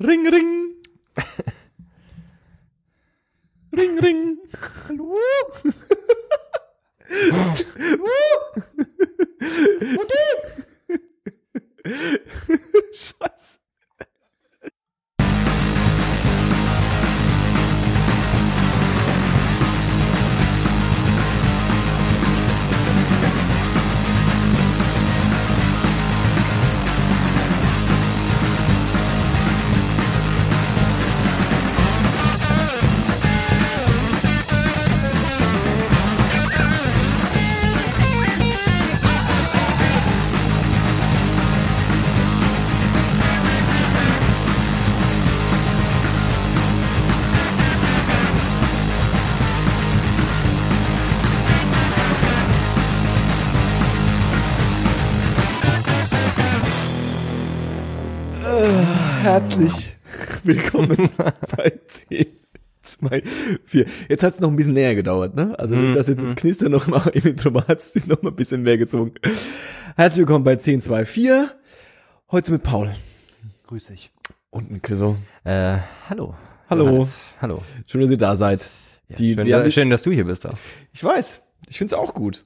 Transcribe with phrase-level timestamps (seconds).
[0.00, 0.74] Ring, ring.
[3.72, 4.38] ring, ring.
[4.86, 5.18] Hallo?
[59.38, 59.94] Herzlich
[60.42, 61.10] willkommen
[61.56, 62.26] bei 10,
[62.82, 63.22] 2,
[63.66, 63.86] 4.
[64.08, 65.56] Jetzt hat es noch ein bisschen näher gedauert, ne?
[65.56, 68.20] Also Mhm, das jetzt das Knistern noch mal im Intro war, hat es sich noch
[68.20, 69.12] mal ein bisschen mehr gezogen.
[69.96, 71.54] Herzlich willkommen bei 10, 2, 4.
[72.32, 72.90] Heute mit Paul
[73.68, 74.10] Grüß dich.
[74.50, 75.16] und mit Chriso.
[75.44, 75.76] Äh,
[76.10, 76.34] hallo.
[76.68, 76.86] Hallo.
[76.86, 77.20] Johannes.
[77.40, 77.62] Hallo.
[77.86, 78.68] Schön, dass ihr da seid.
[79.08, 80.46] Ja, Die- schön, die schön, dass du hier bist.
[80.46, 80.58] Auch.
[80.92, 81.42] Ich weiß.
[81.68, 82.44] Ich find's auch gut.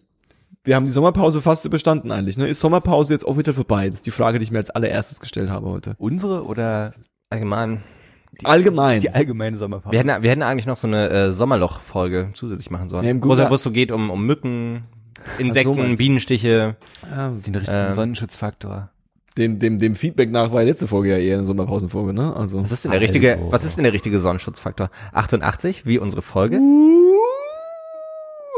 [0.65, 2.37] Wir haben die Sommerpause fast überstanden eigentlich.
[2.37, 2.47] Ne?
[2.47, 3.87] Ist Sommerpause jetzt offiziell vorbei?
[3.89, 5.95] Das ist die Frage, die ich mir als allererstes gestellt habe heute.
[5.99, 6.93] Unsere oder
[7.31, 7.83] Allgemein.
[8.45, 9.01] Allgemein.
[9.01, 9.93] die allgemeine Sommerpause?
[9.93, 13.05] Wir hätten, wir hätten eigentlich noch so eine äh, Sommerloch-Folge zusätzlich machen sollen.
[13.05, 14.85] Ja, im wo, es- Grunde- wo es so geht um, um Mücken,
[15.39, 15.97] Insekten, du.
[15.97, 16.77] Bienenstiche.
[17.11, 18.91] ja, den richtigen Ähm, Sonnenschutzfaktor.
[19.37, 22.35] dem, dem, dem Feedback nach war die letzte Folge ja eher eine Sommerpausenfolge, ne?
[22.37, 22.63] Also.
[22.63, 24.91] Was ist denn der richtige, was ist denn der richtige Sonnenschutzfaktor?
[25.13, 26.59] 88, wie unsere Folge?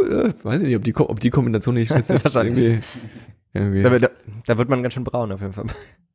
[0.03, 2.81] Äh, weiß ich nicht, ob die, ob die Kombination nicht ist jetzt irgendwie,
[3.53, 3.83] irgendwie.
[3.83, 4.11] Da,
[4.47, 5.67] da, wird man ganz schön braun auf jeden Fall.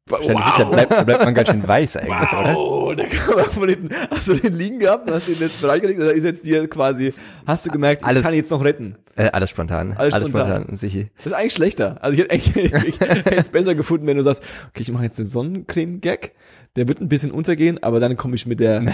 [0.08, 2.58] Wahrscheinlich, Da, bleibt, da bleibt man ganz schön weiß eigentlich, oder?
[2.58, 5.82] Oh, da kann man von hinten, hast du den liegen gehabt hast den letzten Bereich
[5.82, 7.14] gelegt oder ist jetzt dir quasi,
[7.46, 8.96] hast du gemerkt, Alles- ich kann jetzt noch retten?
[9.16, 9.94] Äh, alles spontan.
[9.98, 10.76] Alles spontan.
[10.78, 11.06] sicher.
[11.18, 11.98] Das ist eigentlich schlechter.
[12.02, 15.04] Also ich hätte eigentlich ich hätte es besser gefunden, wenn du sagst, okay, ich mache
[15.04, 16.32] jetzt den Sonnencreme-Gag,
[16.76, 18.94] der wird ein bisschen untergehen, aber dann komme ich mit der, mit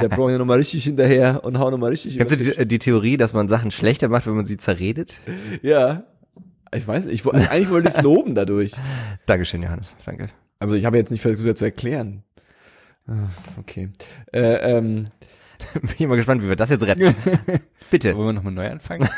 [0.00, 3.32] der Bräune nochmal richtig hinterher und hau nochmal richtig Kennst du die, die Theorie, dass
[3.32, 5.16] man Sachen schlechter macht, wenn man sie zerredet?
[5.62, 6.04] Ja.
[6.74, 8.72] Ich weiß nicht, ich, also eigentlich wollte ich es loben dadurch.
[9.26, 9.94] Dankeschön, Johannes.
[10.04, 10.26] Danke.
[10.58, 12.22] Also ich habe jetzt nicht versucht, das zu erklären.
[13.06, 13.28] Ah,
[13.58, 13.90] Okay.
[14.32, 15.08] Äh, ähm,
[15.74, 17.14] Bin ich mal gespannt, wie wir das jetzt retten.
[17.90, 18.16] Bitte.
[18.16, 19.08] Wollen wir nochmal neu anfangen?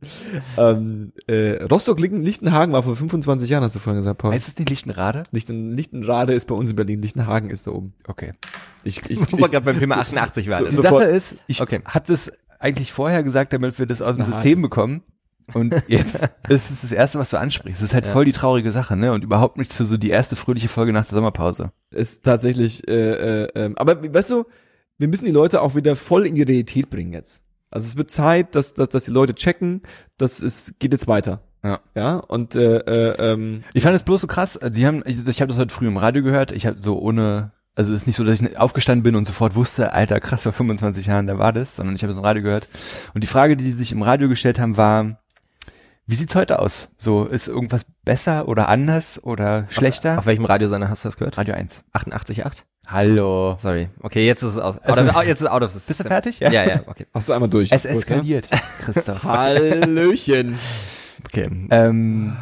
[0.58, 4.32] ähm, äh, Rostock-Lichtenhagen war vor 25 Jahren, hast du vorhin gesagt, Paul.
[4.32, 5.24] Heißt es nicht Lichtenrade?
[5.32, 7.94] Lichten, Lichtenrade ist bei uns in Berlin, Lichtenhagen ist da oben.
[8.06, 8.34] Okay.
[8.84, 10.66] Ich, ich, Wo wir gerade beim Thema 88 so- waren.
[10.66, 11.80] Die Sache ist, ich Okay.
[11.84, 14.24] habe das eigentlich vorher gesagt, damit wir das aus dem.
[14.26, 15.02] System bekommen.
[15.54, 16.16] Und jetzt
[16.48, 17.80] ist es das erste, was du ansprichst.
[17.80, 18.12] Das ist halt Ja.
[18.12, 19.12] voll die traurige Sache, ne?
[19.12, 21.72] Und überhaupt nichts für so die erste fröhliche Folge nach der Sommerpause.
[21.90, 24.44] ist tatsächlich, äh, äh, ähm, aber weißt du,
[24.98, 27.42] wir müssen die Leute auch wieder voll in die Realität bringen jetzt.
[27.70, 29.82] Also es wird Zeit, dass, dass, dass die Leute checken,
[30.16, 31.42] dass es geht jetzt weiter.
[31.62, 31.80] Ja.
[31.94, 34.58] Ja, und äh, äh, ähm, Ich fand es bloß so krass.
[34.62, 36.52] Die haben, ich, ich habe das heute früh im Radio gehört.
[36.52, 39.54] Ich habe so ohne, also es ist nicht so, dass ich aufgestanden bin und sofort
[39.54, 42.42] wusste, Alter, krass, vor 25 Jahren, da war das, sondern ich habe es im Radio
[42.42, 42.68] gehört.
[43.12, 45.20] Und die Frage, die die sich im Radio gestellt haben, war,
[46.08, 46.88] wie sieht's heute aus?
[46.96, 50.18] So, ist irgendwas besser oder anders oder schlechter?
[50.18, 51.36] Auf welchem Radiosender hast du das gehört?
[51.36, 51.82] Radio 1.
[51.92, 52.64] 88.8?
[52.86, 53.56] Hallo.
[53.58, 53.90] Sorry.
[54.00, 54.78] Okay, jetzt ist es aus.
[54.78, 54.96] Of,
[55.26, 56.06] jetzt ist es out of the Bist du system.
[56.06, 56.40] fertig?
[56.40, 57.04] Ja, ja, okay.
[57.12, 57.70] hast du einmal durch.
[57.70, 57.98] Es Kurz, ne?
[57.98, 58.48] eskaliert,
[58.80, 59.22] Christoph.
[59.22, 60.58] Hallöchen.
[61.26, 61.50] okay.
[61.68, 62.38] ähm,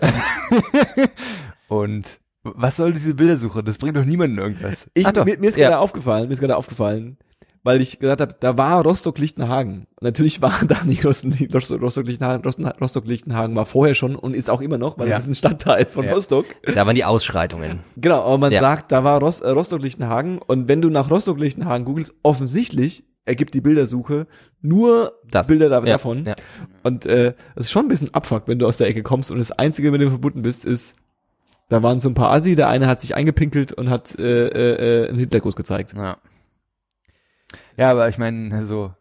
[1.68, 2.06] und
[2.44, 3.62] was soll diese Bildersuche?
[3.62, 4.88] Das bringt doch niemanden irgendwas.
[4.94, 5.68] Ich, Ach doch, mir, mir ist ja.
[5.68, 7.18] gerade aufgefallen, mir ist gerade aufgefallen,
[7.62, 9.86] weil ich gesagt habe, da war Rostock-Lichtenhagen.
[10.00, 14.78] Natürlich war da nicht Rostock- Rostock-Lichtenhagen, Rostock- Rostock-Lichtenhagen war vorher schon und ist auch immer
[14.78, 15.14] noch, weil Ja.
[15.16, 16.14] das ist ein Stadtteil von Ja.
[16.14, 16.46] Rostock.
[16.74, 17.80] Da waren die Ausschreitungen.
[17.96, 18.60] Genau, aber man Ja.
[18.60, 24.26] sagt, da war äh, Rostock-Lichtenhagen und wenn du nach Rostock-Lichtenhagen googelst, offensichtlich ergibt die Bildersuche
[24.62, 25.46] nur Das.
[25.46, 26.24] Bilder da, davon.
[26.82, 29.38] Und äh, es ist schon ein bisschen Abfuck, wenn du aus der Ecke kommst und
[29.38, 30.96] das Einzige, mit dem du verbunden bist, ist,
[31.68, 35.04] da waren so ein paar Assi, der eine hat sich eingepinkelt und hat äh, äh,
[35.04, 35.92] äh, einen Hitlergruß gezeigt.
[35.94, 36.16] Ja.
[37.80, 38.92] Ja, aber ich meine, so,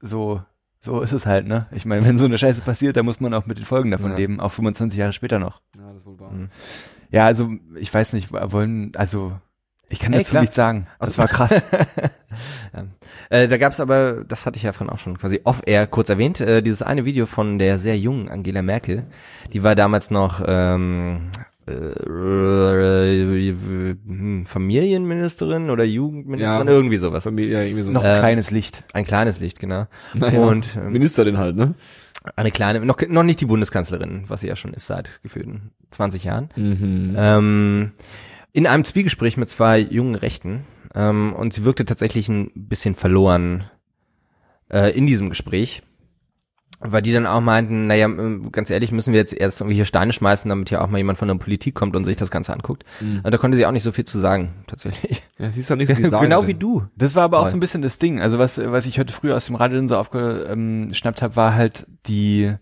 [0.00, 0.42] so,
[0.80, 1.66] so ist es halt, ne?
[1.70, 4.10] Ich meine, wenn so eine Scheiße passiert, dann muss man auch mit den Folgen davon
[4.10, 4.16] Ja.
[4.16, 5.62] leben, auch 25 Jahre später noch.
[5.76, 6.32] Ja, das ist wohl wahr.
[6.32, 6.48] Mhm.
[7.12, 9.38] Ja, also, ich weiß nicht, wollen, also,
[9.88, 10.42] ich kann Ey, dazu klar.
[10.42, 10.88] nichts sagen.
[10.98, 11.52] Das war krass.
[12.74, 12.84] ja.
[13.30, 16.40] äh, da gab's aber, das hatte ich ja von auch schon quasi off-air kurz erwähnt,
[16.40, 19.06] äh, dieses eine Video von der sehr jungen Angela Merkel.
[19.52, 21.46] Die war damals noch ähm, äh, hm,
[24.44, 26.72] Familienministerin oder Jugendministerin, Ja.
[26.72, 27.24] irgendwie sowas.
[27.24, 27.92] Familie, ja, irgendwie so.
[27.92, 28.84] noch ein Ähm, kleines Licht.
[28.92, 29.86] Ein kleines Licht, genau.
[30.14, 31.74] naja, Und ähm, Ministerin halt, ne?
[32.34, 36.24] eine kleine, noch, noch nicht die Bundeskanzlerin, was sie ja schon ist seit gefühlten 20
[36.24, 36.48] Jahren.
[36.56, 37.14] Mhm.
[37.16, 37.92] Ähm,
[38.52, 40.64] in einem Zwiegespräch mit zwei jungen Rechten
[40.94, 43.64] ähm, und sie wirkte tatsächlich ein bisschen verloren
[44.72, 45.82] äh, in diesem Gespräch.
[46.78, 49.86] Weil die dann auch meinten, naja, ähm, ganz ehrlich, müssen wir jetzt erst irgendwie hier
[49.86, 52.52] Steine schmeißen, damit hier auch mal jemand von der Politik kommt und sich das Ganze
[52.52, 52.84] anguckt.
[53.00, 53.20] Mhm.
[53.22, 55.22] Und da konnte sie auch nicht so viel zu sagen, tatsächlich.
[55.38, 56.48] Ja, siehst du nicht so viel sagen genau drin.
[56.48, 56.84] wie du.
[56.96, 58.20] Das war aber auch so ein bisschen das Ding.
[58.20, 61.86] Also was, was ich heute früh aus dem Radio dann so aufgeschnappt habe, war halt
[62.06, 62.54] die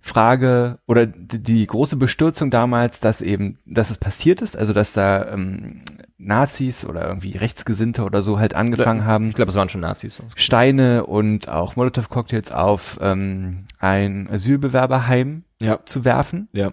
[0.00, 4.92] Frage oder die, die große Bestürzung damals, dass eben, dass es passiert ist, also dass
[4.92, 5.82] da ähm,
[6.18, 10.20] Nazis oder irgendwie Rechtsgesinnte oder so halt angefangen haben, Ich glaube, es waren schon Nazis.
[10.34, 16.72] Steine und auch Molotow-Cocktails auf ähm, ein Asylbewerberheim Ja, zu werfen ja.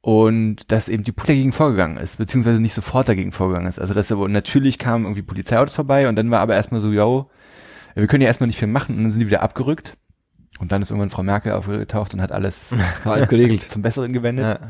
[0.00, 3.78] und dass eben die Polizei dagegen vorgegangen ist, beziehungsweise nicht sofort dagegen vorgegangen ist.
[3.78, 7.30] Also dass aber natürlich kamen irgendwie Polizeiautos vorbei und dann war aber erstmal so, yo,
[7.94, 9.96] wir können ja erstmal nicht viel machen und dann sind die wieder abgerückt.
[10.60, 12.74] Und dann ist irgendwann Frau Merkel aufgetaucht und hat alles
[13.04, 13.62] alles geregelt.
[13.68, 14.60] zum Besseren gewendet.
[14.60, 14.68] Ja.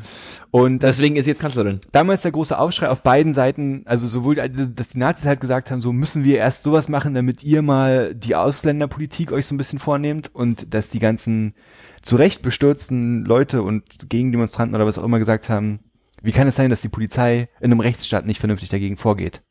[0.51, 1.81] Und Deswegen ist sie jetzt Kanzlerin.
[1.93, 5.81] damals der große Aufschrei auf beiden Seiten, also sowohl, dass die Nazis halt gesagt haben,
[5.81, 9.79] so müssen wir erst sowas machen, damit ihr mal die Ausländerpolitik euch so ein bisschen
[9.79, 11.55] vornehmt und dass die ganzen
[12.01, 15.81] zu Recht bestürzten Leute und Gegendemonstranten oder was auch immer gesagt haben,
[16.23, 19.43] wie kann es sein, dass die Polizei in einem Rechtsstaat nicht vernünftig dagegen vorgeht?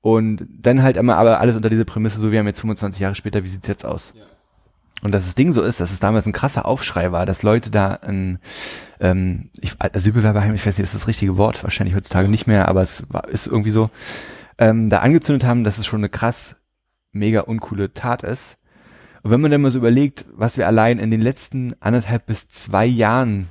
[0.00, 3.14] Und dann halt immer aber alles unter dieser Prämisse, so wir haben jetzt 25 Jahre
[3.14, 4.14] später, wie sieht's jetzt aus?
[5.02, 7.70] Und dass das Ding so ist, dass es damals ein krasser Aufschrei war, dass Leute
[7.70, 8.38] da ein
[9.00, 12.82] ähm, ich, Asylbewerberheim, ich weiß nicht, ist das richtige Wort, wahrscheinlich heutzutage nicht mehr, aber
[12.82, 13.90] es war, ist irgendwie so,
[14.58, 16.56] ähm, da angezündet haben, dass es schon eine krass,
[17.12, 18.56] mega uncoole Tat ist.
[19.22, 22.48] Und wenn man dann mal so überlegt, was wir allein in den letzten anderthalb bis
[22.48, 23.48] zwei Jahren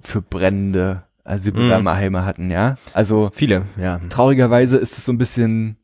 [0.00, 4.00] für brennende Asylbewerberheime hatten, ja, also Viele, ja.
[4.08, 5.76] traurigerweise ist es so ein bisschen,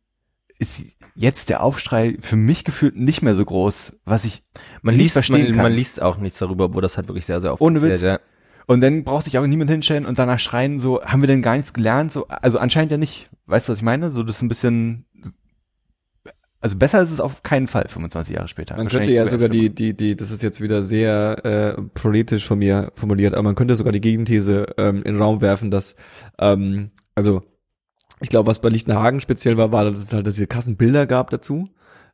[0.58, 0.84] ist
[1.16, 4.44] jetzt der Aufschrei für mich gefühlt nicht mehr so groß, was ich
[4.82, 5.62] Man nicht liest, verstehen man, kann.
[5.62, 8.02] man liest auch nichts darüber, wo das halt wirklich sehr, sehr oft Ohne Witz.
[8.02, 8.20] Ja.
[8.66, 11.56] Und dann braucht sich auch niemand hinstellen und danach schreien, so, haben wir denn gar
[11.56, 12.12] nichts gelernt?
[12.12, 13.30] So, also anscheinend ja nicht.
[13.46, 14.10] Weißt du, was ich meine?
[14.10, 15.06] So, das ist ein bisschen,
[16.60, 18.76] also besser ist es auf keinen Fall, 25 Jahre später.
[18.76, 22.58] Man könnte ja sogar die, die, die, das ist jetzt wieder sehr äh, politisch von
[22.58, 25.94] mir formuliert, aber man könnte sogar die Gegenthese ähm, in den Raum werfen, dass,
[26.38, 27.42] ähm, also
[28.20, 31.30] ich glaube, was bei Lichtenhagen speziell war, war, dass es halt diese krassen Bilder gab
[31.30, 31.68] dazu.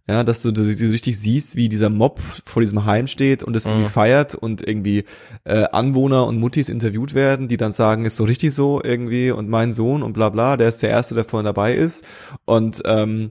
[0.09, 3.57] Ja, dass du, dass du richtig siehst, wie dieser Mob vor diesem Heim steht und
[3.57, 3.89] es irgendwie Mhm.
[3.91, 5.05] feiert und irgendwie
[5.45, 9.49] äh, Anwohner und Muttis interviewt werden, die dann sagen, ist so richtig so irgendwie und
[9.49, 12.03] mein Sohn und bla bla, der ist der Erste, der vorhin dabei ist.
[12.47, 13.31] Und ähm,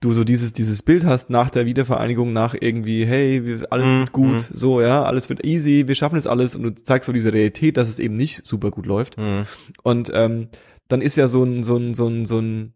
[0.00, 4.12] du so dieses dieses Bild hast nach der Wiedervereinigung nach irgendwie hey alles Mhm, wird
[4.12, 4.44] gut mhm.
[4.52, 7.76] so ja alles wird easy wir schaffen es alles und du zeigst so diese Realität
[7.76, 9.46] dass es eben nicht super gut läuft Mhm.
[9.84, 10.48] und ähm,
[10.92, 12.74] dann ist ja so ein so ein so ein so ein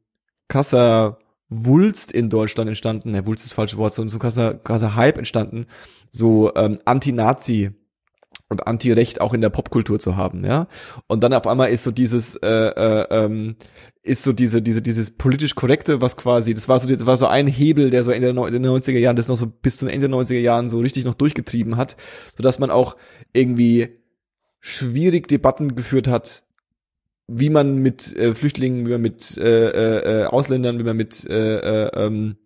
[0.48, 1.18] krasser
[1.48, 4.96] Wulst in Deutschland entstanden ne Wulst ist das falsche Wort so ein so krasser krasser
[4.96, 5.66] Hype entstanden
[6.10, 7.72] so ähm, Anti-Nazi
[8.48, 10.68] und Anti-Recht auch in der Popkultur zu haben, ja.
[11.08, 13.56] Und dann auf einmal ist so dieses, äh, äh, ähm,
[14.02, 17.26] ist so diese, diese, dieses politisch korrekte, was quasi, das war so, das war so
[17.26, 19.88] ein Hebel, der so Ende der Neu- den 90er Jahren, das noch so bis zum
[19.88, 21.96] Ende der 90er Jahren so richtig noch durchgetrieben hat,
[22.36, 22.96] so dass man auch
[23.32, 24.00] irgendwie
[24.60, 26.44] schwierig Debatten geführt hat,
[27.28, 31.24] wie man mit äh, Flüchtlingen, wie man mit äh, äh, äh, Ausländern, wie man mit
[31.28, 31.56] äh,
[31.86, 32.36] äh, ähm,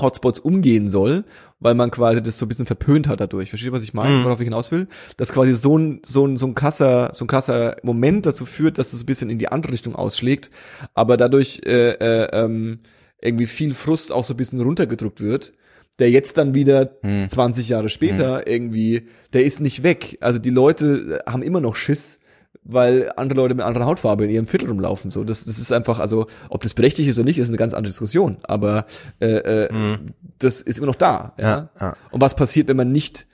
[0.00, 1.24] Hotspots umgehen soll,
[1.60, 3.50] weil man quasi das so ein bisschen verpönt hat dadurch.
[3.50, 4.24] Versteht ihr, was ich meine, Mhm.
[4.24, 4.88] worauf ich hinaus will?
[5.18, 8.78] Dass quasi so ein, so ein, so ein krasser, so ein krasser Moment dazu führt,
[8.78, 10.50] dass es ein bisschen in die andere Richtung ausschlägt,
[10.94, 12.80] aber dadurch äh, äh, ähm,
[13.22, 15.52] irgendwie viel Frust auch so ein bisschen runtergedrückt wird,
[16.00, 17.28] der jetzt dann wieder Hm.
[17.28, 20.18] 20 Jahre später irgendwie, der ist nicht weg.
[20.20, 22.18] Also die Leute haben immer noch Schiss,
[22.64, 25.10] weil andere Leute mit anderer Hautfarbe in ihrem Viertel rumlaufen.
[25.10, 27.74] So, das, das ist einfach, also ob das berechtigt ist oder nicht, ist eine ganz
[27.74, 28.38] andere Diskussion.
[28.42, 28.86] Aber
[29.20, 29.26] äh,
[29.66, 29.98] äh,
[30.38, 31.34] das ist immer noch da.
[31.38, 31.44] Ja?
[31.44, 31.96] Ja, ja.
[32.10, 33.26] Und was passiert, wenn man nicht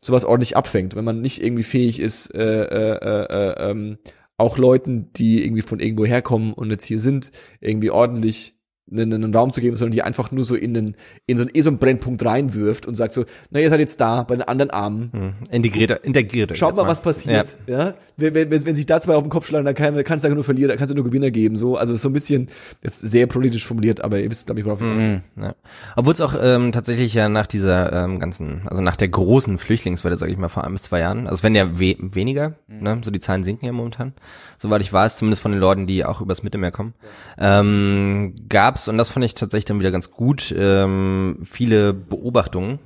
[0.00, 3.98] sowas ordentlich abfängt, wenn man nicht irgendwie fähig ist, äh, äh, äh, äh, ähm,
[4.36, 8.57] auch Leuten, die irgendwie von irgendwo herkommen und jetzt hier sind, irgendwie ordentlich
[8.90, 11.50] einen, einen Raum zu geben, sondern die einfach nur so in, einen, in so einen,
[11.54, 14.42] eh so einen Brennpunkt reinwirft und sagt so, na, ihr seid jetzt da, bei den
[14.42, 15.10] anderen Armen.
[15.12, 15.34] Mhm.
[15.50, 16.56] Integriert, integriert.
[16.56, 17.56] Schaut jetzt mal, was passiert.
[17.66, 17.94] Ja.
[18.16, 20.34] Wenn, wenn, wenn wenn sich da zwei auf den Kopf schlagen, dann kann kannst du
[20.34, 21.56] nur verlieren, dann kannst du nur Gewinner geben.
[21.56, 22.48] So, also so ein bisschen
[22.82, 25.20] jetzt sehr politisch formuliert, aber ihr wisst, glaube ich, worauf ich Mhm.
[25.40, 25.54] Ja.
[25.96, 30.16] Obwohl es auch ähm, tatsächlich ja nach dieser ähm, ganzen, also nach der großen Flüchtlingswelle,
[30.16, 33.00] sage ich mal, vor ein bis zwei Jahren, also werden ja we weniger, ne?
[33.02, 34.12] so die Zahlen sinken ja momentan,
[34.58, 36.94] soweit ich weiß, zumindest von den Leuten, die auch übers Mittelmeer kommen,
[37.38, 38.34] ähm,
[38.78, 42.78] gab's, und das fand ich tatsächlich dann wieder ganz gut, ähm, viele Beobachtungen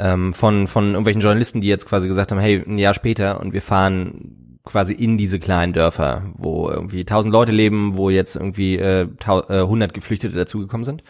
[0.00, 3.52] ähm, von, von irgendwelchen Journalisten, die jetzt quasi gesagt haben, hey, ein Jahr später und
[3.52, 8.76] wir fahren quasi in diese kleinen Dörfer, wo irgendwie tausend Leute leben, wo jetzt irgendwie
[8.76, 11.04] äh, tau- äh, 100 Geflüchtete dazugekommen sind.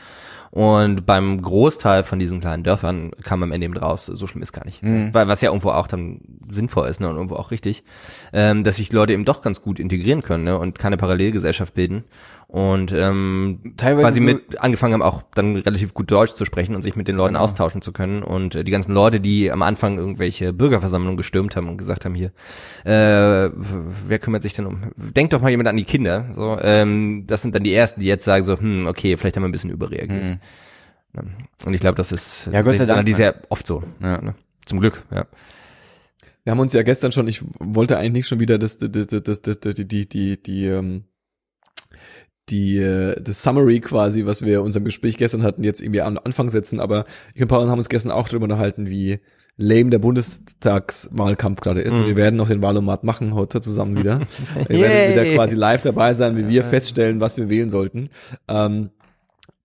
[0.51, 4.53] Und beim Großteil von diesen kleinen Dörfern kam am Ende eben raus, so schlimm ist
[4.53, 4.83] gar nicht.
[4.83, 5.13] Mhm.
[5.13, 7.85] Weil was ja irgendwo auch dann sinnvoll ist, ne, und irgendwo auch richtig,
[8.33, 12.05] ähm, dass sich Leute eben doch ganz gut integrieren können, ne, und keine Parallelgesellschaft bilden.
[12.47, 16.81] Und ähm, Teilweise quasi mit angefangen haben, auch dann relativ gut Deutsch zu sprechen und
[16.81, 17.45] sich mit den Leuten Genau.
[17.45, 18.23] austauschen zu können.
[18.23, 22.15] Und äh, die ganzen Leute, die am Anfang irgendwelche Bürgerversammlungen gestürmt haben und gesagt haben,
[22.15, 22.33] hier,
[22.87, 24.81] äh, wer kümmert sich denn um?
[24.97, 26.25] Denkt doch mal jemand an die Kinder.
[26.33, 29.43] So, ähm, das sind dann die ersten, die jetzt sagen so, hm, okay, vielleicht haben
[29.43, 30.23] wir ein bisschen überreagiert.
[30.25, 30.38] Mhm.
[31.65, 33.83] Und ich glaube, das ist Ja, Gott sei Dank, die sehr oft so.
[34.01, 34.21] Ja.
[34.21, 34.35] Ne?
[34.67, 35.27] Zum Glück, ja.
[36.45, 39.23] Wir haben uns ja gestern schon, ich wollte eigentlich nicht schon wieder das, das, das,
[39.23, 41.05] das, das, die, die, die, die, ähm,
[42.49, 46.19] die, äh, das Summary quasi, was wir in unserem Gespräch gestern hatten, jetzt irgendwie am
[46.23, 47.05] Anfang setzen, aber
[47.35, 49.21] ich und Paul haben uns gestern auch darüber unterhalten, wie
[49.59, 51.93] lame der Bundestagswahlkampf gerade ist.
[51.93, 54.21] Und wir werden noch den Wahlomat machen heute zusammen wieder.
[54.69, 58.09] wir werden wieder quasi live dabei sein, wie wir feststellen, was wir wählen sollten.
[58.47, 58.91] Ähm,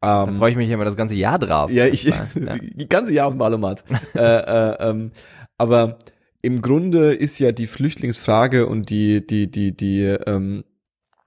[0.03, 1.71] Da ähm, freue ich mich immer das ganze Jahr drauf.
[1.71, 2.27] ja, ich, Ja.
[2.61, 3.83] die ganze Jahr auf dem Wahlomat.
[4.15, 5.11] äh, äh, ähm,
[5.57, 5.99] aber
[6.41, 10.65] im Grunde ist ja die Flüchtlingsfrage und die, die, die, die, ähm,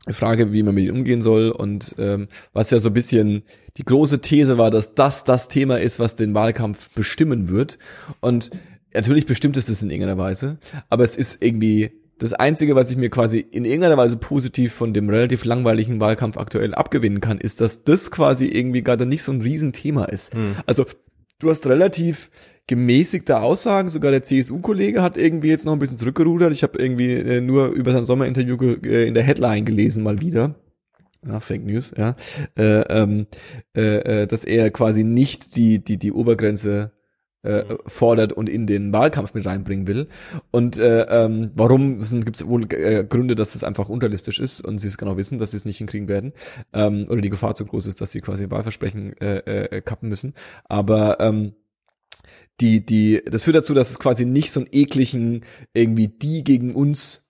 [0.08, 3.42] Frage, wie man mit ihnen umgehen soll und ähm, was ja so ein bisschen
[3.76, 7.78] die große These war, dass das das Thema ist, was den Wahlkampf bestimmen wird.
[8.20, 8.50] Und
[8.94, 10.58] natürlich bestimmt es das in irgendeiner Weise,
[10.90, 14.94] aber es ist irgendwie das Einzige, was ich mir quasi in irgendeiner Weise positiv von
[14.94, 19.32] dem relativ langweiligen Wahlkampf aktuell abgewinnen kann, ist, dass das quasi irgendwie gerade nicht so
[19.32, 20.32] ein Riesenthema ist.
[20.64, 20.86] Also
[21.38, 22.30] du hast relativ
[22.66, 26.52] gemäßigte Aussagen, sogar der CSU-Kollege hat irgendwie jetzt noch ein bisschen zurückgerudert.
[26.52, 30.56] Ich habe irgendwie äh, nur über sein Sommerinterview äh, in der Headline gelesen mal wieder.
[31.26, 32.14] Ja, Fake News, ja.
[32.56, 33.26] Äh, ähm,
[33.76, 36.92] äh, äh, dass er quasi nicht die, die, die Obergrenze
[37.42, 40.08] äh, fordert und in den Wahlkampf mit reinbringen will.
[40.50, 44.78] Und äh, ähm, warum gibt es wohl äh, Gründe, dass es einfach unterlistisch ist und
[44.78, 46.32] sie es genau wissen, dass sie es nicht hinkriegen werden.
[46.72, 50.34] Ähm, oder die Gefahr zu groß ist, dass sie quasi Wahlversprechen äh, äh, kappen müssen.
[50.64, 51.52] Aber ähm,
[52.60, 56.74] die, die, das führt dazu, dass es quasi nicht so einen ekligen, irgendwie die gegen
[56.74, 57.26] uns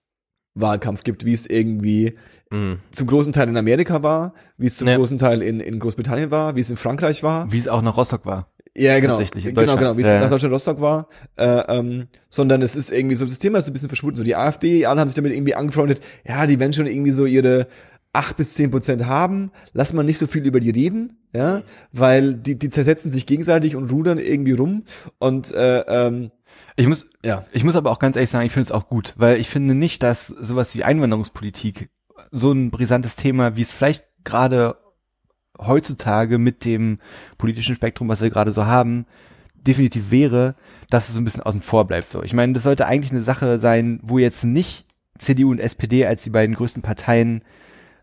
[0.55, 2.15] Wahlkampf gibt, wie es irgendwie
[2.49, 2.79] Mhm.
[2.91, 4.95] zum großen Teil in Amerika war, wie es zum Ja.
[4.95, 7.51] großen Teil in, in Großbritannien war, wie es in Frankreich war.
[7.51, 8.53] Wie es auch nach Rostock war.
[8.77, 9.17] Ja, genau.
[9.17, 11.07] Tatsächlich, genau, genau, wie Ja, nach Deutschland Rostock war.
[11.35, 14.17] Äh, ähm, sondern es ist irgendwie so, das Thema ist so ein bisschen verschwunden.
[14.17, 17.25] So die AfD, alle haben sich damit irgendwie angefreundet, ja, die werden schon irgendwie so
[17.25, 17.67] ihre
[18.13, 22.33] acht bis zehn Prozent haben, lass mal nicht so viel über die reden, ja, weil
[22.33, 24.85] die, die zersetzen sich gegenseitig und rudern irgendwie rum
[25.19, 26.31] und äh, ähm,
[26.77, 27.45] Ich muss, ja.
[27.51, 29.75] ich muss aber auch ganz ehrlich sagen, ich finde es auch gut, weil ich finde
[29.75, 31.89] nicht, dass sowas wie Einwanderungspolitik
[32.31, 34.77] so ein brisantes Thema, wie es vielleicht gerade
[35.59, 36.99] heutzutage mit dem
[37.37, 39.05] politischen Spektrum, was wir gerade so haben,
[39.55, 40.55] definitiv wäre,
[40.89, 42.09] dass es so ein bisschen außen vor bleibt.
[42.09, 44.85] So, ich meine, das sollte eigentlich eine Sache sein, wo jetzt nicht
[45.17, 47.41] CDU und SPD als die beiden größten Parteien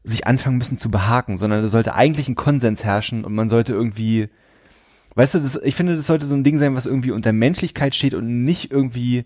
[0.02, 3.72] sich anfangen müssen zu behaken, sondern da sollte eigentlich ein Konsens herrschen und man sollte
[3.72, 4.28] irgendwie,
[5.14, 7.94] weißt du, das, ich finde, das sollte so ein Ding sein, was irgendwie unter Menschlichkeit
[7.94, 9.24] steht und nicht irgendwie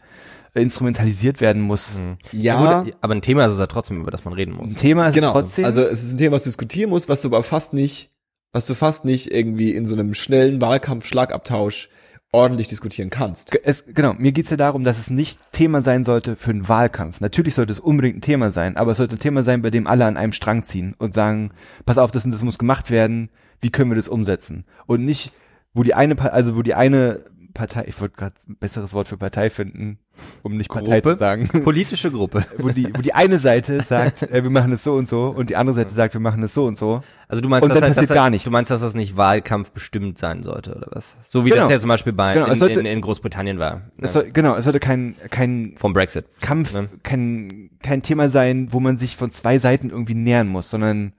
[0.54, 2.00] äh, instrumentalisiert werden muss.
[2.30, 4.68] Ja, gut, aber ein Thema ist es ja trotzdem, über das man reden muss.
[4.68, 5.28] Ein Thema ist genau.
[5.28, 5.64] es trotzdem.
[5.64, 8.12] Also es ist ein Thema, was du diskutieren musst, was du aber fast nicht,
[8.52, 11.88] was du fast nicht irgendwie in so einem schnellen Wahlkampf-Schlagabtausch
[12.30, 13.54] ordentlich diskutieren kannst.
[13.64, 17.20] Es, genau, mir geht's ja darum, dass es nicht Thema sein sollte für einen Wahlkampf.
[17.20, 19.86] Natürlich sollte es unbedingt ein Thema sein, aber es sollte ein Thema sein, bei dem
[19.86, 21.52] alle an einem Strang ziehen und sagen,
[21.86, 24.64] pass auf, das und das muss gemacht werden, wie können wir das umsetzen?
[24.86, 25.32] Und nicht,
[25.72, 27.24] wo die eine, also wo die eine
[27.58, 29.98] Partei, ich wollte gerade ein besseres Wort für Partei finden,
[30.42, 31.14] um nicht Partei Gruppe?
[31.14, 32.46] zu sagen, Politische Gruppe.
[32.58, 35.50] wo die, wo die eine Seite sagt, äh, wir machen es so und so und
[35.50, 37.00] die andere Seite sagt, wir machen es so und so.
[37.26, 38.44] Also du meinst, Und dass, dann passiert dass, gar nichts.
[38.44, 41.16] Du meinst, dass das nicht Wahlkampf bestimmt sein sollte oder was?
[41.26, 41.62] So wie Genau.
[41.62, 43.82] das ja zum Beispiel bei Genau, es in, sollte- in, in Großbritannien war.
[43.96, 44.08] Es Ne?
[44.08, 46.24] soll, genau, es sollte kein, kein Vom Brexit.
[46.40, 46.88] Kampf, Ne?
[47.02, 51.12] kein, kein Thema sein, wo man sich von zwei Seiten irgendwie nähern muss, sondern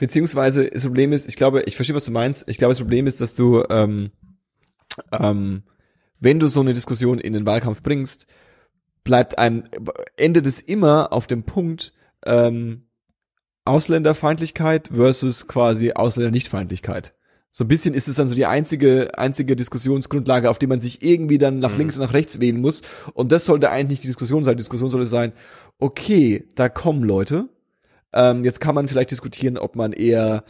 [0.00, 2.44] Beziehungsweise das Problem ist, ich glaube, ich verstehe, was du meinst.
[2.48, 4.10] Ich glaube, das Problem ist, dass du, ähm,
[5.12, 5.62] ähm,
[6.24, 8.26] wenn du so eine Diskussion in den Wahlkampf bringst,
[9.04, 9.64] bleibt einem,
[10.16, 11.92] endet es immer auf dem Punkt,
[12.24, 12.86] ähm,
[13.64, 17.14] Ausländerfeindlichkeit versus quasi Ausländernichtfeindlichkeit.
[17.50, 21.02] So ein bisschen ist es dann so die einzige, einzige Diskussionsgrundlage, auf die man sich
[21.02, 22.82] irgendwie dann nach links und nach rechts wählen muss.
[23.12, 24.56] Und das sollte eigentlich nicht die Diskussion sein.
[24.56, 25.32] Die Diskussion sollte sein,
[25.78, 27.48] okay, da kommen Leute.
[28.12, 30.42] Ähm, jetzt kann man vielleicht diskutieren, ob man eher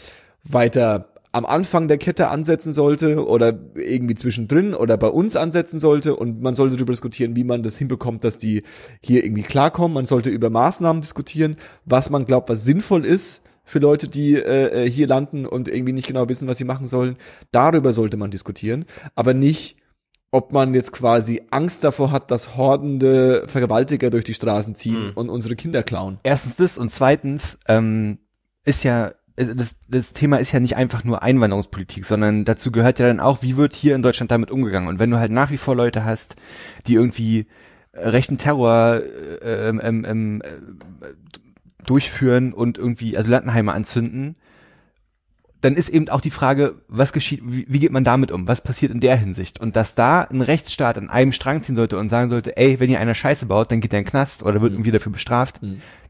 [0.44, 6.14] weiter am Anfang der Kette ansetzen sollte oder irgendwie zwischendrin oder bei uns ansetzen sollte
[6.14, 8.62] und man sollte darüber diskutieren, wie man das hinbekommt, dass die
[9.02, 9.94] hier irgendwie klarkommen.
[9.94, 14.84] Man sollte über Maßnahmen diskutieren, was man glaubt, was sinnvoll ist für Leute, die äh,
[14.84, 17.16] äh, hier landen und irgendwie nicht genau wissen, was sie machen sollen.
[17.50, 18.84] Darüber sollte man diskutieren,
[19.16, 19.76] aber nicht
[20.30, 25.30] ob man jetzt quasi Angst davor hat, dass hordende Vergewaltiger durch die Straßen ziehen und
[25.30, 26.18] unsere Kinder klauen.
[26.24, 28.18] erstens das und zweitens ähm,
[28.64, 33.08] ist ja das, das Thema ist ja nicht einfach nur Einwanderungspolitik, sondern dazu gehört ja
[33.08, 34.88] dann auch, wie wird hier in Deutschland damit umgegangen.
[34.88, 36.36] Und wenn du halt nach wie vor Leute hast,
[36.86, 37.46] die irgendwie
[37.92, 39.02] äh, rechten Terror
[39.42, 44.36] äh, ähm, ähm, ähm, äh, durchführen und irgendwie Asylantenheime anzünden,
[45.64, 48.46] dann ist eben auch die Frage, was geschieht, wie, wie geht man damit um?
[48.46, 49.60] Was passiert in der Hinsicht?
[49.60, 52.88] Und dass da ein Rechtsstaat an einem Strang ziehen sollte und sagen sollte, ey, wenn
[52.88, 55.60] hier einer Scheiße baut, dann geht der in den Knast oder wird irgendwie dafür bestraft,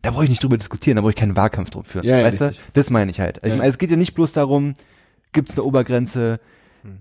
[0.02, 2.04] da brauche ich nicht drüber diskutieren, da brauche ich keinen Wahlkampf drum führen.
[2.04, 2.44] Ja, ja, weißt du?
[2.48, 2.64] richtig.
[2.72, 3.38] Das meine ich halt.
[3.42, 3.56] Ich Ja.
[3.56, 4.74] meine, es geht ja nicht bloß darum,
[5.32, 6.40] gibt es eine Obergrenze,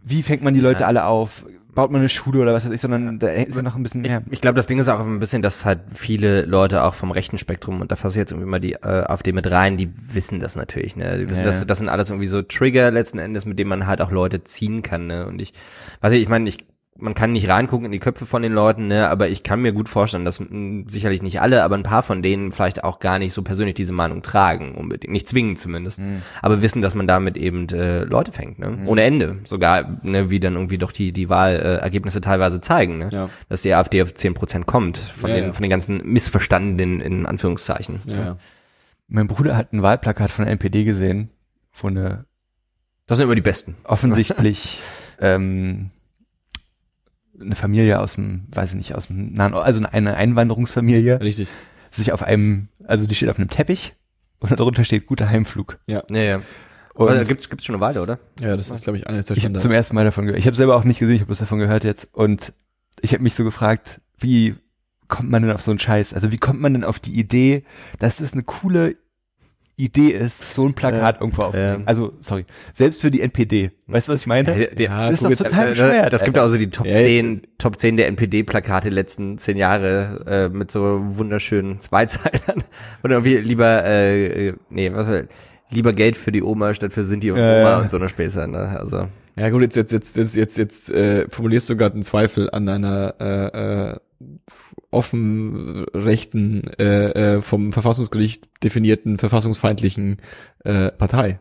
[0.04, 2.82] wie fängt man die Leute alle auf, baut man eine Schule oder was weiß ich,
[2.82, 4.22] sondern da ist ja noch ein bisschen mehr.
[4.30, 7.38] Ich glaube, das Ding ist auch ein bisschen, dass halt viele Leute auch vom rechten
[7.38, 10.40] Spektrum, und da fasse ich jetzt irgendwie mal die äh, AfD mit rein, die wissen
[10.40, 11.18] das natürlich, ne?
[11.18, 11.46] Die wissen, Ja.
[11.48, 14.44] dass das sind alles irgendwie so Trigger letzten Endes, mit denen man halt auch Leute
[14.44, 15.26] ziehen kann, ne?
[15.26, 15.54] Und ich,
[16.02, 16.66] weiß ich, ich meine, ich
[16.96, 19.74] man kann nicht reingucken in die Köpfe von den Leuten, ne, aber ich kann mir
[19.74, 23.18] gut vorstellen, dass mh, sicherlich nicht alle, aber ein paar von denen vielleicht auch gar
[23.20, 26.22] nicht so persönlich diese Meinung tragen, unbedingt, nicht zwingend zumindest, Mhm.
[26.42, 30.40] aber wissen, dass man damit eben äh, Leute fängt, ne, ohne Ende, sogar, ne, wie
[30.40, 33.30] dann irgendwie doch die die Wahlergebnisse äh, Ergebnisse teilweise zeigen, ne, Ja.
[33.50, 35.54] dass die AfD auf 10 Prozent kommt von Ja, den ja.
[35.54, 38.02] von den ganzen missverstandenen in Anführungszeichen.
[38.06, 38.38] Ja.
[39.08, 41.30] Mein Bruder hat ein Wahlplakat von der NPD gesehen,
[41.74, 42.26] wo eine
[43.08, 43.76] Das sind immer die Besten.
[43.84, 44.80] offensichtlich
[45.20, 45.90] ähm,
[47.40, 51.50] eine Familie aus dem, weiß ich nicht, aus dem nahen, also eine Einwanderungsfamilie, Richtig.
[51.92, 53.94] sich auf einem, also die steht auf einem Teppich
[54.40, 55.80] und darunter steht guter Heimflug.
[55.88, 56.42] Ja, ja.
[56.94, 58.20] Und Also, gibt's gibt's schon eine Weile, oder?
[58.40, 59.64] Ja, das ist, glaube ich, eines der ich habe Standards.
[59.64, 60.40] zum ersten Mal davon gehört.
[60.40, 62.08] Ich habe selber auch nicht gesehen, ich habe bloß davon gehört jetzt.
[62.14, 62.54] Und
[63.02, 64.56] ich habe mich so gefragt, wie
[65.08, 66.14] kommt man denn auf so einen Scheiß?
[66.14, 67.64] Also wie kommt man denn auf die Idee,
[67.98, 68.96] dass es eine coole
[69.76, 71.82] Idee ist, so ein Plakat irgendwo aufzuhängen?
[71.82, 71.88] Ja.
[71.88, 73.72] Also, sorry, selbst für die NPD.
[73.88, 74.50] Weißt du, was ich meine?
[74.56, 76.14] Ja, Ja, das ist doch jetzt, total Äh, bescheuert.
[76.14, 76.44] das gibt Alter.
[76.44, 80.70] also die Top Ja, 10, Top 10 der NPD-Plakate der letzten zehn Jahre äh, mit
[80.72, 82.64] so wunderschönen Zweizeilern.
[83.04, 85.24] Oder irgendwie lieber, äh, äh, nee, was war,
[85.72, 87.78] lieber Geld für die Oma statt für Sinti und Ja, Oma ja.
[87.80, 88.78] und so eine Späße, ne?
[88.80, 89.08] Also.
[89.36, 92.70] Ja gut, jetzt jetzt jetzt jetzt jetzt, jetzt äh, formulierst du gerade einen Zweifel an
[92.70, 93.96] einer äh, äh,
[94.94, 100.18] offen rechten äh, äh, vom Verfassungsgericht definierten verfassungsfeindlichen
[100.64, 101.40] äh, Partei.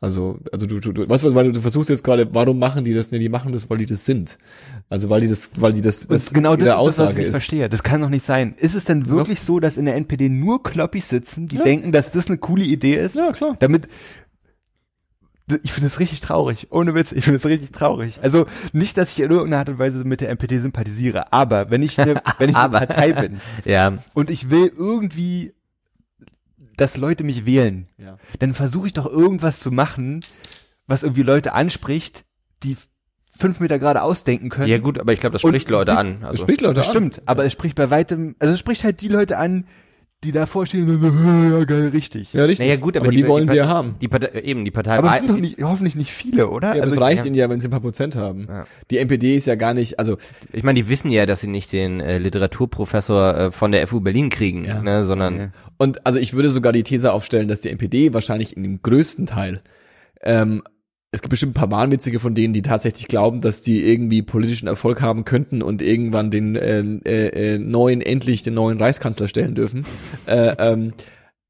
[0.00, 2.84] Also also du du, du weißt du, weil du, du versuchst jetzt gerade, warum machen
[2.84, 3.12] die das?
[3.12, 4.36] Ne, die machen das, weil die das sind.
[4.90, 7.20] Also weil die das weil die das das Und genau das ist das, was Aussage
[7.20, 7.30] ich ist.
[7.30, 7.68] verstehe.
[7.68, 8.54] Das kann doch nicht sein.
[8.58, 11.62] Ist es denn wirklich so, dass in der NPD nur Kloppis sitzen, die Ja.
[11.62, 13.14] denken, dass das eine coole Idee ist?
[13.14, 13.54] Ja, klar.
[13.60, 13.86] Damit
[15.62, 16.68] ich finde es richtig traurig.
[16.70, 18.20] Ohne Witz, ich finde es richtig traurig.
[18.22, 21.82] Also nicht, dass ich in irgendeiner Art und Weise mit der NPD sympathisiere, aber wenn
[21.82, 22.70] ich eine, wenn ich eine.
[22.78, 25.52] Partei bin Ja, und ich will irgendwie,
[26.76, 28.16] dass Leute mich wählen, Ja.
[28.38, 30.20] dann versuche ich doch irgendwas zu machen,
[30.86, 32.24] was irgendwie Leute anspricht,
[32.62, 32.76] die
[33.36, 34.68] fünf Meter gerade ausdenken können.
[34.68, 36.18] ja gut, aber ich glaube, das Und spricht Leute wie- an.
[36.20, 36.42] Das Also.
[36.42, 36.92] spricht Leute Das an.
[36.92, 39.66] stimmt, aber es spricht bei weitem, also es spricht halt die Leute an,
[40.24, 40.88] die davor stehen
[41.50, 42.32] ja geil, richtig.
[42.32, 42.66] Ja, richtig.
[42.66, 43.96] Naja, gut, aber, aber die, wollen die sie ja haben.
[44.00, 46.68] Die Partei, eben, die Partei Aber es sind doch nicht, hoffentlich nicht viele, oder?
[46.68, 47.26] Ja, aber also, es reicht ja.
[47.26, 48.46] ihnen ja, wenn sie ein paar Prozent haben.
[48.48, 48.64] Ja.
[48.90, 50.18] Die NPD ist ja gar nicht, also
[50.52, 54.00] ich meine, die wissen ja, dass sie nicht den äh, Literaturprofessor äh, von der FU
[54.00, 54.80] Berlin kriegen, Ja.
[54.80, 55.48] ne, sondern Ja.
[55.76, 59.26] Und also ich würde sogar die These aufstellen, dass die NPD wahrscheinlich in dem größten
[59.26, 59.60] Teil,
[60.22, 60.62] ähm,
[61.14, 64.66] es gibt bestimmt ein paar Wahnwitzige von denen, die tatsächlich glauben, dass die irgendwie politischen
[64.66, 69.54] Erfolg haben könnten und irgendwann den äh, äh, äh, neuen, endlich den neuen Reichskanzler stellen
[69.54, 69.84] dürfen.
[70.26, 70.94] äh, ähm,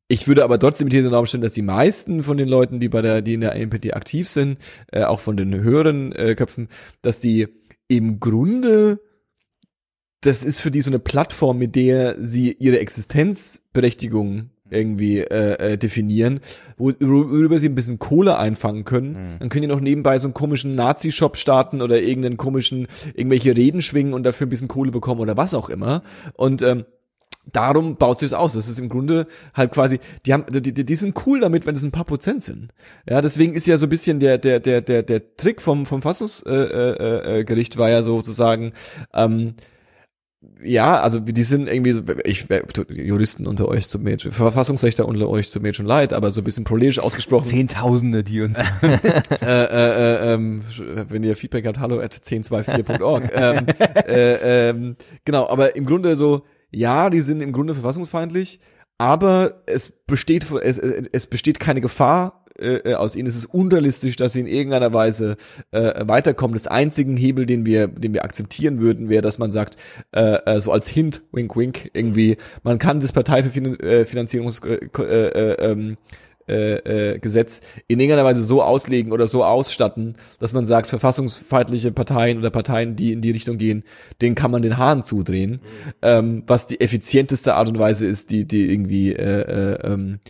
[0.09, 2.48] ich würde aber trotzdem die These in den Raum stellen, dass die meisten von den
[2.48, 4.59] Leuten, die bei der, die in der NPD aktiv sind,
[4.90, 6.68] äh, auch von den höheren äh, Köpfen,
[7.01, 7.46] dass die
[7.87, 9.01] im Grunde
[10.22, 15.78] das ist für die so eine Plattform, mit der sie ihre Existenzberechtigung irgendwie äh, äh,
[15.78, 16.40] definieren,
[16.76, 19.12] wo, worüber sie ein bisschen Kohle einfangen können.
[19.12, 19.38] Mhm.
[19.40, 23.82] Dann können die noch nebenbei so einen komischen Nazi-Shop starten oder irgendeinen komischen, irgendwelche Reden
[23.82, 26.02] schwingen und dafür ein bisschen Kohle bekommen oder was auch immer.
[26.35, 26.85] Und ähm,
[27.50, 28.52] darum baut sich das aus.
[28.52, 31.74] Das ist im Grunde halt quasi, die haben, die, die, die sind cool damit, wenn
[31.74, 32.72] es ein paar Prozent sind.
[33.08, 36.02] Ja, deswegen ist ja so ein bisschen der, der, der, der, der Trick vom, vom
[36.02, 38.72] Fassungsgericht äh, äh, Gericht war ja sozusagen,
[39.12, 39.54] ähm,
[40.64, 42.46] ja, also die sind irgendwie, so, ich
[42.88, 46.44] Juristen unter euch zu mir, Verfassungsrechter unter euch zu mir schon leid, aber so ein
[46.44, 47.48] bisschen proletisch ausgesprochen.
[47.48, 48.59] Zehntausende, die uns.
[48.83, 48.94] äh,
[49.42, 50.62] äh, äh, ähm,
[51.09, 53.31] wenn ihr Feedback habt, hallo at 1024.org.
[53.35, 53.66] ähm,
[54.07, 58.61] äh, ähm, genau, aber im Grunde so, ja, die sind im Grunde verfassungsfeindlich,
[58.98, 63.26] aber es besteht es, es besteht keine Gefahr äh, aus ihnen.
[63.26, 65.36] Es ist unrealistisch, dass sie in irgendeiner Weise
[65.70, 66.54] äh, weiterkommen.
[66.54, 69.76] Das einzigen Hebel, den wir, den wir akzeptieren würden, wäre, dass man sagt,
[70.12, 75.96] äh, äh, so als Hint, wink, wink, irgendwie, man kann das Parteifinanzierungs äh, äh, ähm,
[76.52, 81.92] äh, äh, Gesetz in irgendeiner Weise so auslegen oder so ausstatten, dass man sagt, verfassungsfeindliche
[81.92, 83.84] Parteien oder Parteien, die in die Richtung gehen,
[84.20, 85.60] denen kann man den Hahn zudrehen,
[86.02, 90.20] ähm, was die effizienteste Art und Weise ist, die, die irgendwie äh, äh, ähm,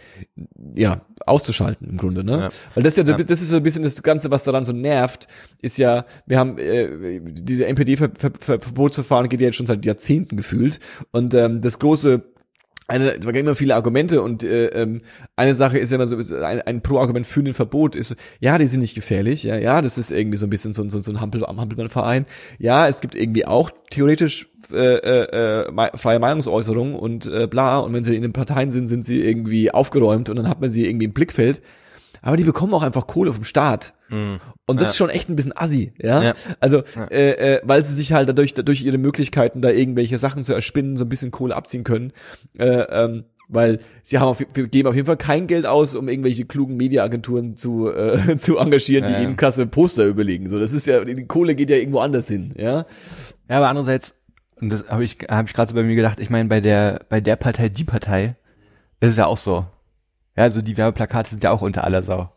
[0.77, 2.33] ja auszuschalten im Grunde, ne?
[2.33, 2.49] Ja.
[2.75, 4.73] Weil das ist ja, so, das ist so ein bisschen das Ganze, was daran so
[4.73, 5.29] nervt,
[5.61, 10.81] ist ja, wir haben äh, diese NPD-Verbotsverfahren geht ja jetzt schon seit Jahrzehnten gefühlt
[11.13, 12.32] und ähm, das große
[12.89, 15.03] eine, da gibt immer viele Argumente und äh, ähm,
[15.37, 18.59] eine Sache ist ja immer so, ist ein, ein Pro-Argument für ein Verbot ist, ja,
[18.59, 21.01] die sind nicht gefährlich, ja, ja, das ist irgendwie so ein bisschen so, ein- so,
[21.01, 22.27] so ein Hampel, am Hampelmann-Verein.
[22.59, 27.93] Ja, es gibt irgendwie auch theoretisch äh, äh, äh, freie Meinungsäußerung und äh, bla, und
[27.93, 30.87] wenn sie in den Parteien sind, sind sie irgendwie aufgeräumt und dann hat man sie
[30.89, 31.61] irgendwie im Blickfeld.
[32.23, 33.95] Aber die bekommen auch einfach Kohle vom Staat.
[34.11, 34.41] Und
[34.81, 34.91] das Ja.
[34.91, 36.23] ist schon echt ein bisschen assi, ja.
[36.23, 36.35] Ja.
[36.61, 40.53] Also, Äh, äh, weil sie sich halt dadurch, dadurch ihre Möglichkeiten, da irgendwelche Sachen zu
[40.53, 42.13] erspinnen, so ein bisschen Kohle abziehen können.
[42.59, 46.45] Äh, ähm, weil sie haben auf, geben auf jeden Fall kein Geld aus, um irgendwelche
[46.47, 49.25] klugen Mediaagenturen zu, äh, zu engagieren, die Ja, ja.
[49.25, 50.49] ihnen Kasse Poster überlegen.
[50.49, 52.87] So, das ist ja, die Kohle geht ja irgendwo anders hin, ja.
[53.51, 54.23] Ja, aber andererseits,
[54.61, 57.05] und das habe ich, habe ich gerade so bei mir gedacht, ich meine, bei der,
[57.09, 58.37] bei der Partei, die Partei,
[59.01, 59.67] ist es ja auch so.
[60.37, 62.33] Ja, also die Werbeplakate sind ja auch unter aller Sau.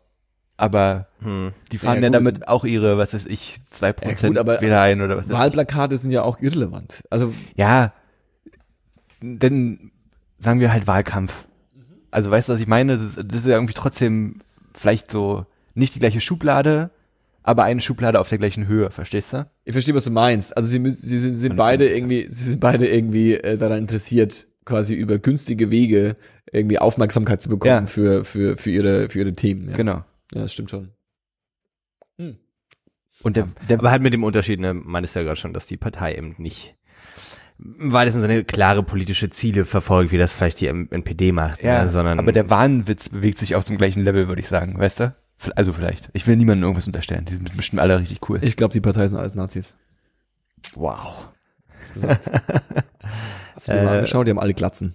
[0.58, 1.52] Aber Hm.
[1.72, 2.14] die fahren Ja, gut.
[2.14, 5.28] damit auch ihre, was weiß ich, zwei Prozent Ja, gut, aber wieder ein oder was.
[5.30, 7.02] Wahlplakate sind ja auch irrelevant.
[7.10, 7.92] Also, Ja,
[9.22, 9.90] denn
[10.38, 11.32] sagen wir halt Wahlkampf.
[12.10, 12.98] Also weißt du, was ich meine?
[12.98, 14.40] Das, das ist ja irgendwie trotzdem
[14.74, 16.90] vielleicht so nicht die gleiche Schublade,
[17.42, 19.46] aber eine Schublade auf der gleichen Höhe, verstehst du?
[19.64, 20.56] ich verstehe, was du meinst.
[20.56, 24.46] Also sie müssen, sie sind, sind beide irgendwie, sie sind beide irgendwie äh, daran interessiert,
[24.66, 26.16] quasi über günstige Wege
[26.52, 27.84] irgendwie Aufmerksamkeit zu bekommen Ja.
[27.86, 29.70] für, für, für ihre, für ihre Themen.
[29.70, 29.76] Ja.
[29.76, 30.04] Genau.
[30.34, 30.90] Ja, das stimmt schon.
[33.22, 35.66] Und der, der Aber halt mit dem Unterschied, ne, meintest du ja gerade schon, dass
[35.66, 36.74] die Partei eben nicht
[37.58, 41.88] im weitesten Sinne klare politische Ziele verfolgt, wie das vielleicht die NPD macht, ja, ne,
[41.88, 45.16] sondern aber der Wahnwitz bewegt sich auf dem gleichen Level, würde ich sagen, weißt du?
[45.54, 46.10] Also vielleicht.
[46.12, 47.24] Ich will niemandem irgendwas unterstellen.
[47.24, 48.38] Die sind bestimmt alle richtig cool.
[48.42, 49.74] Ich glaube, die Partei sind alles Nazis.
[50.74, 51.28] wow.
[53.56, 54.26] Hast du dir mal Äh, angeschaut?
[54.26, 54.94] Die haben alle Glatzen.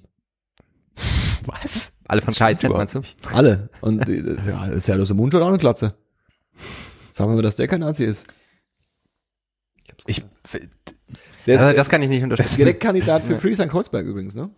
[1.46, 1.92] Was?
[2.08, 3.02] Alle von KIZ, meinst du?
[3.34, 3.70] Alle.
[3.82, 5.96] Und äh, ja, ist ja los im Mund schon auch eine Glatze.
[7.12, 8.28] Sagen wir mal, dass der kein Nazi ist.
[10.08, 10.24] Ich,
[11.46, 12.58] Der ist Also, das kann ich nicht unterstützen.
[12.58, 14.50] Direktkandidat für Friesland-Kreuzberg übrigens, ne?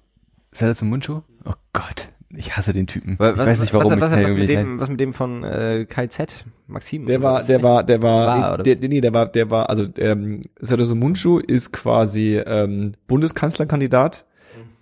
[0.51, 1.21] ist er das im Mundschuh?
[1.45, 2.09] Oh Gott.
[2.35, 3.15] Ich hasse den Typen.
[3.19, 3.91] Was, ich weiß nicht warum.
[3.91, 6.45] Was, was, was, irgendwie mit dem, was mit dem von äh, KZ?
[6.67, 7.05] Maxim?
[7.05, 7.47] Der war, was?
[7.47, 11.37] der war, der war, War, der, nee, der war, der war, also ähm, Satoshi Munchu
[11.39, 14.25] ist quasi ähm, Bundeskanzlerkandidat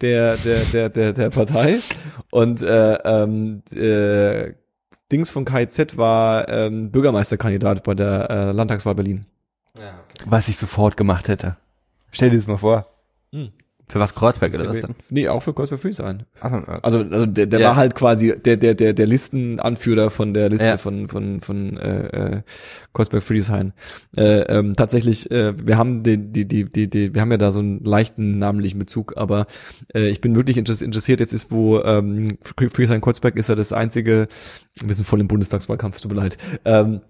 [0.01, 1.79] der, der, der, der, der Partei
[2.31, 4.53] und äh, ähm, äh,
[5.11, 9.25] Dings von KIZ war ähm, Bürgermeisterkandidat bei der äh, Landtagswahl Berlin.
[9.77, 10.25] Ja, okay.
[10.25, 11.57] was ich sofort gemacht hätte.
[12.11, 12.87] Stell dir das mal vor.
[13.91, 14.95] Für was Kreuzberg oder was dann?
[15.10, 16.23] Nee, auch für Kreuzberg Friedrichshain.
[16.39, 16.80] Achso, okay.
[16.82, 17.67] Also, also der, der Ja.
[17.69, 20.77] war halt quasi der, der, der, der Listenanführer von der Liste Ja.
[20.77, 22.41] von, von, von äh, äh,
[22.93, 23.73] Kreuzberg Friedrichshain.
[24.15, 27.51] Äh, ähm, tatsächlich, äh, wir haben die, die, die, die, die, wir haben ja da
[27.51, 29.45] so einen leichten namenlichen Bezug, aber
[29.93, 31.19] äh, ich bin wirklich interess- interessiert.
[31.19, 34.30] Jetzt ist, wo ähm, Friedrichshain Kreuzberg ist ja das einzige,
[34.86, 36.38] wir sind voll im Bundestagswahlkampf, tut mir leid.
[36.63, 37.01] Ähm,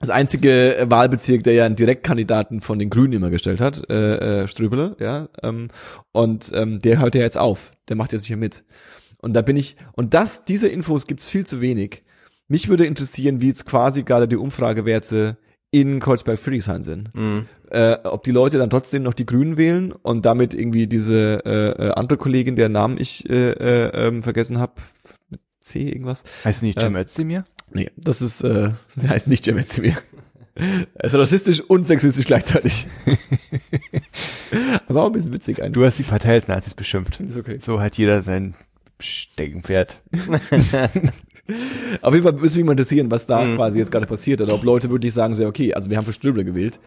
[0.00, 4.48] das einzige Wahlbezirk, der ja einen Direktkandidaten von den Grünen immer gestellt hat, äh, äh,
[4.48, 5.68] Ströbele, ja, ähm,
[6.12, 8.64] und ähm, der hört ja jetzt auf, der macht jetzt nicht mehr mit.
[9.20, 12.04] Und da bin ich, und das, diese Infos gibt's viel zu wenig.
[12.46, 15.36] Mich würde interessieren, wie jetzt quasi gerade die Umfragewerte
[15.70, 17.14] in Kreuzberg-Friedrichshain sind.
[17.14, 17.46] Mhm.
[17.70, 21.88] Äh, ob die Leute dann trotzdem noch die Grünen wählen und damit irgendwie diese äh,
[21.88, 24.74] äh, andere Kollegin, deren Namen ich äh, äh, ähm, vergessen habe,
[25.60, 27.44] C irgendwas, Heißt nicht Cem Ähm, Özdemir?
[27.72, 29.96] Nee, das ist, äh, das heißt nicht Cem Özdemir.
[30.94, 32.88] Er ist rassistisch und sexistisch gleichzeitig.
[34.88, 35.74] Aber auch ein bisschen witzig eigentlich.
[35.74, 37.20] Du hast die Partei als Nazis beschimpft.
[37.20, 37.58] Ist okay.
[37.60, 38.54] So hat jeder sein
[39.00, 40.02] Steckenpferd.
[42.02, 43.56] Auf jeden Fall würde mich mal interessieren, was da Mhm.
[43.56, 46.12] quasi jetzt gerade passiert oder ob Leute wirklich sagen, so, okay, also wir haben für
[46.12, 46.80] Ströbele gewählt.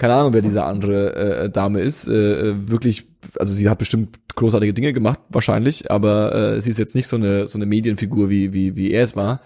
[0.00, 2.08] Keine Ahnung, wer diese andere äh, Dame ist.
[2.08, 3.06] Äh, äh, wirklich,
[3.38, 7.16] also sie hat bestimmt großartige Dinge gemacht, wahrscheinlich, aber äh, sie ist jetzt nicht so
[7.16, 9.42] eine so eine Medienfigur wie wie wie er es war.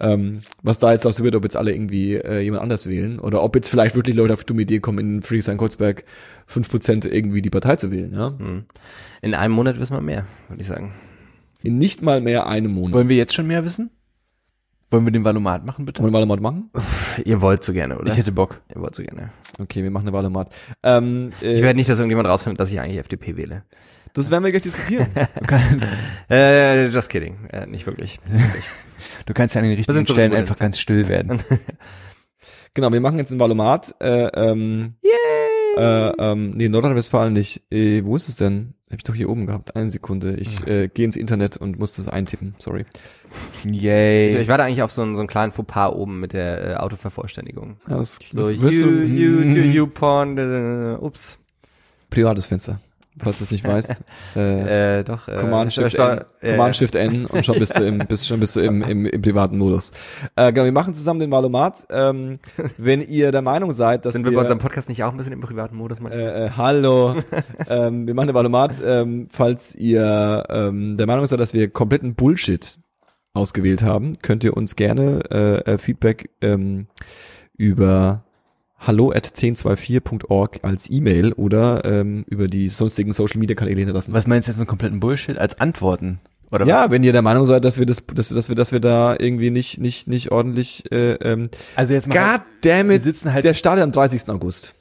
[0.00, 3.42] Ähm, was da jetzt so wird, ob jetzt alle irgendwie äh, jemand anders wählen oder
[3.42, 6.04] ob jetzt vielleicht wirklich Leute auf die dumme Idee kommen, in Friedrichshain-Kreuzberg
[6.50, 8.14] 5% irgendwie die Partei zu wählen.
[8.14, 8.30] Ja?
[8.30, 8.64] Mhm.
[9.20, 10.94] In einem Monat wissen wir mehr, würde ich sagen.
[11.62, 12.94] In nicht mal mehr einem Monat.
[12.94, 13.90] Wollen wir jetzt schon mehr wissen?
[14.90, 16.02] Wollen wir den Valomat machen, bitte?
[16.02, 16.70] Wollen wir mal machen?
[17.24, 18.10] Ihr wollt so gerne, oder?
[18.10, 18.60] Ich hätte Bock.
[18.74, 19.30] Ihr wollt so gerne.
[19.58, 20.50] Okay, wir machen eine Wahlomat.
[20.82, 23.64] Ähm, äh, Ich werde nicht, dass irgendjemand rausfindet, dass ich eigentlich FDP wähle.
[24.14, 25.06] das werden wir gleich diskutieren.
[26.30, 27.46] Äh, just kidding.
[27.50, 28.18] Äh, nicht wirklich.
[29.26, 31.42] du kannst ja an den richtigen sind so Stellen einfach ganz still werden.
[32.74, 33.94] Genau, wir machen jetzt ein Valomat.
[34.00, 34.94] Äh, ähm,
[35.76, 37.62] äh, ähm, nee, Nordrhein-Westfalen nicht.
[37.72, 38.74] Äh, wo ist es denn?
[38.90, 39.76] Hab ich doch hier oben gehabt.
[39.76, 40.36] Eine Sekunde.
[40.36, 42.54] Ich äh, gehe ins Internet und muss das eintippen.
[42.58, 42.86] Sorry.
[43.64, 44.34] Yay.
[44.36, 46.70] Ich, ich war da eigentlich auf so, einen- so einen kleinen Fauxpas oben mit der
[46.70, 47.76] äh, Autovervollständigung.
[47.88, 51.38] Ja, das, So, das you, du, you, you, you porn, äh, ups.
[52.08, 52.80] privates Fenster.
[53.22, 54.02] Falls du es nicht weißt.
[54.36, 55.28] Äh, Äh, doch.
[55.28, 58.40] Äh, Command Shift, N, äh, Command Shift N und schon bist du im, bist, schon
[58.40, 59.92] bist du im, im, im privaten Modus.
[60.36, 61.86] Äh, genau, wir machen zusammen den Valomat.
[61.90, 62.38] Ähm,
[62.76, 65.32] wenn ihr der Meinung seid, dass Sind wir bei unserem Podcast nicht auch ein bisschen
[65.32, 65.98] im privaten Modus?
[66.00, 67.16] äh, äh, hallo,
[67.68, 72.14] ähm, wir machen den Valomat, ähm, falls ihr ähm, der Meinung seid, dass wir kompletten
[72.14, 72.78] Bullshit
[73.32, 76.86] ausgewählt haben, könnt ihr uns gerne äh, äh, Feedback ähm,
[77.56, 78.24] über
[78.78, 84.12] hallo at 1024.org als E-Mail oder ähm, über die sonstigen Social Media Kanäle hinterlassen.
[84.12, 86.20] Was meinst du jetzt mit kompletten Bullshit als Antworten?
[86.50, 88.72] Oder ja, wenn ihr der Meinung seid, dass wir das, dass wir, dass wir, dass
[88.72, 92.14] wir da irgendwie nicht, nicht, nicht ordentlich, äh, ähm, Also jetzt mal.
[92.14, 93.44] God damn wir it, sitzen halt.
[93.44, 94.28] der startet am 30.
[94.30, 94.74] August.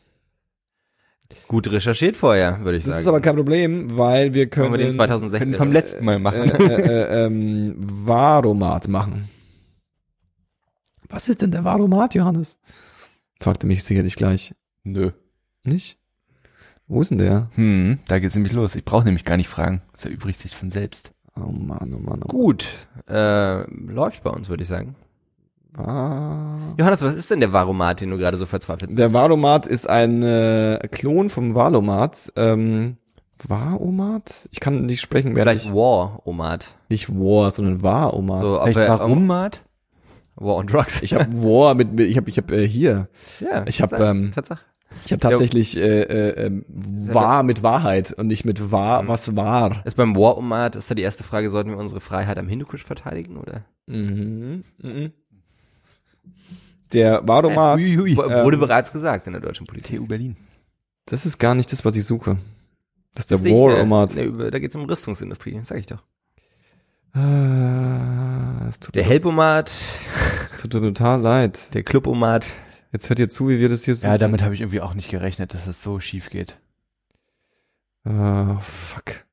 [1.49, 3.01] Gut recherchiert vorher, würde ich Das sagen.
[3.01, 6.19] ist aber kein Problem, weil wir können, Können wir den 2016 können vom letzten Mal
[6.19, 6.51] machen.
[6.51, 9.27] äh, äh, ähm, Varomat machen.
[11.09, 12.59] Was ist denn der Varomat, Johannes?
[13.39, 14.55] Fragte mich sicherlich gleich.
[14.83, 15.11] Nö.
[15.63, 15.97] Nicht?
[16.87, 17.49] Wo ist denn der?
[17.55, 18.75] Hm, da geht's nämlich los.
[18.75, 19.81] Ich brauche nämlich gar nicht fragen.
[19.91, 21.11] Das erübrigt sich von selbst.
[21.35, 22.67] Oh Mann, oh Mann, oh Gut,
[23.07, 24.95] äh, läuft bei uns, würde ich sagen.
[25.75, 26.73] Mann.
[26.77, 28.97] Johannes, was ist denn der Varomat, den du gerade so verzweifelt bist?
[28.97, 32.31] Der Varomat ist ein äh, Klon vom Valomat.
[32.35, 32.97] Ähm,
[33.47, 34.47] Varomat?
[34.51, 36.75] Ich kann nicht sprechen, mehr Vielleicht nicht, War-Omat.
[36.89, 38.41] nicht War, sondern Varomat.
[38.41, 39.61] So, Vielleicht warum, Mart?
[40.37, 41.01] War on Drugs.
[41.01, 43.09] Ich habe War mit, mit ich habe ich habe äh, hier.
[43.39, 44.61] ja, ich hab, Tatsache, ähm, Tatsache.
[45.05, 49.07] Ich habe tatsächlich äh, äh, ähm, wahr mit Wahrheit und nicht mit wahr, Mhm.
[49.09, 49.85] was war.
[49.85, 53.35] Ist beim War-Omat, ist da die erste Frage, sollten wir unsere Freiheit am Hindukusch verteidigen,
[53.37, 53.65] oder?
[53.87, 54.63] Mhm.
[54.81, 55.11] Mhm.
[56.93, 58.11] Der Varomat, Ui, ui.
[58.13, 59.97] W- Wurde ähm, bereits gesagt in der deutschen Politik.
[59.97, 60.37] TU Berlin.
[61.05, 62.37] das ist gar nicht das, was ich suche.
[63.13, 64.15] Das ist der Das Ding, äh, Waromat.
[64.15, 66.03] ne, Da geht's um Rüstungsindustrie, sag ich doch.
[67.13, 69.71] Ah, es tut, Der Helpomat,
[70.43, 71.73] es tut mir total leid.
[71.73, 72.47] der Clubomat.
[72.91, 74.11] Jetzt hört ihr zu, wie wir das hier suchen.
[74.11, 76.57] Ja, damit habe ich irgendwie auch nicht gerechnet, dass das so schief geht.
[78.03, 79.25] Ah, fuck.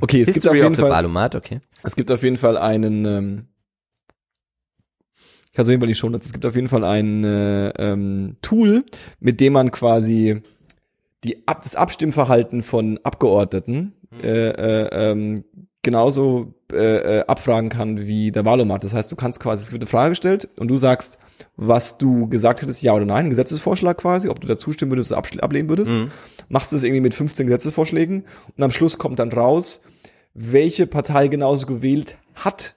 [0.00, 1.60] Okay, es gibt History auf jeden Fall, Valomat, okay.
[1.82, 3.48] es gibt auf jeden Fall einen, ähm,
[5.46, 8.36] ich kann so jeden Fall die Shownotes, es gibt auf jeden Fall ein äh, ähm,
[8.40, 8.84] Tool,
[9.18, 10.42] mit dem man quasi
[11.24, 15.44] die Ab das Abstimmverhalten von Abgeordneten äh, äh, ähm,
[15.84, 18.82] genauso äh, äh, abfragen kann wie der Wahlomat.
[18.82, 21.18] Das heißt, du kannst quasi, es wird eine Frage gestellt und du sagst,
[21.56, 25.12] was du gesagt hättest, ja oder nein, ein Gesetzesvorschlag quasi, ob du dazu stimmen würdest
[25.12, 25.92] oder ablehnen würdest.
[25.92, 26.10] Mhm.
[26.48, 28.24] Machst du es irgendwie mit 15 Gesetzesvorschlägen
[28.56, 29.80] und am Schluss kommt dann raus,
[30.34, 32.74] welche Partei genauso gewählt hat,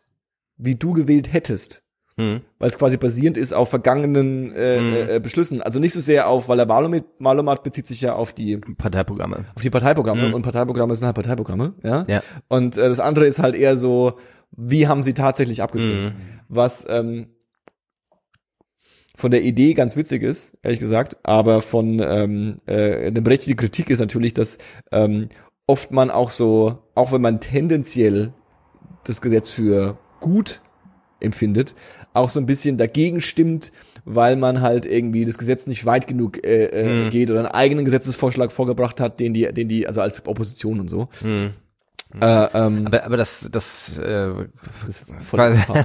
[0.57, 1.83] wie du gewählt hättest
[2.19, 2.41] Mhm.
[2.58, 4.93] weil es quasi basierend ist auf vergangenen äh, Mhm.
[5.10, 5.62] äh, Beschlüssen.
[5.62, 9.45] Also nicht so sehr auf, weil der Wahlomat, Wahlomat bezieht sich ja auf die Parteiprogramme.
[9.56, 10.34] auf die Parteiprogramme Mhm.
[10.34, 12.06] und Parteiprogramme sind halt Parteiprogramme, ja.
[12.08, 12.21] Ja.
[12.47, 14.13] Und äh, das andere ist halt eher so,
[14.51, 16.13] wie haben sie tatsächlich abgestimmt?
[16.13, 16.13] Mhm.
[16.49, 17.27] Was ähm,
[19.15, 23.89] von der Idee ganz witzig ist, ehrlich gesagt, aber von ähm, äh, eine berechtigte Kritik
[23.89, 24.58] ist natürlich, dass
[24.91, 25.30] ähm,
[25.65, 28.34] oft man auch so, auch wenn man tendenziell
[29.06, 30.62] das Gesetz für gut
[31.19, 31.75] empfindet,
[32.13, 33.71] auch so ein bisschen dagegen stimmt,
[34.06, 37.10] weil man halt irgendwie das Gesetz nicht weit genug äh, äh, Mhm.
[37.10, 40.89] geht oder einen eigenen Gesetzesvorschlag vorgebracht hat, den die, den die, also als Opposition und
[40.89, 41.10] so.
[41.21, 41.51] Mhm.
[42.19, 44.29] Äh, ähm, Aber, aber das, das, äh,
[44.65, 45.83] das ist jetzt voll quasi,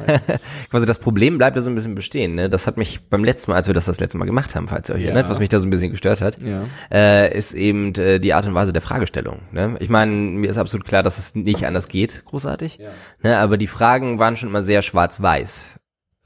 [0.71, 2.37] quasi das Problem bleibt da so ein bisschen bestehen.
[2.37, 2.49] Ne?
[2.49, 4.89] Das hat mich beim letzten Mal, als wir das das letzte Mal gemacht haben, falls
[4.89, 5.09] ihr euch Ja.
[5.09, 6.63] erinnert, was mich da so ein bisschen gestört hat, ja.
[6.93, 9.41] äh, ist eben äh, die Art und Weise der Fragestellung.
[9.51, 9.77] Ne?
[9.81, 12.79] Ich meine, mir ist absolut klar, dass es nicht anders geht, großartig.
[12.79, 12.91] Ja.
[13.23, 13.39] Ne?
[13.39, 15.65] Aber die Fragen waren schon immer sehr schwarz-weiß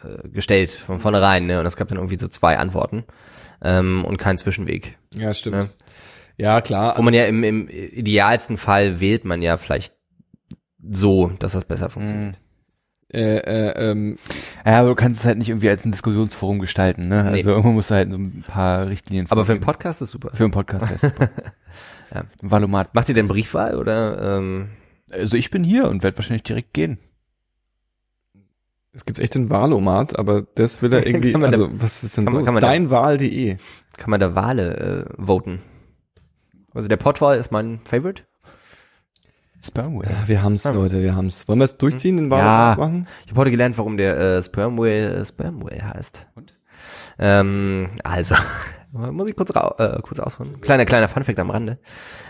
[0.04, 1.46] äh, gestellt von vornherein.
[1.46, 1.58] Ne?
[1.58, 3.04] Und es gab dann irgendwie so zwei Antworten
[3.62, 4.98] ähm, und keinen Zwischenweg.
[5.14, 5.56] Ja, stimmt.
[5.56, 5.68] Ja.
[6.38, 6.96] Ja, klar.
[6.98, 9.94] Wo man ja im, im idealsten Fall wählt man ja vielleicht
[10.88, 12.38] so, dass das besser funktioniert.
[13.12, 14.18] äh, äh, ähm,
[14.64, 17.22] Ja, aber du kannst es halt nicht irgendwie als ein Diskussionsforum gestalten, ne?
[17.24, 17.38] Nee.
[17.38, 19.60] Also irgendwo musst du halt so ein paar Richtlinien Aber für einen.
[19.62, 20.30] Podcast ist super.
[20.34, 21.30] für einen Podcast wäre super.
[22.14, 22.22] Ja.
[22.40, 22.94] Valomat.
[22.94, 24.68] Macht ihr denn Briefwahl oder ähm,
[25.10, 26.98] Also ich bin hier und werde wahrscheinlich direkt gehen.
[28.92, 32.04] es gibt echt den Wahlomat, aber das will er irgendwie, Kann man da- also was
[32.04, 32.46] ist denn kann man- los?
[32.46, 33.56] kann man da- Deinwahl.de.
[33.96, 34.76] kann man da Wale
[35.08, 35.60] äh, voten?
[36.76, 38.22] Also der Portwahl ist mein Favorite.
[39.64, 40.10] Spermware.
[40.10, 41.48] Ja, wir haben's, Leute, wir haben's.
[41.48, 42.36] Wollen wir es durchziehen, den Ja.
[42.36, 43.08] Wahlomat machen?
[43.24, 46.26] Ich habe heute gelernt, warum der äh, Spermway äh, Spermway heißt.
[46.36, 46.54] Und?
[47.18, 48.36] Ähm, also,
[48.92, 50.60] muss ich kurz, äh, kurz ausholen.
[50.60, 51.78] Kleiner, kleiner Funfact am Rande.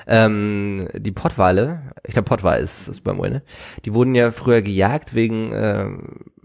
[0.07, 3.43] Ähm, die Pottwale, ich glaube Pottwal ist Spermway, ne?
[3.85, 5.89] Die wurden ja früher gejagt wegen, äh,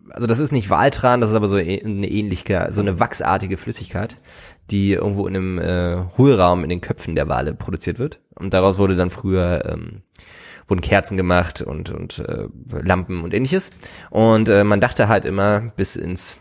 [0.10, 3.56] also das ist nicht Waltran, das ist aber so ä- eine ähnliche, so eine wachsartige
[3.56, 4.20] Flüssigkeit,
[4.72, 8.22] die irgendwo in einem äh, Hohlraum in den Köpfen der Wale produziert wird.
[8.36, 10.02] Und daraus wurde dann früher ähm,
[10.68, 12.48] wurden Kerzen gemacht und und äh,
[12.82, 13.72] Lampen und ähnliches.
[14.10, 16.40] Und äh, man dachte halt immer bis ins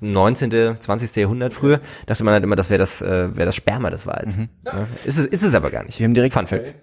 [0.00, 1.16] 19., 20.
[1.16, 4.36] Jahrhundert früher, dachte man halt immer, das wäre das, äh, wäre das Sperma des Wals.
[4.64, 4.86] Ja.
[5.04, 5.98] Ist, es, ist es aber gar nicht.
[5.98, 6.74] Die haben direkt- Fun Fact.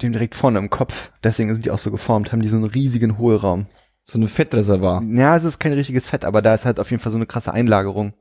[0.00, 2.56] Die haben direkt vorne im Kopf, deswegen sind die auch so geformt, haben die so
[2.56, 3.66] einen riesigen Hohlraum.
[4.02, 5.02] So ein Fettreservoir.
[5.06, 7.26] Ja, es ist kein richtiges Fett, aber da ist halt auf jeden Fall so eine
[7.26, 8.12] krasse Einlagerung.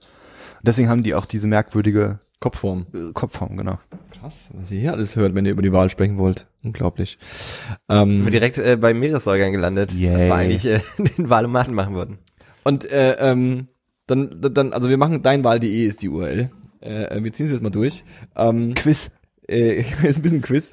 [0.63, 2.87] Und deswegen haben die auch diese merkwürdige Kopfform.
[2.93, 3.79] äh, Kopfform, genau.
[4.17, 6.47] Krass, was ihr hier alles hört, wenn ihr über die Wahl sprechen wollt.
[6.63, 7.17] Unglaublich.
[7.19, 10.15] Sind wir Ähm, direkt äh, bei Meeressäugern gelandet, Yay.
[10.15, 10.79] als wir eigentlich äh,
[11.17, 12.17] den Walomaten machen würden.
[12.63, 13.67] und äh, ähm,
[14.07, 16.49] dann, dann, also wir machen deinwahl.de ist die URL.
[16.81, 18.03] Äh, wir ziehen es jetzt mal durch.
[18.35, 19.11] Ähm, Quiz.
[19.49, 20.71] äh, ist ein bisschen Quiz.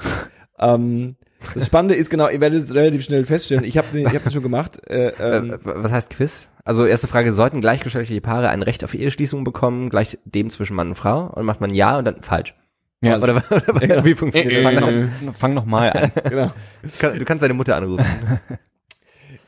[0.59, 1.17] ähm,
[1.55, 3.65] das Spannende ist genau, ihr werdet es relativ schnell feststellen.
[3.65, 4.81] Ich habe ich hab das schon gemacht.
[4.89, 6.43] Äh, ähm, Äh, was heißt Quiz?
[6.71, 10.91] Also erste Frage, sollten gleichgeschlechtliche Paare ein Recht auf Eheschließung bekommen, gleich dem zwischen Mann
[10.91, 11.27] und Frau?
[11.27, 12.55] Und macht man ja und dann falsch?
[13.01, 13.19] Ja.
[13.19, 15.21] Oder, oder wie funktioniert Fang das?
[15.21, 16.13] noch, fang noch mal an.
[16.31, 16.53] genau.
[17.01, 18.07] Du kannst deine Mutter anrufen.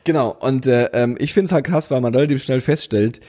[0.05, 3.21] Genau, und äh, ähm, ich finde es halt krass, weil man relativ schnell feststellt,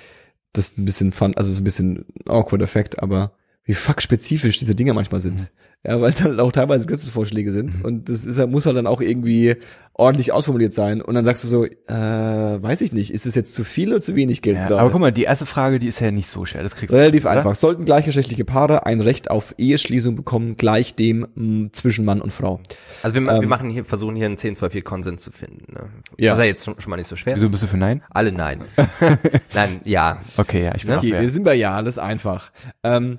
[0.53, 4.57] das ist ein bisschen fun, also so ein bisschen awkward Effekt, aber wie fuck spezifisch
[4.57, 5.53] diese Dinge manchmal sind.
[5.87, 9.03] Ja, weil es halt auch teilweise Gesetzesvorschläge sind und das ist, muss halt dann auch
[9.03, 9.57] irgendwie
[9.97, 13.55] ordentlich ausformuliert sein und dann sagst du so, äh, weiß ich nicht, ist es jetzt
[13.55, 14.81] zu viel oder zu wenig Geld Ja, gerade?
[14.81, 16.63] aber guck mal, die erste Frage, die ist ja nicht so schwer.
[16.65, 16.97] Das kriegst du.
[16.97, 17.33] Relativ oder?
[17.37, 17.55] einfach.
[17.55, 22.61] Sollten gleichgeschlechtliche Paare ein Recht auf Eheschließung bekommen, gleich dem mh, zwischen Mann und Frau?
[23.05, 23.49] Also wir, ma- wir Ähm.
[23.51, 25.73] machen hier, versuchen hier einen 10-2-4 Konsens zu finden.
[25.75, 25.81] Ne?
[26.19, 26.31] Ja.
[26.31, 27.37] Das ist ja jetzt schon, schon mal nicht so schwer.
[27.37, 28.03] Wieso bist du für Nein?
[28.11, 28.63] Alle nein.
[29.55, 30.19] nein, ja.
[30.39, 30.97] Okay, ja, ich bin Ne?
[30.97, 32.51] auch Okay, wir sind bei Ja, das ist einfach.
[32.83, 33.19] Ähm,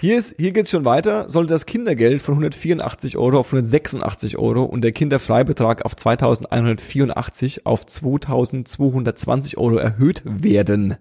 [0.00, 1.28] hier ist, hier geht's schon weiter.
[1.28, 7.84] Sollte das Kindergeld von 184 Euro auf 186 Euro und der Kinderfreibetrag auf 2184 auf
[7.84, 10.98] 2220 Euro erhöht werden.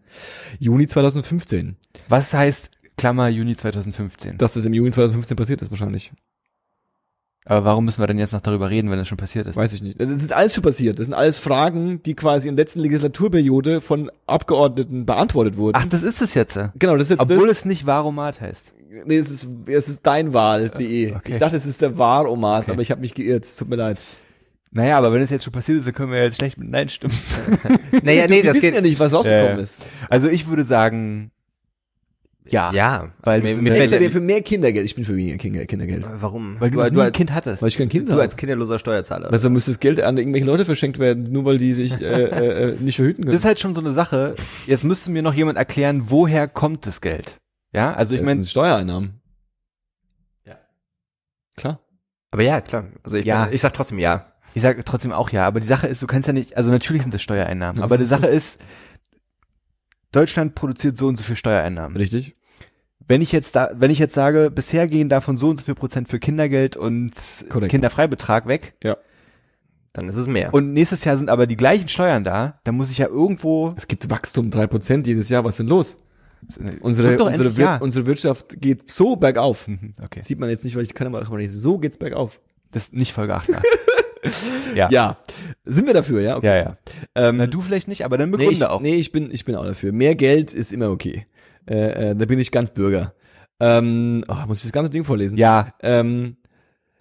[0.57, 1.75] Juni 2015.
[2.07, 4.39] Was heißt Klammer Juni 2015?
[4.39, 6.11] Dass das im Juni 2015 passiert ist wahrscheinlich.
[7.45, 9.55] Aber warum müssen wir denn jetzt noch darüber reden, wenn das schon passiert ist?
[9.55, 10.01] Weiß ich nicht.
[10.01, 10.97] Das ist alles schon passiert.
[10.97, 15.75] Das sind alles Fragen, die quasi in der letzten Legislaturperiode von Abgeordneten beantwortet wurden.
[15.79, 16.59] Ach, das ist es jetzt.
[16.79, 18.73] genau, das ist jetzt Obwohl das, es nicht Varomat heißt.
[19.05, 21.15] Nee, es ist, es ist deinwahl.de.
[21.15, 21.31] Okay.
[21.33, 22.71] Ich dachte, es ist der Wahromat, Okay.
[22.71, 23.45] aber ich habe mich geirrt.
[23.45, 24.01] Es tut mir leid.
[24.71, 26.89] Naja, aber wenn es jetzt schon passiert ist, dann können wir jetzt schlecht mit Nein
[26.89, 27.17] stimmen.
[28.03, 28.75] Naja, nee, wir das wissen geht.
[28.75, 29.63] ja nicht, was rausgekommen ja.
[29.63, 29.81] ist.
[30.09, 31.31] Also ich würde sagen,
[32.51, 32.71] ja.
[32.73, 34.85] Ja, Weil mir, wir mir Ich dir für mehr Kindergeld.
[34.85, 36.05] Ich bin für weniger Kinder, Kindergeld.
[36.19, 36.57] warum?
[36.59, 37.61] Weil du, du, nie du, ein Kind hattest.
[37.61, 38.21] Weil ich kein Kind du habe.
[38.21, 39.31] als kinderloser Steuerzahler.
[39.31, 42.69] Also müsste das Geld an irgendwelche Leute verschenkt werden, nur weil die sich äh, äh,
[42.71, 43.33] äh, nicht verhüten können.
[43.33, 44.33] Das ist halt schon so eine Sache.
[44.65, 47.39] Jetzt müsste mir noch jemand erklären, woher kommt das Geld?
[47.73, 49.21] Ja, also ich Das meine, sind Steuereinnahmen.
[50.45, 50.57] Ja.
[51.55, 51.79] Klar.
[52.31, 52.85] Aber ja, klar.
[53.03, 53.47] Also ich, Ja.
[53.51, 54.25] ich sag trotzdem ja.
[54.53, 57.03] ich sage trotzdem auch ja, aber die Sache ist, du kannst ja nicht, also natürlich
[57.03, 58.59] sind das Steuereinnahmen, aber die Sache ist,
[60.11, 61.95] Deutschland produziert so und so viel Steuereinnahmen.
[61.97, 62.33] Richtig?
[63.07, 65.75] Wenn ich jetzt da, wenn ich jetzt sage, bisher gehen davon so und so viel
[65.75, 67.13] Prozent für Kindergeld und
[67.49, 67.71] Korrekt.
[67.71, 68.97] Kinderfreibetrag weg Ja.
[69.93, 70.53] Dann ist es mehr.
[70.53, 73.87] und nächstes Jahr sind aber die gleichen Steuern da, dann muss ich ja irgendwo Es
[73.87, 75.43] gibt Wachstum 3% jedes Jahr.
[75.43, 75.97] Was ist denn los?
[76.41, 77.77] Unsere, unsere, endlich Wir ja.
[77.77, 79.67] unsere Wirtschaft geht so bergauf.
[79.67, 80.21] Mhm, Okay.
[80.21, 81.51] Sieht man jetzt nicht, weil ich kann aber nicht.
[81.51, 82.39] So geht's bergauf.
[82.71, 83.49] Das ist nicht Folge 8.
[84.75, 84.89] ja.
[84.91, 85.17] Ja.
[85.65, 86.37] Sind wir dafür, ja?
[86.37, 86.47] Okay.
[86.47, 86.77] Ja, ja.
[87.15, 88.81] Ähm, Na, du vielleicht nicht, aber dann nee, begründe ich, auch.
[88.81, 89.91] nee, ich bin, ich bin auch dafür.
[89.91, 91.25] Mehr Geld ist immer okay.
[91.67, 93.13] Äh, äh, da bin ich ganz Bürger.
[93.59, 95.37] Ähm, oh, muss ich das ganze Ding vorlesen?
[95.37, 96.37] Ja, Ähm,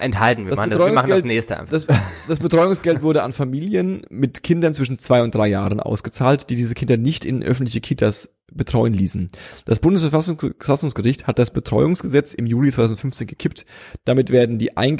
[0.01, 1.71] Enthalten, wir Das machen das, wir machen das nächste einfach.
[1.71, 1.85] Das,
[2.27, 6.73] das Betreuungsgeld wurde an Familien mit Kindern zwischen zwei und drei Jahren ausgezahlt, die diese
[6.73, 9.29] Kinder nicht in öffentliche Kitas betreuen ließen.
[9.65, 13.65] Das Bundesverfassungsgericht hat das Betreuungsgesetz im Juli 2015 gekippt.
[14.05, 14.97] Damit werden die, ein,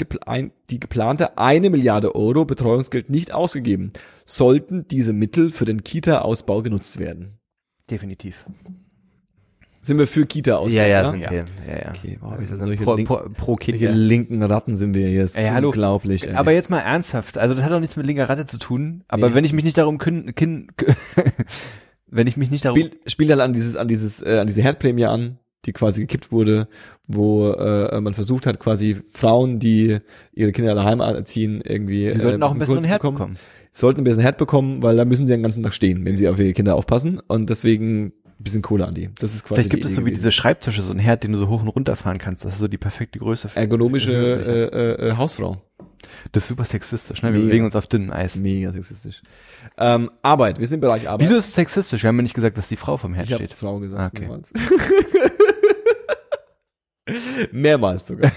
[0.70, 3.92] die geplante eine Milliarde Euro Betreuungsgeld nicht ausgegeben,
[4.24, 7.38] sollten diese Mittel für den Kita-Ausbau genutzt werden.
[7.90, 8.44] definitiv.
[9.82, 10.76] Sind wir für Kita-Ausbau?
[10.76, 11.10] ja, ja, ja?
[11.10, 11.32] sind wir.
[11.32, 11.44] Ja,
[11.86, 11.90] ja.
[11.96, 13.80] Okay, wow, wir sind sind solche pro, Link- pro, pro Kind.
[13.80, 13.98] Welche Ja.
[13.98, 15.24] linken Ratten sind wir hier?
[15.24, 15.68] Ist Ey, hallo.
[15.68, 16.28] unglaublich.
[16.28, 16.34] Ey.
[16.34, 19.30] Aber jetzt mal ernsthaft, also das hat auch nichts mit linker Ratte zu tun, aber
[19.30, 19.34] Nee.
[19.36, 20.68] wenn ich mich nicht darum kün, kin,
[22.10, 24.62] wenn ich mich nicht darum spielt, spielt halt an dieses, an dieses, äh, an diese
[24.62, 26.68] Herdprämie an, die quasi gekippt wurde,
[27.06, 29.98] wo äh, man versucht hat, quasi Frauen, die
[30.32, 32.10] ihre Kinder daheim erziehen, irgendwie.
[32.12, 33.36] die sollten äh, auch einen besseren Kurz Herd bekommen.
[33.72, 36.28] Sollten einen besseren Herd bekommen, weil da müssen sie den ganzen Tag stehen, wenn sie
[36.28, 37.20] auf ihre Kinder aufpassen.
[37.28, 39.10] Und deswegen ein bisschen Kohle an die.
[39.20, 41.38] Das ist quasi Vielleicht gibt es so wie diese Schreibtische, so ein Herd, den du
[41.38, 42.44] so hoch und runter fahren kannst.
[42.44, 43.50] Das ist so die perfekte Größe.
[43.50, 45.62] Für ergonomische äh, äh, äh, Hausfrau.
[46.32, 47.32] Das ist super sexistisch, ne?
[47.32, 47.48] Wir Mega.
[47.48, 48.36] bewegen uns auf dünnem Eis.
[48.36, 49.22] Mega sexistisch.
[49.78, 51.26] Ähm, Arbeit, wir sind im Bereich Arbeit.
[51.26, 52.02] Wieso ist es sexistisch?
[52.02, 53.52] Wir haben ja nicht gesagt, dass die Frau vom Herd Ich steht.
[53.52, 54.00] Frau gesagt.
[54.00, 54.20] Ah, okay.
[54.26, 54.52] Mehrmals.
[57.52, 58.30] Mehrmals sogar.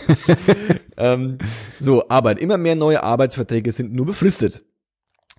[0.97, 1.38] ähm,
[1.79, 2.39] so, Arbeit.
[2.39, 4.63] Immer mehr neue Arbeitsverträge sind nur befristet.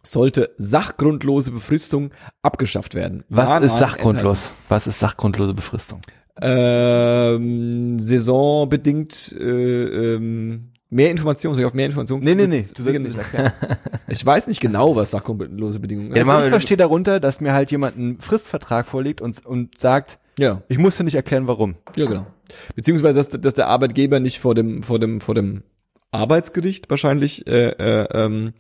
[0.02, 2.10] sollte sachgrundlose Befristung
[2.42, 3.24] abgeschafft werden.
[3.28, 4.50] Was Ja, ist sachgrundlos?
[4.68, 6.00] Was ist sachgrundlose Befristung?
[6.40, 12.22] Ähm, saisonbedingt äh, ähm, mehr Informationen, soll ich auf mehr Informationen?
[12.24, 13.52] Nee, nee, nee, du sollst nicht erklären.
[14.06, 16.28] Ich weiß nicht genau, was sachgrundlose Bedingungen Ja, ist.
[16.28, 20.62] Also ich verstehe darunter, dass mir halt jemand einen Fristvertrag vorlegt und, und sagt, Ja,
[20.68, 21.74] ich muss dir nicht erklären, warum.
[21.96, 22.26] ja, genau.
[22.76, 25.62] Beziehungsweise, dass, dass der Arbeitgeber nicht vor dem, vor dem, vor dem
[26.10, 28.52] Arbeitsgericht wahrscheinlich äh, äh, ähm,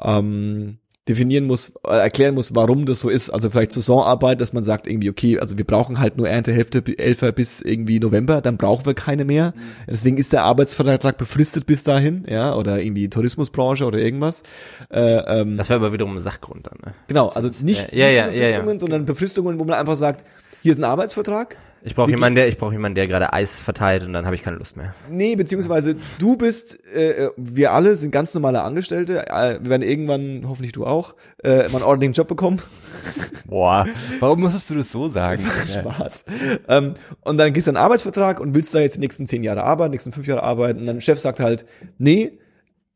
[0.00, 0.78] ähm,
[1.08, 3.30] definieren muss, äh, erklären muss, warum das so ist.
[3.30, 7.32] Also vielleicht Saisonarbeit, dass man sagt irgendwie, okay, also wir brauchen halt nur Erntehälfte Elfer
[7.32, 9.52] bis irgendwie November, dann brauchen wir keine mehr.
[9.88, 14.44] Deswegen ist der Arbeitsvertrag befristet bis dahin, ja, oder irgendwie Tourismusbranche oder irgendwas.
[14.90, 15.00] Äh,
[15.40, 16.94] ähm, Das wäre aber wiederum ein Sachgrund dann, ne?
[17.08, 20.24] genau, also nicht Ja, ja, ja, Befristungen, sondern Befristungen, wo man einfach sagt,
[20.62, 24.04] hier ist ein Arbeitsvertrag, Ich brauche jemanden, der, ich brauche jemanden, der gerade Eis verteilt
[24.04, 24.94] und dann habe ich keine Lust mehr.
[25.10, 30.44] Nee, beziehungsweise du bist, äh, wir alle sind ganz normale Angestellte, äh, wir werden irgendwann,
[30.48, 32.62] hoffentlich du auch, äh, mal einen ordentlichen Job bekommen.
[33.46, 33.86] Boah.
[34.20, 35.44] Warum musstest du das so sagen?
[35.66, 36.24] Spaß.
[36.68, 39.64] Ähm, und dann gehst du einen Arbeitsvertrag und willst da jetzt die nächsten zehn Jahre
[39.64, 40.80] arbeiten, nächsten fünf Jahre arbeiten.
[40.80, 41.66] Und dann der Chef sagt halt,
[41.98, 42.38] nee,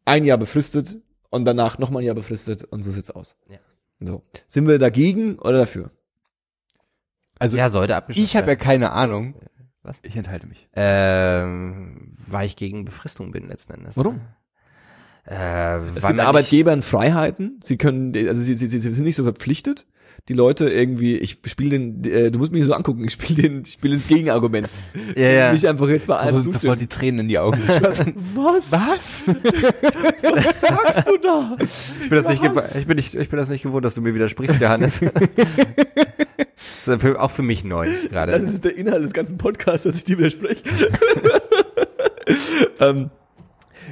[0.05, 0.99] ein Jahr befristet
[1.31, 3.37] und danach nochmal ein Jahr befristet und so sieht's aus.
[3.51, 3.59] Ja.
[4.01, 4.23] So.
[4.47, 5.91] Sind wir dagegen oder dafür?
[7.39, 9.35] Also Ja, sollte abgeschafft ich habe ja keine Ahnung.
[9.83, 9.99] Was?
[10.03, 10.69] Ich enthalte mich.
[10.75, 13.97] Ähm, weil ich gegen Befristung bin letzten Endes.
[13.97, 14.21] Warum?
[15.29, 17.61] Äh, Es weil gibt Arbeitgebern Freiheiten.
[17.63, 19.87] Sie können, also sie, sie, sie sind nicht so verpflichtet.
[20.29, 23.63] Die Leute irgendwie, ich spiele den, äh, du musst mich so angucken, ich spiele den,
[23.65, 24.69] ich spiele ins Gegenargument.
[24.95, 25.53] Nicht, ja, ja.
[25.53, 28.15] Nicht einfach jetzt bei Also allem sind sofort die Tränen in die Augen geschossen.
[28.35, 28.73] Was?
[28.73, 29.25] Was?
[30.23, 31.57] Was sagst du da?
[31.61, 34.01] Ich bin das nicht, gew- ich bin nicht, ich bin das nicht gewohnt, dass du
[34.01, 35.01] mir widersprichst, Johannes.
[36.87, 38.33] Das ist für, auch für mich neu Das gerade.
[38.33, 40.63] ist der Inhalt des ganzen Podcasts, dass ich dir widerspreche.
[42.81, 43.11] ähm,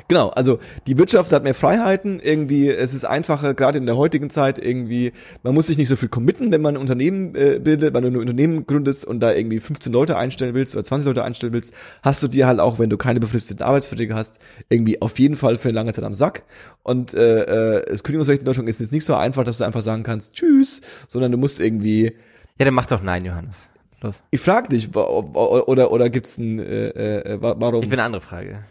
[0.08, 4.30] genau, also die Wirtschaft hat mehr Freiheiten, irgendwie, es ist einfacher, gerade in der heutigen
[4.30, 7.94] Zeit irgendwie, man muss sich nicht so viel committen, wenn man ein Unternehmen äh, bildet,
[7.94, 11.24] wenn du ein Unternehmen gründest und da irgendwie 15 Leute einstellen willst oder 20 Leute
[11.24, 14.38] einstellen willst, hast du dir halt auch, wenn du keine befristeten Arbeitsverträge hast,
[14.68, 16.44] irgendwie auf jeden Fall für eine lange Zeit am Sack.
[16.82, 19.82] Und äh, äh, das Kündigungsrecht in Deutschland ist jetzt nicht so einfach, dass du einfach
[19.82, 22.14] sagen kannst, tschüss, sondern du musst irgendwie
[22.58, 23.56] Ja, dann mach doch nein, Johannes.
[24.00, 24.20] Los.
[24.30, 27.82] ich frag dich, wa- ob- oder oder gibt's ein äh, äh, wa- warum?
[27.82, 28.62] Ich will eine andere Frage.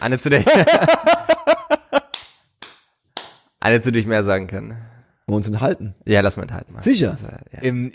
[0.00, 0.44] Eine zu der
[3.60, 4.70] Eine, zu der ich mehr sagen kann.
[4.70, 4.78] Wollen
[5.28, 5.94] wir uns enthalten?
[6.06, 6.72] Ja, lass mal enthalten.
[6.72, 6.80] Mal.
[6.80, 7.10] Sicher?
[7.12, 7.58] Also, ja.
[7.60, 7.92] Im,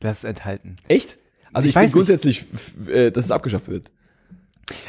[0.00, 0.76] das enthalten.
[0.88, 1.18] Echt?
[1.52, 2.46] Also Ich ich, weiß bin grundsätzlich,
[2.88, 3.90] äh, dass es abgeschafft wird.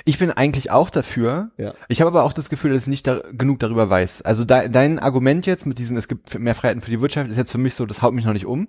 [0.05, 1.51] Ich bin eigentlich auch dafür.
[1.57, 1.73] Ja.
[1.87, 4.21] Ich habe aber auch das Gefühl, dass ich nicht da, genug darüber weiß.
[4.21, 7.37] Also de, dein Argument jetzt mit diesem, es gibt mehr Freiheiten für die Wirtschaft, ist
[7.37, 8.67] jetzt für mich so, das haut mich noch nicht um.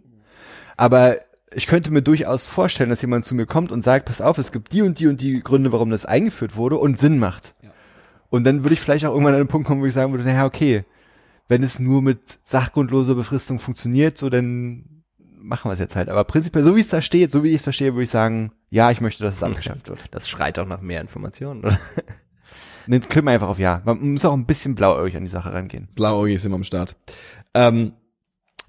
[0.76, 1.16] Aber
[1.54, 4.52] ich könnte mir durchaus vorstellen, dass jemand zu mir kommt und sagt, pass auf, es
[4.52, 7.54] gibt die und die und die Gründe, warum das eingeführt wurde und Sinn macht.
[7.62, 7.70] Ja.
[8.30, 10.24] Und dann würde ich vielleicht auch irgendwann an einen Punkt kommen, wo ich sagen würde,
[10.24, 10.84] naja, okay,
[11.48, 16.08] wenn es nur mit sachgrundloser Befristung funktioniert, so dann machen wir es jetzt halt.
[16.08, 18.52] Aber prinzipiell, so wie es da steht, so wie ich es verstehe, würde ich sagen,
[18.70, 20.00] ja, ich möchte, dass es abgeschafft wird.
[20.12, 21.78] Das schreit auch nach mehr Informationen, oder?
[22.86, 23.80] Ne, klicken wir einfach auf Ja.
[23.84, 25.88] Man muss auch ein bisschen blauäugig an die Sache rangehen.
[25.94, 26.96] Blauäugig sind wir am Start.
[27.54, 27.92] Ähm,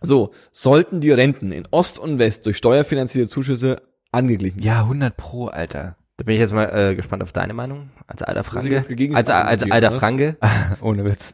[0.04, 3.82] so, sollten die Renten in Ost und West durch steuerfinanzierte Zuschüsse
[4.12, 4.68] angeglichen werden?
[4.68, 5.95] Ja, 100 pro, Alter.
[6.18, 7.89] Da bin ich jetzt mal äh, gespannt auf deine Meinung.
[8.06, 8.78] Als alter Franke.
[9.14, 9.97] Als, als alter ne?
[9.99, 10.38] Franke.
[10.82, 11.34] Ohne Witz.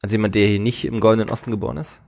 [0.00, 2.00] Als jemand, der hier nicht im Goldenen Osten geboren ist.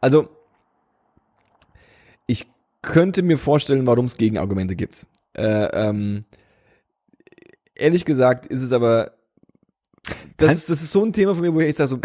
[0.00, 0.28] Also,
[2.26, 2.46] ich
[2.82, 5.06] könnte mir vorstellen, warum es Gegenargumente gibt.
[5.32, 6.24] Äh, ähm,
[7.74, 9.12] ehrlich gesagt ist es aber,
[10.36, 11.98] das, Kann- ist, das ist so ein Thema von mir, wo ich sage, so,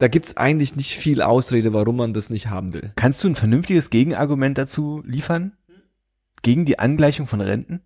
[0.00, 2.92] da gibt's eigentlich nicht viel Ausrede, warum man das nicht haben will.
[2.96, 5.52] Kannst du ein vernünftiges Gegenargument dazu liefern?
[6.42, 7.82] Gegen die Angleichung von Renten?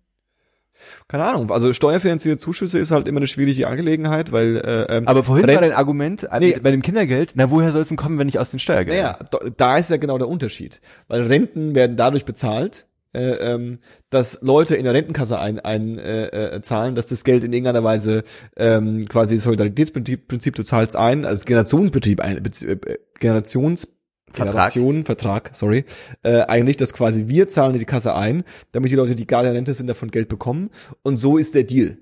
[1.07, 5.23] Keine Ahnung, also steuerfinanzierte Zuschüsse ist halt immer eine schwierige Angelegenheit, weil äh, ähm, Aber
[5.23, 6.59] vorhin Ren- war dein Argument äh, Nee.
[6.61, 9.15] bei dem Kindergeld, na woher soll es denn kommen, wenn nicht aus den Steuergeldern?
[9.31, 10.81] Naja, da ist ja genau der Unterschied.
[11.07, 16.27] Weil Renten werden dadurch bezahlt, äh, ähm, dass Leute in der Rentenkasse ein, ein äh,
[16.27, 18.23] äh, zahlen, dass das Geld in irgendeiner Weise
[18.57, 23.87] ähm, quasi Solidaritätsprinzip, Prinzip, du zahlst ein, als Generationsbetrieb, ein, Bezie- äh, Generations
[24.31, 24.73] Vertrag.
[25.05, 25.85] Vertrag, sorry,
[26.23, 28.43] äh, eigentlich, dass quasi wir zahlen in die Kasse ein,
[28.73, 30.71] damit die Leute, die gerade in Rente sind, davon Geld bekommen.
[31.03, 31.99] Und so ist der Deal.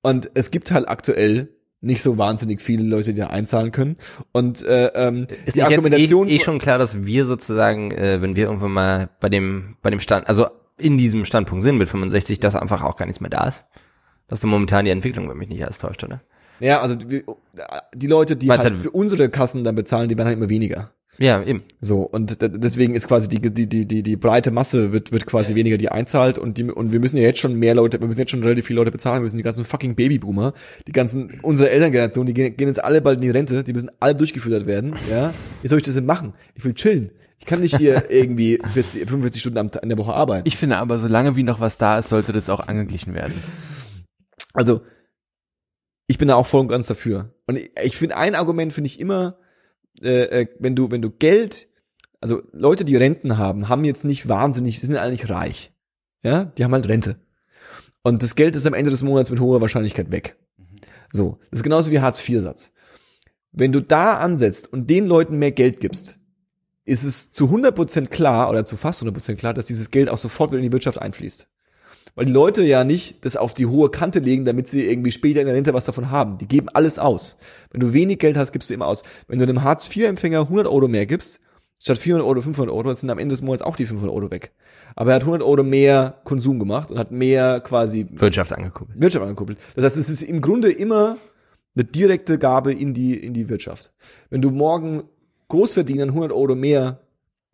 [0.00, 3.96] Und es gibt halt aktuell nicht so wahnsinnig viele Leute, die da einzahlen können.
[4.32, 8.34] Und äh, ähm, Ist die Argumentation eh, eh schon klar, dass wir sozusagen, äh, wenn
[8.36, 10.46] wir irgendwann mal bei dem, bei dem Stand, also
[10.78, 13.64] in diesem Standpunkt sind mit 65, dass einfach auch gar nichts mehr da ist?
[14.28, 16.20] Das ist doch momentan die Entwicklung, wenn mich nicht alles täuscht, oder?
[16.58, 17.24] Ja, also die,
[17.94, 20.90] die Leute, die halt halt- für unsere Kassen dann bezahlen, die werden halt immer weniger.
[21.18, 21.62] Ja, eben.
[21.80, 25.54] So, und deswegen ist quasi die, die, die, die, die breite Masse wird, wird quasi
[25.54, 28.20] weniger, die einzahlt und die, und wir müssen ja jetzt schon mehr Leute, wir müssen
[28.20, 30.52] jetzt schon relativ viele Leute bezahlen, wir müssen die ganzen fucking Babyboomer,
[30.86, 33.90] die ganzen, unsere Elterngeneration, die gehen, gehen jetzt alle bald in die Rente, die müssen
[33.98, 35.32] alle durchgefüttert werden, ja.
[35.62, 36.34] Wie soll ich das denn machen?
[36.54, 37.10] Ich will chillen.
[37.38, 40.46] Ich kann nicht hier irgendwie 40, 45 Stunden am, Tag- in der Woche arbeiten.
[40.46, 43.34] Ich finde aber, solange wie noch was da ist, sollte das auch angeglichen werden.
[44.52, 44.82] Also,
[46.08, 47.34] ich bin da auch voll und ganz dafür.
[47.46, 49.38] Und ich, ich finde, ein Argument finde ich immer,
[50.02, 51.68] äh, äh, wenn du, wenn du Geld,
[52.20, 55.72] also Leute, die Renten haben, haben jetzt nicht wahnsinnig, sind eigentlich reich.
[56.22, 57.16] Ja, die haben halt Rente.
[58.02, 60.36] Und das Geld ist am Ende des Monats mit hoher Wahrscheinlichkeit weg.
[61.12, 62.72] So, das ist genauso wie Hartz-IV-Satz.
[63.52, 66.18] Wenn du da ansetzt und den Leuten mehr Geld gibst,
[66.84, 70.50] ist es zu 100% klar oder zu fast 100% klar, dass dieses Geld auch sofort
[70.50, 71.48] wieder in die Wirtschaft einfließt.
[72.16, 75.40] Weil die Leute ja nicht das auf die hohe Kante legen, damit sie irgendwie später
[75.40, 76.38] in der Rente was davon haben.
[76.38, 77.36] Die geben alles aus.
[77.70, 79.04] Wenn du wenig Geld hast, gibst du immer aus.
[79.28, 81.40] Wenn du einem Hartz-IV-Empfänger 100 Euro mehr gibst,
[81.78, 84.52] statt 400 Euro 500 Euro, sind am Ende des Monats auch die 500 Euro weg.
[84.94, 88.98] Aber er hat 100 Euro mehr Konsum gemacht und hat mehr quasi Wirtschaft angekuppelt.
[88.98, 89.58] Wirtschaft angekuppelt.
[89.74, 91.18] Das heißt, es ist im Grunde immer
[91.74, 93.92] eine direkte Gabe in die, in die Wirtschaft.
[94.30, 95.04] Wenn du morgen
[95.48, 97.00] Großverdienern 100 Euro mehr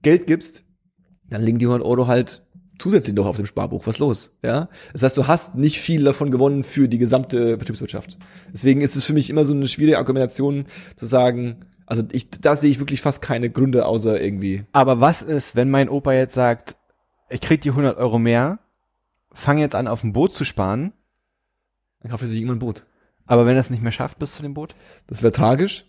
[0.02, 0.62] Geld gibst,
[1.28, 2.42] dann liegen die 100 Euro halt
[2.82, 3.86] zusätzlich noch auf dem Sparbuch.
[3.86, 4.32] Was los?
[4.42, 4.68] Ja?
[4.92, 8.18] Das heißt, du hast nicht viel davon gewonnen für die gesamte Betriebswirtschaft.
[8.52, 10.66] Deswegen ist es für mich immer so eine schwierige Argumentation
[10.96, 14.64] zu sagen, also ich, da sehe ich wirklich fast keine Gründe außer irgendwie.
[14.72, 16.76] Aber was ist, wenn mein Opa jetzt sagt,
[17.30, 18.58] ich krieg die 100 Euro mehr,
[19.32, 20.92] fang jetzt an, auf dem Boot zu sparen,
[22.00, 22.84] Dann kauft er sich irgendwann ein Boot.
[23.26, 24.74] aber wenn er es nicht mehr schafft bis zu dem Boot?
[25.06, 25.86] Das wäre tragisch.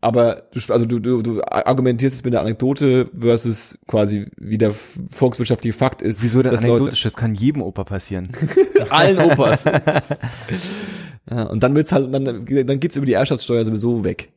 [0.00, 4.72] Aber du, also du, du, du argumentierst es mit der Anekdote versus quasi wie der
[5.10, 6.22] volkswirtschaftliche Fakt ist.
[6.22, 7.02] Wieso denn anekdotisch?
[7.02, 8.30] Das kann jedem Opa passieren.
[8.74, 9.64] Leute, allen Opas.
[11.30, 14.32] ja, und dann wird's halt, dann, dann geht's über die Erbschaftssteuer sowieso weg.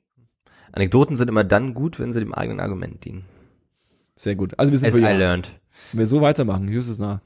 [0.71, 3.25] Anekdoten sind immer dann gut, wenn sie dem eigenen Argument dienen.
[4.15, 4.57] Sehr gut.
[4.57, 5.51] Also wir sind As I learned.
[5.91, 7.19] Wenn wir so weitermachen, Justus nach.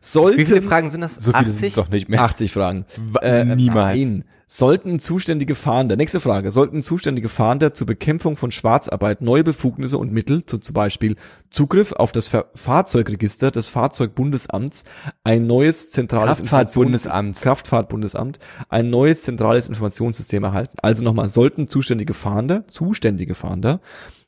[0.00, 1.16] Sollten, Wie viele Fragen sind das?
[1.16, 2.22] So viele sind es doch nicht mehr.
[2.22, 2.86] 80 Fragen.
[3.12, 3.98] Wa- niemals.
[3.98, 4.24] Nein.
[4.52, 10.10] Sollten zuständige Fahnder, nächste Frage, sollten zuständige Fahnder zur Bekämpfung von Schwarzarbeit neue Befugnisse und
[10.10, 11.14] Mittel, so zum Beispiel
[11.50, 14.82] Zugriff auf das Ver Fahrzeugregister des Fahrzeugbundesamts,
[15.22, 17.40] ein neues zentrales Kraftfahrtbundesamt.
[17.40, 20.76] Kraftfahrtbundesamt, ein neues zentrales Informationssystem erhalten.
[20.82, 23.80] Also nochmal, sollten zuständige Fahnder, zuständige Fahnder,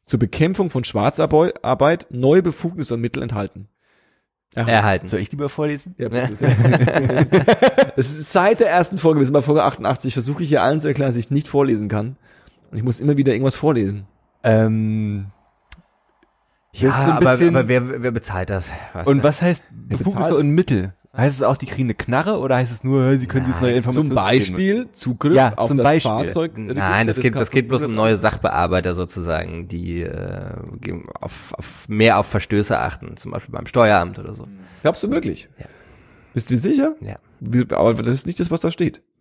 [0.06, 3.66] zur Bekämpfung von Schwarzarbeit neue Befugnisse und Mittel enthalten.
[4.54, 5.06] Erhalten.
[5.06, 5.94] Soll ich lieber vorlesen?
[5.98, 6.36] Ja, bitte.
[7.96, 10.80] Es ist seit der ersten Folge, wir sind bei Folge 88, versuche ich hier allen
[10.80, 12.16] zu erklären, dass ich nicht vorlesen kann.
[12.70, 14.06] Und ich muss immer wieder irgendwas vorlesen.
[14.42, 15.26] Ähm,
[16.72, 18.72] Ja, aber, aber wer, wer bezahlt das?
[18.94, 19.06] Was?
[19.06, 20.94] und was heißt Befugnisse und Mittel?
[21.14, 23.74] Heißt es auch, die kriegen eine Knarre oder heißt es nur, sie können jetzt neue
[23.74, 26.10] Informationen Zum Beispiel Zugriff Ja, auf zum das Beispiel.
[26.10, 26.52] Fahrzeug.
[26.56, 30.54] Nein, das geht, das geht bloß um neue Sachbearbeiter sozusagen, die äh,
[31.20, 34.46] auf, auf mehr auf Verstöße achten, zum Beispiel beim Steueramt oder so.
[34.80, 35.50] Glaubst du wirklich?
[35.58, 35.66] Ja.
[36.32, 36.94] Bist du dir sicher?
[37.02, 37.16] Ja.
[37.76, 39.02] Aber das ist nicht das, was da steht.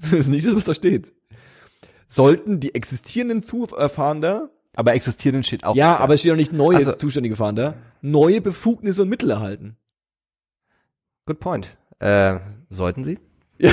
[0.00, 1.12] Das ist nicht das, was da steht.
[2.06, 5.74] Sollten die existierenden Zufahnder, Aber existieren steht auch.
[5.76, 6.00] ja, nicht.
[6.00, 9.76] aber es steht auch nicht neue Also- zuständige Fahnder, neue Befugnisse und Mittel erhalten.
[11.28, 11.76] Good point.
[12.00, 12.36] Äh,
[12.70, 13.18] sollten sie?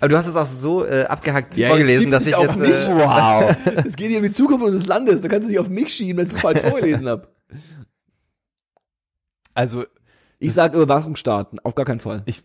[0.00, 2.60] Aber du hast es auch so äh, abgehackt vorgelesen, dass ich jetzt.
[2.88, 3.56] Äh, wow.
[3.84, 5.22] Es geht hier um die Zukunft unseres Landes.
[5.22, 7.26] Da kannst du nicht auf mich schieben, dass ich es falsch vorgelesen habe.
[9.54, 9.84] Also,
[10.38, 12.22] Ich sage Überwachungsstaaten, auf gar keinen Fall.
[12.26, 12.44] Ich-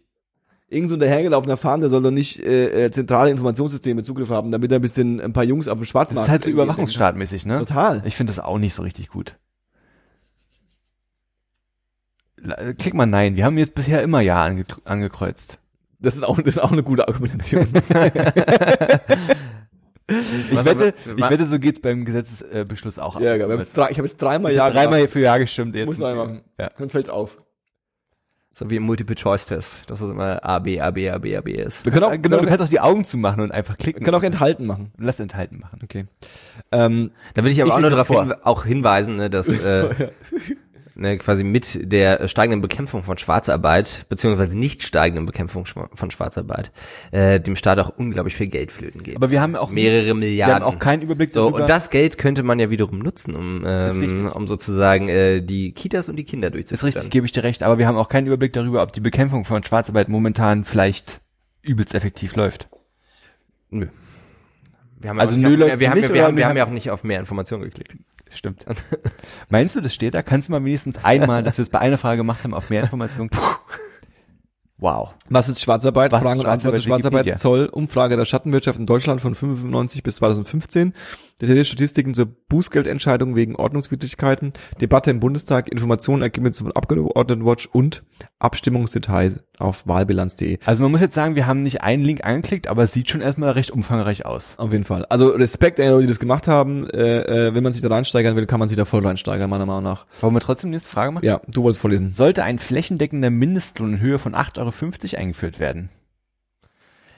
[0.71, 4.71] Irgend so ein dahergelaufener Fahnder soll doch nicht äh, äh, zentrale Informationssysteme Zugriff haben, damit
[4.71, 6.27] er ein bisschen ein paar Jungs auf dem das Schwarzmarkt.
[6.27, 7.59] ist halt so Überwachungsstaatmäßig, ne?
[7.59, 8.01] Total.
[8.05, 9.35] Ich finde das auch nicht so richtig gut.
[12.77, 13.35] Klick mal Nein.
[13.35, 15.59] Wir haben jetzt bisher immer Ja ange angekreuzt.
[15.99, 17.67] Das ist auch, das ist auch eine gute Argumentation.
[20.11, 23.19] Ich Was wette, ich wette, so geht's beim Gesetzesbeschluss auch.
[23.21, 23.41] ja, ab.
[23.59, 25.85] jetzt drei, ich habe jetzt dreimal ja dreimal für Ja gestimmt jetzt.
[25.85, 26.41] Muss man machen.
[26.59, 26.71] Ja.
[26.77, 27.37] Dann fällt's auf.
[28.55, 31.51] so wie im Multiple-Choice-Test, dass es immer A, B, A, B, A, B, A, B
[31.53, 31.85] ist.
[31.85, 34.01] Wir können auch, Genau, genau, du kannst auch die Augen zumachen und einfach klicken.
[34.01, 34.91] wir können auch enthalten machen.
[34.97, 35.79] Lass enthalten machen.
[35.83, 36.05] Okay.
[36.71, 40.09] Ähm, Da will ich aber Ich auch nur darauf hin, auch hinweisen, ne, dass äh,
[40.99, 46.71] ne, quasi mit der steigenden Bekämpfung von Schwarzarbeit, beziehungsweise nicht steigenden Bekämpfung von Schwarzarbeit,
[47.11, 49.15] äh, dem Staat auch unglaublich viel Geld flöten geht.
[49.15, 50.55] Aber wir haben auch Mehrere Wir Milliarden.
[50.55, 51.61] haben auch keinen Überblick so, darüber.
[51.61, 56.09] und das Geld könnte man ja wiederum nutzen, um, ähm, um sozusagen äh, die Kitas
[56.09, 56.93] und die Kinder ist durchzuführen.
[56.93, 57.63] richtig, gebe ich dir recht.
[57.63, 61.21] Aber wir haben auch keinen Überblick darüber, ob die Bekämpfung von Schwarzarbeit momentan vielleicht
[61.61, 62.69] übelst effektiv läuft.
[63.69, 63.87] Nö.
[65.01, 66.47] Wir haben Also nicht nö läuft's wir, wir, haben, nicht, wir, wir, haben, wir wir
[66.49, 67.95] haben- ja auch nicht auf mehr Informationen geklickt.
[68.29, 68.65] Stimmt.
[69.49, 70.21] Meinst du, das steht da?
[70.21, 72.83] Kannst du mal wenigstens einmal, dass wir es bei einer Frage gemacht haben, auf mehr
[72.83, 73.29] Informationen?
[74.77, 75.13] Wow.
[75.29, 76.11] Was ist Schwarzarbeit?
[76.11, 76.81] Was ist Fragen und Antworten.
[76.81, 77.25] Schwarzarbeit?
[77.25, 77.37] Schwarzarbeit.
[77.37, 80.93] Zoll, Umfrage der Schattenwirtschaft in Deutschland von 95 bis 2015.
[81.41, 84.51] Detaillierte Statistiken zur Bußgeldentscheidung wegen Ordnungswidrigkeiten.
[84.81, 85.69] Debatte im Bundestag.
[85.71, 88.03] Informationen, Ergebnisse von Abgeordnetenwatch und
[88.39, 90.59] Abstimmungsdetails auf wahlbilanz.de.
[90.65, 93.21] Also man muss jetzt sagen, wir haben nicht einen Link angeklickt, aber es sieht schon
[93.21, 94.55] erstmal recht umfangreich aus.
[94.57, 95.05] Auf jeden Fall.
[95.05, 96.89] Also Respekt an die Leute, die das gemacht haben.
[96.89, 99.65] Äh, äh, wenn man sich da reinsteigern will, kann man sich da voll reinsteigern, meiner
[99.65, 100.05] Meinung nach.
[100.19, 101.25] Wollen wir trotzdem die nächste Frage machen?
[101.25, 102.11] Ja, du wolltest vorlesen.
[102.11, 104.57] Sollte ein flächendeckender Mindestlohn in Höhe von 8,50
[105.13, 105.89] Euro eingeführt werden?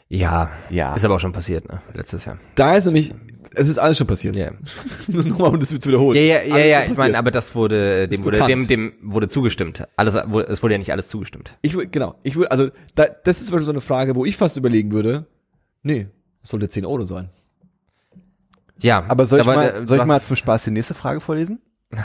[0.07, 0.93] Ja, Ja.
[0.95, 1.81] ist aber auch schon passiert, ne?
[1.93, 2.37] Letztes Jahr.
[2.55, 3.13] Da ist nämlich,
[3.53, 4.35] es ist alles schon passiert.
[4.35, 4.51] Ja.
[5.07, 6.15] Nur nochmal, um das zu wiederholen.
[6.15, 9.27] Ja, ja, ja, Alles ja, ich meine, aber das wurde, dem wurde, dem, dem wurde
[9.27, 9.87] zugestimmt.
[9.95, 11.57] Alles, es wurde ja nicht alles zugestimmt.
[11.61, 14.25] Ich würde, genau, ich würde, also, da, das ist zum Beispiel so eine Frage, wo
[14.25, 15.25] ich fast überlegen würde,
[15.83, 16.07] nee,
[16.43, 17.29] es sollte 10 Euro sein.
[18.79, 19.03] Ja.
[19.07, 21.59] Aber soll ich, war mal, soll ich mal zum Spaß die nächste Frage vorlesen?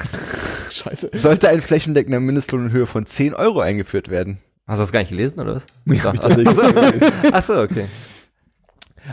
[0.70, 1.10] Scheiße.
[1.14, 4.38] Sollte ein flächendeckender Mindestlohn in Höhe von 10 Euro eingeführt werden?
[4.66, 5.66] Hast du das gar nicht gelesen, oder was?
[5.86, 7.12] Ja, gelesen.
[7.32, 7.86] Achso, okay.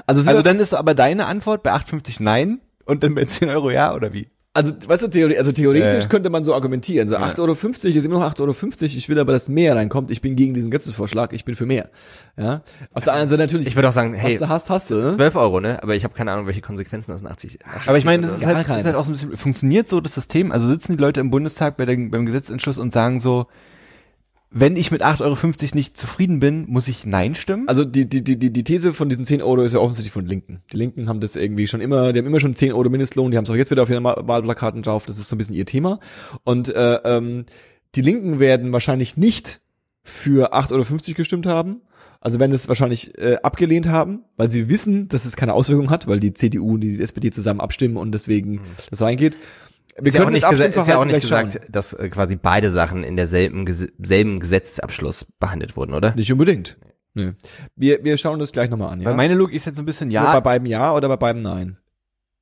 [0.07, 3.71] Also, Also dann ist aber deine Antwort bei 8,50 nein und dann bei 10 Euro
[3.71, 4.27] ja oder wie?
[4.55, 6.07] also, weißt du, Theorie, also theoretisch Äh.
[6.09, 7.07] könnte man so argumentieren.
[7.07, 7.21] So, Ja.
[7.25, 8.83] 8,50 Euro ist immer noch 8,50 Euro.
[8.97, 10.11] Ich will aber, dass mehr reinkommt.
[10.11, 11.33] Ich bin gegen diesen Gesetzesvorschlag.
[11.33, 11.89] Ich bin für mehr.
[12.37, 12.61] Ja.
[12.93, 14.95] Auf der anderen Seite natürlich, Ich würde auch sagen, hey, was du hast, hast du.
[14.97, 15.09] Ne?
[15.09, 15.81] 12 Euro, ne?
[15.81, 17.57] Aber ich habe keine Ahnung, welche Konsequenzen das in 80.
[17.87, 19.87] Aber ich meine, das ist Ja, halt, das ist halt auch so ein bisschen, funktioniert
[19.87, 20.51] so das System?
[20.51, 23.47] Also sitzen die Leute im Bundestag bei den, beim Gesetzentschluss und sagen so,
[24.55, 25.37] wenn ich mit 8,50 Euro
[25.73, 27.67] nicht zufrieden bin, muss ich Nein stimmen?
[27.67, 30.27] Also die, die, die, die die These von diesen 10 Euro ist ja offensichtlich von
[30.27, 30.61] Linken.
[30.71, 33.37] Die Linken haben das irgendwie schon immer, die haben immer schon 10 Euro Mindestlohn, die
[33.37, 35.65] haben es auch jetzt wieder auf ihren Wahlplakaten drauf, das ist so ein bisschen ihr
[35.65, 35.99] Thema.
[36.43, 37.45] Und äh, ähm,
[37.95, 39.61] die Linken werden wahrscheinlich nicht
[40.03, 41.81] für 8,50 Euro gestimmt haben.
[42.21, 46.07] Also werden es wahrscheinlich äh, abgelehnt haben, weil sie wissen, dass es keine Auswirkung hat,
[46.07, 49.35] weil die CDU und die SPD zusammen abstimmen und deswegen das reingeht.
[49.97, 52.71] Wir ist ja auch nicht, gesa- ist ja auch nicht gesagt, dass äh, quasi beide
[52.71, 56.15] Sachen in derselben Ges selben Gesetzesabschluss behandelt wurden, oder?
[56.15, 56.77] Nicht unbedingt.
[57.13, 57.33] Nee.
[57.75, 59.01] Wir, wir schauen das gleich nochmal an.
[59.01, 59.09] Ja?
[59.09, 60.23] Weil meine Logik ist jetzt so ein bisschen, ja.
[60.23, 61.77] ja, Bei beiden Ja oder bei beiden Nein?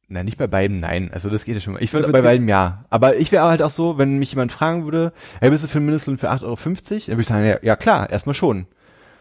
[0.08, 1.10] Nein, nicht bei beiden, nein.
[1.14, 1.82] Also das geht ja schon mal.
[1.82, 2.84] Ich würde Also bei beiden ja.
[2.90, 5.78] Aber ich wäre halt auch so, wenn mich jemand fragen würde, hey, bist du für
[5.78, 6.56] einen Mindestlohn für 8,50 Euro?
[6.58, 8.68] Dann würde ich sagen, ja, ja klar, erstmal schon.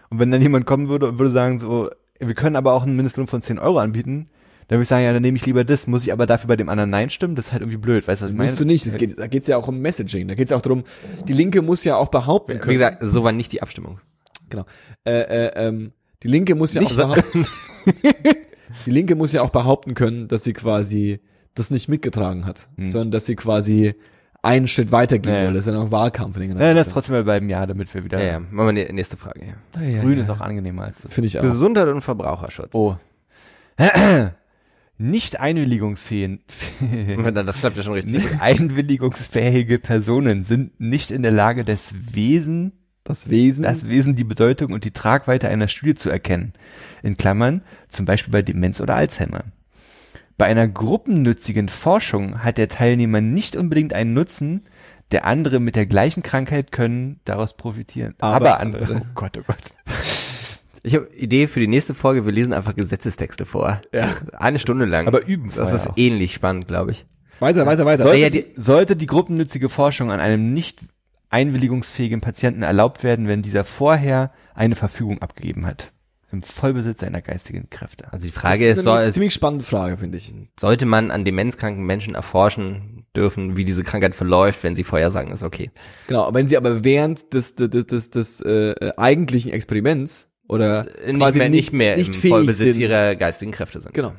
[0.09, 2.97] Und wenn dann jemand kommen würde und würde sagen so, wir können aber auch einen
[2.97, 4.31] Mindestlohn von 10 Euro anbieten,
[4.71, 6.55] dann würde ich sagen, ja, dann nehme ich lieber das, muss ich aber dafür bei
[6.55, 7.35] dem anderen Nein stimmen?
[7.35, 8.51] Das ist halt irgendwie blöd, weißt du, was ich meine?
[8.51, 8.87] Musst du nicht.
[8.87, 10.29] Es geht, da geht's ja auch um Messaging.
[10.29, 10.85] Da geht's ja auch darum,
[11.27, 12.69] die Linke muss ja auch behaupten können.
[12.71, 13.99] Wie gesagt, so war nicht die Abstimmung.
[14.49, 14.65] genau.
[15.05, 15.91] Äh, äh, ähm,
[16.23, 17.45] die Linke muss ja Nicht auch behaupten,
[18.87, 21.19] die Linke muss ja auch behaupten können, dass sie quasi
[21.57, 23.97] das nicht mitgetragen hat, sondern dass sie quasi
[24.43, 25.47] einen Schritt weitergehen Ja, ja.
[25.49, 25.55] will.
[25.55, 26.37] Das ist ja noch Wahlkampf.
[26.37, 28.21] in den Nein, das ist trotzdem bei beiden ja, damit wir wieder.
[28.23, 28.41] Ja, ja.
[28.41, 29.41] Machen wir die nächste Frage.
[29.47, 29.53] Ja.
[29.73, 31.13] Das Grün ist auch angenehmer als das.
[31.13, 31.43] Finde ich auch.
[31.43, 32.73] Gesundheit und Verbraucherschutz.
[32.75, 32.95] Oh.
[35.03, 36.41] Nicht einwilligungsfähig.
[37.33, 38.13] Das klappt ja schon richtig.
[38.13, 42.73] Nicht einwilligungsfähige Personen sind nicht in der Lage, das Wesen,
[43.03, 43.63] Das Wesen.
[43.63, 46.53] das Wesen, die Bedeutung und die Tragweite einer Studie zu erkennen.
[47.03, 49.45] In Klammern, zum Beispiel bei Demenz oder Alzheimer.
[50.37, 54.65] Bei einer gruppennützigen Forschung hat der Teilnehmer nicht unbedingt einen Nutzen,
[55.13, 58.15] der andere mit der gleichen Krankheit können daraus profitieren.
[58.19, 58.83] Aber Aber, andere.
[58.83, 59.01] andere.
[59.03, 59.57] Oh Gott, oh Gott.
[60.83, 62.25] Ich habe Idee für die nächste Folge.
[62.25, 63.81] Wir lesen einfach Gesetzestexte vor.
[63.93, 64.15] Ja.
[64.33, 65.07] Eine Stunde lang.
[65.07, 65.97] Aber üben Das ist auch.
[65.97, 67.07] ähnlich spannend, glaube ich.
[67.39, 68.05] weiter, weiter, weiter.
[68.05, 70.81] Sollte, ja, die, sollte die gruppennützige Forschung an einem nicht
[71.29, 75.93] einwilligungsfähigen Patienten erlaubt werden, wenn dieser vorher eine Verfügung abgegeben hat.
[76.33, 78.13] Im Vollbesitz seiner geistigen Kräfte.
[78.13, 80.33] Also die Das Frage ist ist, eine soll, es, ziemlich spannende Frage, finde ich.
[80.59, 85.33] sollte man an demenzkranken Menschen erforschen dürfen, wie diese Krankheit verläuft, wenn sie vorher sagen,
[85.33, 85.73] ist okay.
[86.07, 91.17] Genau, wenn sie aber während des, des, des, des, des äh, eigentlichen Experiments oder Nicht
[91.19, 92.83] quasi mehr, nicht mehr nicht im fähig Vollbesitz sind.
[92.83, 93.95] ihrer geistigen Kräfte sind.
[93.95, 94.13] Genau.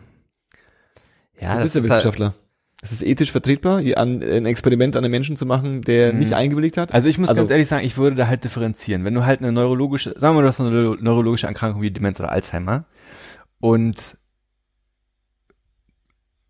[1.39, 2.33] Ja, du das bist ja ist halt, Wissenschaftler.
[2.83, 6.33] Ist es ethisch vertretbar, hier an, ein Experiment an einem Menschen zu machen, der nicht
[6.33, 6.93] eingewilligt hat?
[6.93, 9.03] Also ich muss Also- ganz ehrlich sagen, ich würde da halt differenzieren.
[9.05, 11.91] Wenn du halt eine neurologische, sagen wir mal, du hast eine neuro- neurologische Erkrankung wie
[11.91, 12.85] Demenz oder Alzheimer
[13.59, 14.17] und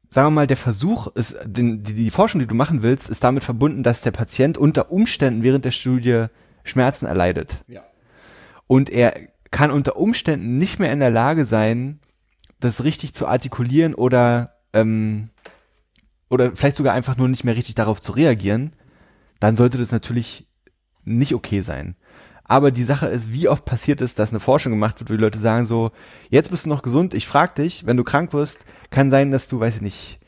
[0.09, 3.23] sagen wir mal, der Versuch ist, den, die, die Forschung, die du machen willst, ist
[3.23, 6.25] damit verbunden, dass der Patient unter Umständen während der Studie
[6.63, 7.63] Schmerzen erleidet.
[7.67, 7.83] Ja.
[8.67, 9.13] Und er
[9.51, 11.99] kann unter Umständen nicht mehr in der Lage sein,
[12.59, 15.29] das richtig zu artikulieren oder ähm,
[16.29, 18.73] oder vielleicht sogar einfach nur nicht mehr richtig darauf zu reagieren,
[19.41, 20.47] dann sollte das natürlich
[21.03, 21.95] nicht okay sein.
[22.45, 25.21] Aber die Sache ist, wie oft passiert es, dass eine Forschung gemacht wird, wo die
[25.21, 25.91] Leute sagen so,
[26.29, 29.47] jetzt bist du noch gesund, ich frag dich, wenn du krank wirst, kann sein, dass
[29.47, 30.19] du, weiß ich nicht,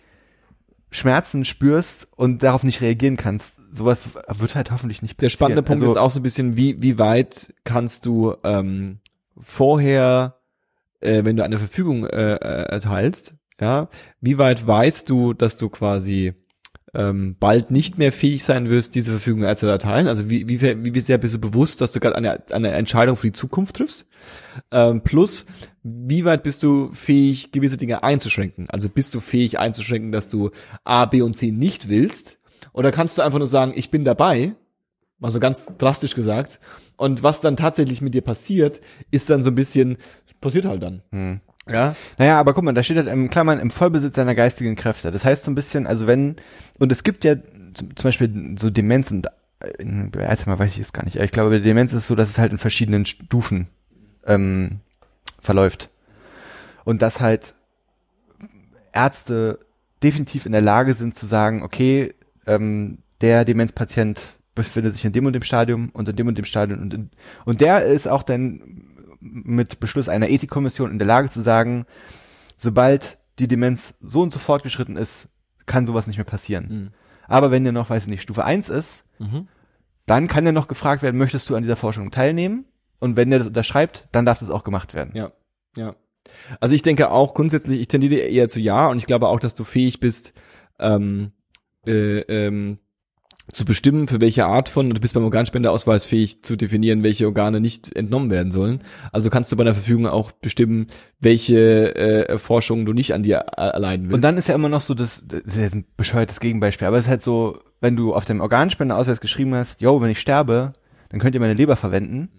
[0.89, 3.61] Schmerzen spürst und darauf nicht reagieren kannst.
[3.71, 5.37] Sowas wird halt hoffentlich nicht Der passieren.
[5.37, 8.99] spannende Punkt also, ist auch so ein bisschen, wie, wie weit kannst du ähm,
[9.39, 10.39] vorher,
[11.01, 13.89] äh, wenn du eine Verfügung äh, äh, erteilst, ja,
[14.21, 16.33] wie weit weißt du, dass du quasi
[16.95, 20.07] ähm, bald nicht mehr fähig sein wirst, diese Verfügung zu erteilen?
[20.07, 23.27] Also wie, wie, wie sehr bist du bewusst, dass du gerade eine, eine Entscheidung für
[23.27, 24.05] die Zukunft triffst?
[24.71, 25.45] Ähm, plus,
[25.83, 28.69] wie weit bist du fähig, gewisse Dinge einzuschränken?
[28.69, 30.51] Also bist du fähig einzuschränken, dass du
[30.83, 32.37] A, B und C nicht willst?
[32.73, 34.55] Oder kannst du einfach nur sagen, ich bin dabei,
[35.23, 36.59] mal so ganz drastisch gesagt,
[36.97, 39.97] und was dann tatsächlich mit dir passiert, ist dann so ein bisschen,
[40.41, 41.01] passiert halt dann.
[41.11, 41.39] Hm.
[41.67, 41.95] Ja.
[42.17, 45.11] Naja, aber guck mal, da steht halt im Klammern im Vollbesitz seiner geistigen Kräfte.
[45.11, 46.35] Das heißt so ein bisschen, also wenn,
[46.77, 47.35] und es gibt ja
[47.73, 49.27] zum, Beispiel so Demenz und
[49.61, 51.15] äh, bei Alzheimer weiß ich es gar nicht.
[51.15, 53.67] Ich glaube, bei Demenz ist es so, dass es halt in verschiedenen Stufen
[54.27, 54.81] ähm,
[55.41, 55.89] verläuft.
[56.83, 57.53] Und dass halt
[58.91, 59.59] Ärzte
[60.03, 62.13] definitiv in der Lage sind zu sagen, okay,
[62.45, 66.45] ähm, der Demenzpatient befindet sich in dem und dem Stadium und in dem und dem
[66.45, 67.09] Stadium und in,
[67.45, 68.89] und der ist auch dann
[69.19, 71.85] mit Beschluss einer Ethikkommission in der Lage zu sagen,
[72.57, 75.29] sobald die Demenz so und so fortgeschritten ist,
[75.65, 76.67] kann sowas nicht mehr passieren.
[76.69, 76.89] Mhm.
[77.27, 79.47] Aber wenn der noch, weiß ich nicht, Stufe 1 ist, Mhm.
[80.05, 82.65] dann kann ja noch gefragt werden, möchtest du an dieser Forschung teilnehmen?
[82.99, 85.11] Und wenn der das unterschreibt, dann darf das auch gemacht werden.
[85.15, 85.31] Ja,
[85.75, 85.95] ja.
[86.59, 89.55] Also ich denke auch grundsätzlich, ich tendiere eher zu ja und ich glaube auch, dass
[89.55, 90.33] du fähig bist,
[90.79, 91.31] ähm,
[91.85, 92.79] äh, ähm,
[93.51, 97.59] zu bestimmen, für welche Art von, du bist beim Organspendeausweis fähig zu definieren, welche Organe
[97.59, 98.79] nicht entnommen werden sollen.
[99.11, 100.87] Also kannst du bei der Verfügung auch bestimmen,
[101.19, 104.15] welche äh, Forschung du nicht an dir erleiden willst.
[104.15, 106.97] Und dann ist ja immer noch so, das, das ist jetzt ein bescheuertes Gegenbeispiel, aber
[106.97, 110.73] es ist halt so, wenn du auf dem Organspendeausweis geschrieben hast, yo, wenn ich sterbe,
[111.09, 112.29] dann könnt ihr meine Leber verwenden.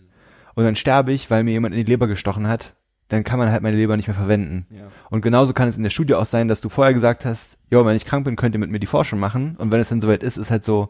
[0.55, 2.75] Und dann sterbe ich, weil mir jemand in die Leber gestochen hat,
[3.09, 4.67] dann kann man halt meine Leber nicht mehr verwenden.
[4.71, 4.89] ja.
[5.11, 7.85] Und genauso kann es in der Studie auch sein, dass du vorher gesagt hast, jo,
[7.85, 9.57] wenn ich krank bin, könnt ihr mit mir die Forschung machen.
[9.59, 10.89] Und wenn es dann soweit ist, ist halt so,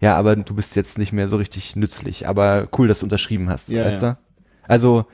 [0.00, 2.26] ja, aber du bist jetzt nicht mehr so richtig nützlich.
[2.26, 4.12] Aber cool, dass du unterschrieben hast, Ja, weißt ja.
[4.12, 4.18] du?
[4.68, 5.06] Also,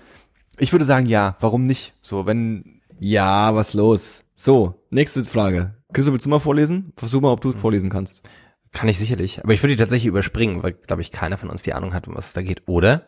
[0.59, 1.95] ich würde sagen, ja, warum nicht?
[2.03, 4.25] So, wenn, ja, was los?
[4.35, 5.75] So, nächste Frage.
[5.93, 6.93] Christoph, willst du mal vorlesen?
[6.97, 8.29] Versuch mal, ob du es vorlesen kannst.
[8.73, 9.43] Kann ich sicherlich.
[9.43, 12.09] Aber ich würde die tatsächlich überspringen, weil, glaube ich, keiner von uns die Ahnung hat,
[12.09, 12.69] um was es da geht.
[12.69, 13.07] Oder?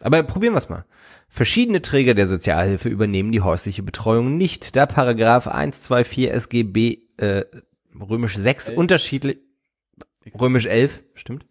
[0.00, 0.84] Aber probieren wir es mal.
[1.34, 7.44] Verschiedene Träger der Sozialhilfe übernehmen die häusliche Betreuung nicht, da Paragraph 124 SGB äh,
[8.00, 9.38] römisch 6 unterschiedlich
[10.40, 11.44] römisch 11, stimmt?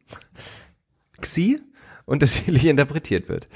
[1.20, 1.60] Xi
[2.06, 3.50] unterschiedlich interpretiert wird.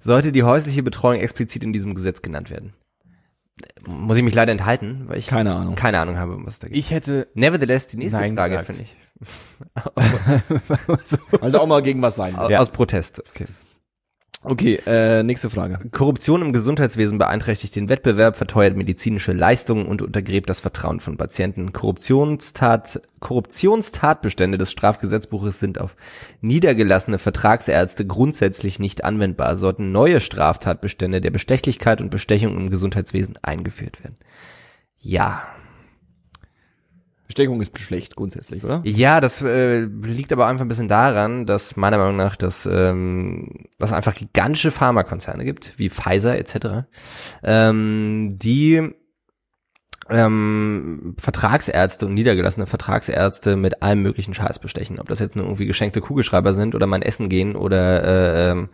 [0.00, 2.74] Sollte die häusliche Betreuung explizit in diesem Gesetz genannt werden.
[3.86, 5.76] Muss ich mich leider enthalten, weil ich Keine Ahnung.
[5.76, 6.76] keine Ahnung habe, was da geht.
[6.76, 8.94] ich hätte, Nevertheless, die nächste Nein Frage finde ich.
[11.40, 12.36] Halt auch mal gegen was sein.
[12.36, 13.22] Aus, aus Protest.
[13.30, 13.46] Okay.
[14.42, 15.78] Okay, äh, nächste Frage.
[15.90, 21.74] Korruption im Gesundheitswesen beeinträchtigt den Wettbewerb, verteuert medizinische Leistungen und untergräbt das Vertrauen von Patienten.
[21.74, 25.94] Korruptionstat, Korruptionstatbestände des Strafgesetzbuches sind auf
[26.40, 34.02] niedergelassene Vertragsärzte grundsätzlich nicht anwendbar, sollten neue Straftatbestände der Bestechlichkeit und Bestechung im Gesundheitswesen eingeführt
[34.02, 34.16] werden.
[34.98, 35.42] Ja.
[37.40, 38.82] Bestechung ist schlecht grundsätzlich, oder?
[38.84, 43.66] Ja, das äh, liegt aber einfach ein bisschen daran, dass meiner Meinung nach dass ähm,
[43.78, 46.86] dass einfach gigantische Pharmakonzerne gibt, wie Pfizer etc.,
[47.42, 48.90] ähm, die
[50.10, 54.98] ähm, Vertragsärzte und niedergelassene Vertragsärzte mit allem möglichen Scheiß bestechen.
[54.98, 58.68] Ob das jetzt nur irgendwie geschenkte Kugelschreiber sind oder mein Essen gehen oder äh, ähm,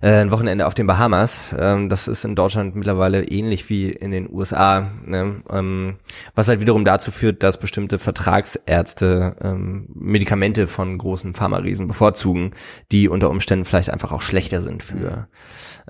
[0.00, 1.54] äh, ein Wochenende auf den Bahamas.
[1.58, 5.42] Ähm, das ist in Deutschland mittlerweile ähnlich wie in den USA, ne?
[5.50, 5.96] ähm,
[6.34, 12.52] was halt wiederum dazu führt, dass bestimmte Vertragsärzte ähm, Medikamente von großen Pharmariesen bevorzugen,
[12.92, 15.28] die unter Umständen vielleicht einfach auch schlechter sind für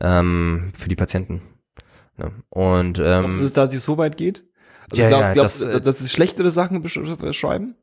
[0.00, 1.42] ähm, für die Patienten.
[2.16, 2.32] Ne?
[2.50, 4.44] Und ähm, Glaubst du, dass es da so weit geht?
[4.90, 7.74] Also Ja, glaub, ja, glaubst das, du, äh, dass es schlechtere Sachen besch- beschreiben?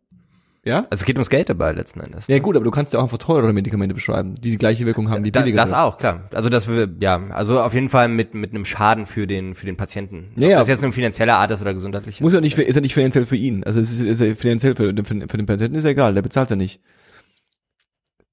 [0.68, 0.80] Ja?
[0.90, 2.28] also es geht ums Geld dabei letzten Endes.
[2.28, 5.10] Ja gut, aber du kannst ja auch einfach teurere Medikamente beschreiben, die die gleiche Wirkung
[5.12, 5.58] haben wie Da, billige.
[5.58, 6.28] das auch, klar.
[6.34, 9.68] Also das wir, ja, also auf jeden Fall mit mit einem Schaden für den für
[9.68, 10.32] den Patienten.
[10.36, 10.60] Ja, Ob ja.
[10.60, 12.24] das jetzt nur finanzieller Art ist oder gesundheitlicher.
[12.24, 13.64] Muss ja nicht, ist ja nicht finanziell für ihn.
[13.64, 15.92] Also es ist, ist ja finanziell für, den- für, den- für den Patienten ist ja
[15.92, 16.82] egal, der bezahlt ja nicht.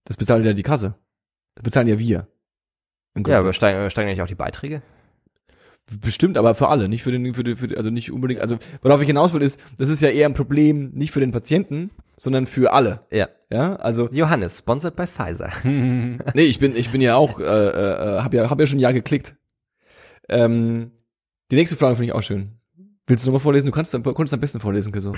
[0.04, 0.94] Das bezahlt ja die Kasse.
[1.54, 2.26] Das bezahlen ja wir.
[3.26, 4.80] Ja, aber steigen, steigen nicht auch die Beiträge?
[6.00, 8.56] Bestimmt, aber für alle, nicht für den, für den, für den, also nicht unbedingt, also
[8.82, 11.90] worauf ich hinaus will ist, das ist ja eher ein Problem nicht für den Patienten,
[12.16, 13.00] sondern für alle.
[13.10, 13.28] Ja.
[13.50, 15.50] Ja, also Johannes, sponsored by Pfizer.
[15.64, 18.92] nee, ich bin, ich bin ja auch, äh, äh, hab ja, hab ja schon ja
[18.92, 19.34] geklickt.
[20.28, 20.92] Ähm,
[21.50, 22.52] die nächste Frage finde ich auch schön.
[23.06, 23.66] Willst du nochmal vorlesen?
[23.66, 25.14] Du kannst, konntest am besten vorlesen, Kisso.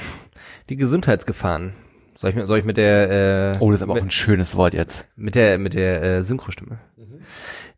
[0.68, 1.74] Die Gesundheitsgefahren.
[2.16, 4.10] Soll ich, mit- soll ich mit der äh, oh, das ist aber auch mit, ein
[4.10, 5.06] schönes Wort jetzt.
[5.16, 6.78] mit der mit der äh, Synchrostimme?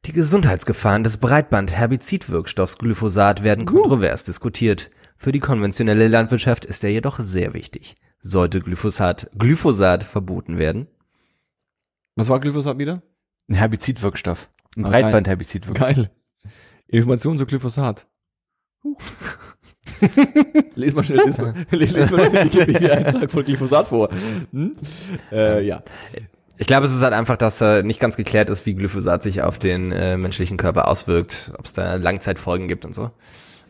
[0.07, 4.88] Die Gesundheitsgefahren des Breitband-Herbizidwirkstoffs Glyphosat werden kontrovers diskutiert.
[5.16, 7.96] Für die konventionelle Landwirtschaft ist er jedoch sehr wichtig.
[8.20, 10.86] Sollte Glyphosat Glyphosat verboten werden?
[12.14, 13.02] Was war Glyphosat wieder?
[13.48, 14.48] Ein Herbizidwirkstoff.
[14.76, 15.88] Ein Ah, Breitbandherbizidwirkstoff.
[15.96, 16.11] Geil.
[16.86, 18.07] Information zu Glyphosat.
[20.76, 24.09] les mal schnell, les mal, les, les mal den Wikipedia-Eintrag von Glyphosat vor.
[24.52, 24.76] Hm?
[25.32, 25.82] Äh, ja.
[26.59, 29.42] Ich glaube, es ist halt einfach, dass äh, nicht ganz geklärt ist, wie Glyphosat sich
[29.42, 33.11] auf den äh, menschlichen Körper auswirkt, ob es da Langzeitfolgen gibt und so.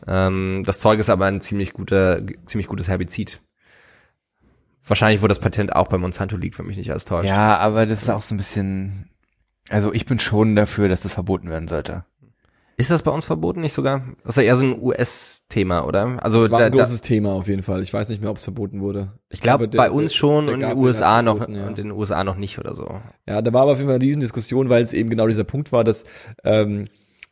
[0.07, 3.41] Ähm, das Zeug ist aber ein ziemlich guter, ziemlich gutes Herbizid.
[4.87, 7.31] Wahrscheinlich, wo das Patent auch bei Monsanto liegt, wenn mich nicht alles täuscht.
[7.31, 9.11] Ja, aber das ist auch so ein bisschen,
[9.69, 12.05] also ich bin schon dafür, dass das verboten werden sollte.
[12.79, 14.03] Ist das bei uns verboten nicht sogar?
[14.23, 16.23] Das ist ja eher so ein US-Thema, oder?
[16.23, 17.83] Also Das war da, ein da, großes Thema auf jeden Fall.
[17.83, 19.13] Ich weiß nicht mehr, ob es verboten wurde.
[19.31, 21.67] ich glaube der- bei uns der- schon der und in den USA noch verboten, ja.
[21.67, 23.01] und in den USA noch nicht oder so.
[23.27, 25.73] Ja, da war aber auf jeden Fall eine Riesendiskussion, weil es eben genau dieser Punkt
[25.73, 26.05] war, dass
[26.45, 26.89] ähm,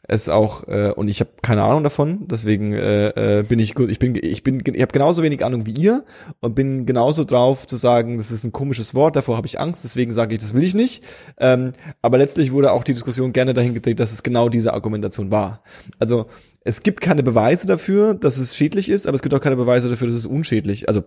[0.07, 3.91] es auch äh, und ich habe keine Ahnung davon, deswegen äh, äh, bin ich gut.
[3.91, 6.05] Ich bin ich bin ich habe genauso wenig Ahnung wie ihr
[6.41, 9.17] und bin genauso drauf zu sagen, das ist ein komisches Wort.
[9.17, 11.05] Davor habe ich Angst, deswegen sage ich, das will ich nicht.
[11.39, 15.31] Ähm, aber letztlich wurde auch die Diskussion gerne dahin gedreht, dass es genau diese Argumentation
[15.31, 15.63] war.
[15.99, 16.27] Also
[16.61, 19.89] es gibt keine Beweise dafür, dass es schädlich ist, aber es gibt auch keine Beweise
[19.89, 20.89] dafür, dass es unschädlich.
[20.89, 21.05] Also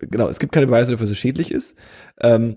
[0.00, 1.76] genau, es gibt keine Beweise dafür, dass es schädlich ist.
[2.20, 2.56] Ähm,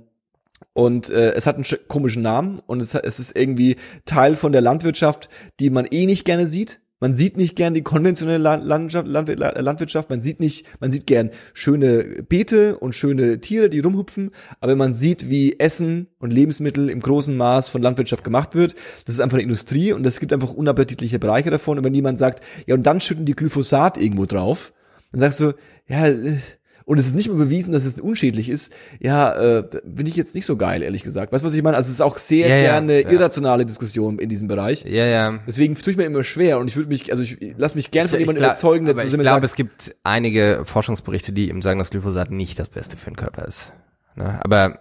[0.74, 3.76] und äh, es hat einen sch- komischen Namen und es, es ist irgendwie
[4.06, 5.30] Teil von der Landwirtschaft,
[5.60, 6.82] die man eh nicht gerne sieht.
[7.01, 10.10] Man sieht nicht gern die konventionelle La- Landschaft, Landwir- La- Landwirtschaft.
[10.10, 14.32] Man sieht nicht, man sieht gern schöne Beete und schöne Tiere, die rumhüpfen.
[14.62, 18.76] Aber man sieht, wie Essen und Lebensmittel im großen Maß von Landwirtschaft gemacht wird,
[19.06, 21.78] das ist einfach eine Industrie und es gibt einfach unappetitliche Bereiche davon.
[21.78, 24.72] Und wenn jemand sagt, ja, und dann schütten die Glyphosat irgendwo drauf,
[25.12, 25.53] dann sagst du,
[25.88, 26.38] ja, äh,
[26.86, 30.36] und es ist nicht mehr bewiesen, dass es unschädlich ist, ja, äh, bin ich jetzt
[30.36, 31.31] nicht so geil, ehrlich gesagt.
[31.33, 31.75] Weißt du, was ich meine?
[31.75, 33.09] Also es ist auch sehr Ja, gerne ja.
[33.09, 34.83] irrationale Diskussion in diesem Bereich.
[34.83, 35.39] Ja, ja.
[35.47, 38.07] Deswegen tue ich mir immer schwer und ich würde mich, also ich lass mich gern
[38.07, 41.79] von jemandem überzeugen, der aber ich glaube, sagt, es gibt einige Forschungsberichte, die eben sagen,
[41.79, 43.73] dass Glyphosat nicht das Beste für den Körper ist.
[44.15, 44.39] Ne?
[44.43, 44.79] Aber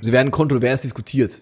[0.00, 1.40] sie werden kontrovers diskutiert.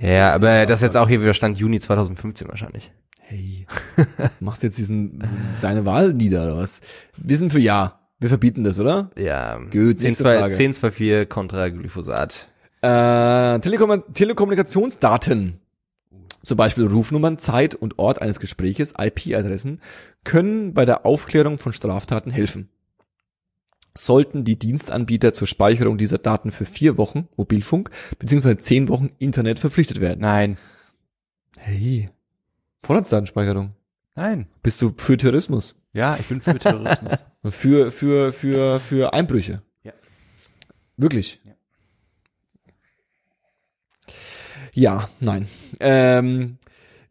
[0.00, 2.92] ja, aber das ist jetzt auch hier wieder Stand Juni 2015 wahrscheinlich.
[3.20, 3.66] Hey,
[4.40, 5.22] machst jetzt diesen
[5.60, 6.80] deine Wahl nieder oder was?
[7.16, 7.97] Wir sind für ja.
[8.20, 9.10] Wir verbieten das, oder?
[9.16, 9.58] Ja.
[9.58, 10.54] Gut, 10, nächste 2, Frage.
[10.54, 12.48] 10 2, 4 kontra Glyphosat.
[12.80, 15.60] Äh, Telekom Telekommunikationsdaten,
[16.42, 19.80] zum Beispiel Rufnummern, Zeit und Ort eines Gespräches, IP-Adressen,
[20.24, 22.68] können bei der Aufklärung von Straftaten helfen.
[23.96, 29.58] Sollten die Dienstanbieter zur Speicherung dieser Daten für vier Wochen Mobilfunk beziehungsweise zehn Wochen Internet
[29.58, 30.20] verpflichtet werden?
[30.20, 30.56] Nein.
[31.56, 32.08] Hey,
[32.82, 33.72] Vorratsdatenspeicherung.
[34.14, 34.46] Nein.
[34.62, 35.80] Bist du für Terrorismus?
[35.98, 37.24] Ja, ich bin für Terrorismus.
[37.50, 39.62] Für, für, für, für Einbrüche?
[39.82, 39.92] Ja.
[40.96, 41.40] Wirklich?
[41.44, 41.54] Ja.
[44.74, 45.48] Ja, nein.
[45.80, 46.58] Ähm,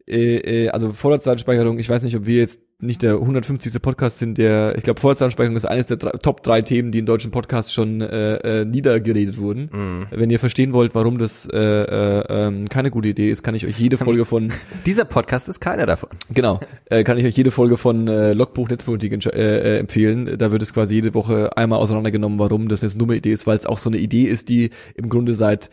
[0.06, 3.82] äh, äh, also Vorratsdatenspeicherung, ich weiß nicht, ob wir jetzt nicht der 150.
[3.82, 7.06] Podcast sind, der, ich glaube, Vorratsdatenspeicherung ist eines der drei, Top drei Themen, die in
[7.06, 9.68] deutschen Podcasts schon äh, äh, niedergeredet wurden.
[9.72, 10.06] Mhm.
[10.10, 13.66] Wenn ihr verstehen wollt, warum das äh, äh, ähm, keine gute Idee ist, kann ich
[13.66, 14.52] euch jede Folge von
[14.86, 16.10] Dieser Podcast ist keiner davon.
[16.32, 20.38] Genau, äh, kann ich euch jede Folge von äh, Logbuch Netzpolitik äh, äh, empfehlen.
[20.38, 23.48] Da wird es quasi jede Woche einmal auseinandergenommen, warum das jetzt eine dumme Idee ist,
[23.48, 25.68] weil es auch so eine Idee ist, die im Grunde seit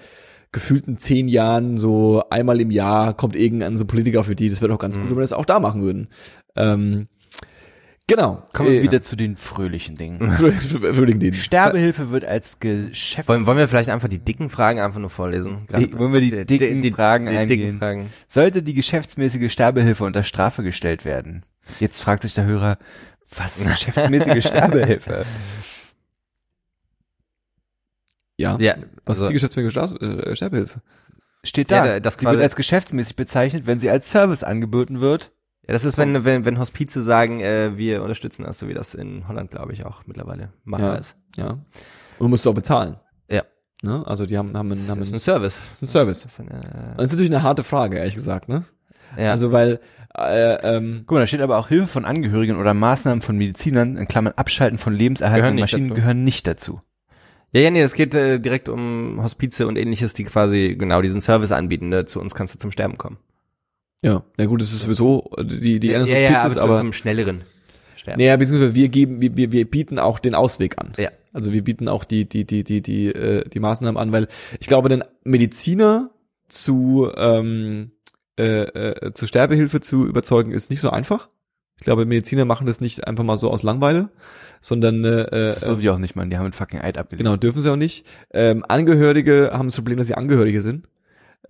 [0.55, 4.49] gefühlten zehn Jahren so einmal im Jahr kommt irgendein so Politiker für die.
[4.49, 6.07] Das wäre doch ganz gut, wenn wir das auch da machen würden.
[6.55, 7.07] Ähm,
[8.07, 8.43] genau.
[8.53, 10.31] Kommen wir Äh, wieder zu den fröhlichen Dingen.
[10.31, 13.27] für den Sterbehilfe wird als Geschäft.
[13.27, 15.67] Wollen, wollen wir vielleicht einfach die dicken Fragen einfach nur vorlesen?
[15.77, 17.59] Die- wollen wir die dicken Fragen die eingehen?
[17.59, 18.09] dicken Fragen.
[18.27, 21.43] Sollte die geschäftsmäßige Sterbehilfe unter Strafe gestellt werden?
[21.79, 22.77] Jetzt fragt sich der Hörer,
[23.35, 25.25] was ist geschäftsmäßige Sterbehilfe?
[28.37, 28.57] Ja.
[28.59, 28.75] Ja,
[29.05, 30.81] Was also- ist die geschäftsmäßige Straß- äh, Sterbehilfe?
[31.43, 31.93] Steht Ja, da.
[31.93, 35.31] da- das Sie wird als geschäftsmäßig bezeichnet, wenn sie als Service angeboten wird.
[35.67, 38.93] Ja, das ist, wenn, wenn, wenn Hospize sagen, äh, wir unterstützen das, so wie das
[38.93, 40.99] in Holland, glaube ich, auch mittlerweile machbar Ja.
[40.99, 41.15] ist.
[41.37, 41.47] Ja.
[41.51, 41.61] Und
[42.19, 42.97] du musst auch bezahlen.
[43.29, 43.43] Ja.
[43.81, 44.03] Ne?
[44.05, 45.61] Also die haben, haben, einen, haben Das ist ein Service.
[45.71, 46.23] das ist ein Service.
[46.23, 48.65] Das ist eine, Und das ist natürlich eine harte Frage, ehrlich gesagt, ne?
[49.17, 49.31] ja.
[49.31, 49.79] Also weil
[50.17, 53.97] äh, ähm, Guck mal, da steht aber auch Hilfe von Angehörigen oder Maßnahmen von Medizinern,
[53.97, 55.95] in Klammern Abschalten von lebenserhaltenden Maschinen dazu.
[55.95, 56.81] gehören nicht dazu.
[57.55, 61.21] Ja, ja, nee, das geht äh, direkt um Hospize und ähnliches, die quasi genau diesen
[61.21, 61.87] Service anbieten.
[61.87, 62.03] Ne?
[62.05, 63.17] Zu uns kannst du zum Sterben kommen.
[64.01, 66.75] Ja, na gut, das ist sowieso die die ja, Ernst ja, ja, aber, ist, aber
[66.75, 67.45] zum schnelleren
[67.95, 68.19] Sterben.
[68.19, 70.91] naja, beziehungsweise wir geben, wir, wir, wir bieten auch den Ausweg an.
[70.97, 71.11] Ja.
[71.31, 74.27] Also wir bieten auch die die die die die äh, die Maßnahmen an, weil
[74.59, 76.11] ich glaube, den Mediziner
[76.49, 77.91] zu ähm,
[78.37, 81.29] äh, äh, zu Sterbehilfe zu überzeugen ist nicht so einfach.
[81.77, 84.09] Ich glaube, Mediziner machen das nicht einfach mal so aus Langweile,
[84.61, 87.25] sondern äh, Das äh, dürfen wir auch nicht machen, die haben einen fucking Eid abgelegt.
[87.25, 88.05] Genau, dürfen sie auch nicht.
[88.33, 90.87] Ähm, Angehörige haben das Problem, dass sie Angehörige sind.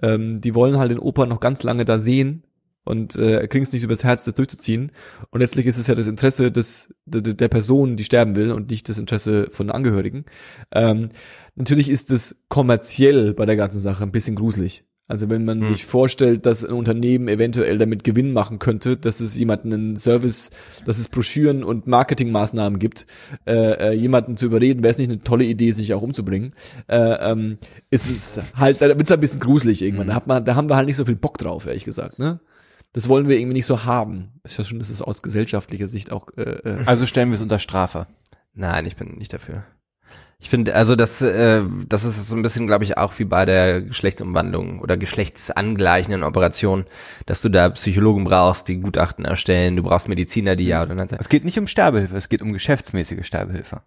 [0.01, 2.43] Ähm, die wollen halt den Opa noch ganz lange da sehen
[2.85, 4.91] und äh, kriegen es nicht übers Herz, das durchzuziehen.
[5.31, 8.69] Und letztlich ist es ja das Interesse des, der, der Person, die sterben will und
[8.69, 10.25] nicht das Interesse von Angehörigen.
[10.71, 11.09] Ähm,
[11.55, 14.85] natürlich ist es kommerziell bei der ganzen Sache ein bisschen gruselig.
[15.07, 15.67] Also wenn man Hm.
[15.67, 20.49] sich vorstellt, dass ein Unternehmen eventuell damit Gewinn machen könnte, dass es jemanden einen Service,
[20.85, 23.05] dass es Broschüren und Marketingmaßnahmen gibt,
[23.45, 26.53] äh, äh, jemanden zu überreden, wäre es nicht eine tolle Idee, sich auch umzubringen,
[26.87, 27.57] äh, ähm,
[27.91, 30.07] ist es halt, da wird's ein bisschen gruselig irgendwann.
[30.07, 32.39] Da, hat man, da haben wir halt nicht so viel Bock drauf, ehrlich gesagt, ne?
[32.93, 34.29] Das wollen wir irgendwie nicht so haben.
[34.41, 37.35] Das ist ja schon, das ist aus gesellschaftlicher Sicht auch äh, äh, Also stellen wir
[37.35, 38.07] es unter Strafe.
[38.53, 39.65] Nein, ich bin nicht dafür.
[40.45, 43.45] Ich finde, also das, äh, das ist so ein bisschen, glaube ich, auch wie bei
[43.45, 46.85] der Geschlechtsumwandlung oder geschlechtsangleichenden Operation,
[47.25, 51.07] dass du da Psychologen brauchst, die Gutachten erstellen, du brauchst Mediziner, die ja oder nein
[51.07, 51.19] sagen.
[51.19, 53.81] Es geht nicht um Sterbehilfe, es geht um geschäftsmäßige Sterbehilfe.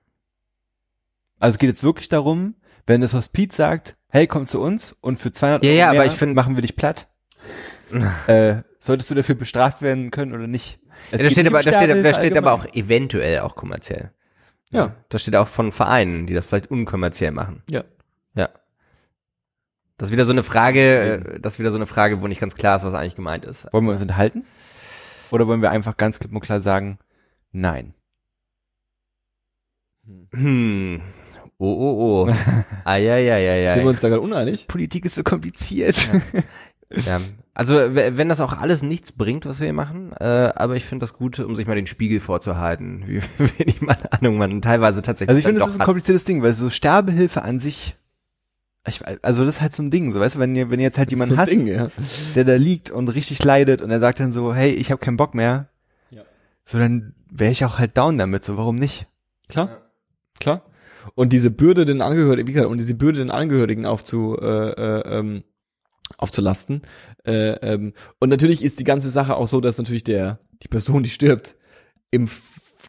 [1.39, 2.57] Also es geht jetzt wirklich darum,
[2.89, 5.99] wenn das Hospiz sagt, hey, komm zu uns und für 200 Ja, Euro ja, aber
[5.99, 7.07] mehr ich find- machen wir dich platt.
[8.27, 10.81] äh, solltest du dafür bestraft werden können oder nicht?
[11.13, 14.11] Ja, da steht aber, da steht, da steht aber auch eventuell auch kommerziell.
[14.71, 14.95] Ja.
[15.09, 17.63] Da steht auch von Vereinen, die das vielleicht unkommerziell machen.
[17.71, 17.85] ja.
[18.35, 18.51] Ja.
[19.97, 22.41] Das ist wieder so eine Frage, äh, das ist wieder so eine Frage, wo nicht
[22.41, 23.67] ganz klar ist, was eigentlich gemeint ist.
[23.73, 24.45] Wollen wir uns enthalten?
[25.33, 26.99] Oder wollen wir einfach ganz klipp und klar sagen,
[27.51, 27.95] nein?
[30.33, 31.03] Hm.
[31.59, 32.35] Oh, oh, oh.
[32.85, 33.75] Eieieiei.
[33.75, 34.69] Sind wir uns da gerade uneinig?
[34.69, 36.09] Politik ist so kompliziert.
[37.05, 37.21] Ja.
[37.59, 41.03] Also wenn das auch alles nichts bringt, was wir hier machen, äh, aber ich finde
[41.03, 43.21] das gut, um sich mal den Spiegel vorzuhalten, wie
[43.59, 45.87] wenig man Ahnung man teilweise tatsächlich Also ich finde, das ist ein doch hat.
[45.87, 47.97] kompliziertes Ding, weil so Sterbehilfe an sich,
[48.87, 50.85] ich, also das ist halt so ein Ding, so weißt du, wenn ihr, wenn ihr
[50.85, 51.89] jetzt halt jemanden So hast, Ding, ja.
[52.37, 55.17] der da liegt und richtig leidet und er sagt dann so, hey, ich habe keinen
[55.17, 55.67] Bock mehr,
[56.13, 56.23] Ja.
[56.65, 59.09] so dann wäre ich auch halt down damit, so warum nicht?
[59.49, 59.83] Klar,
[60.39, 60.63] klar.
[61.17, 65.19] Und diese Bürde den Angehörigen, wie gesagt, und diese Bürde den Angehörigen aufzu, äh, äh,
[65.19, 65.43] ähm,
[66.17, 66.83] aufzulasten.
[67.27, 71.03] Äh, ähm, und natürlich ist die ganze Sache auch so, dass natürlich der die Person,
[71.03, 71.57] die stirbt,
[72.11, 72.29] im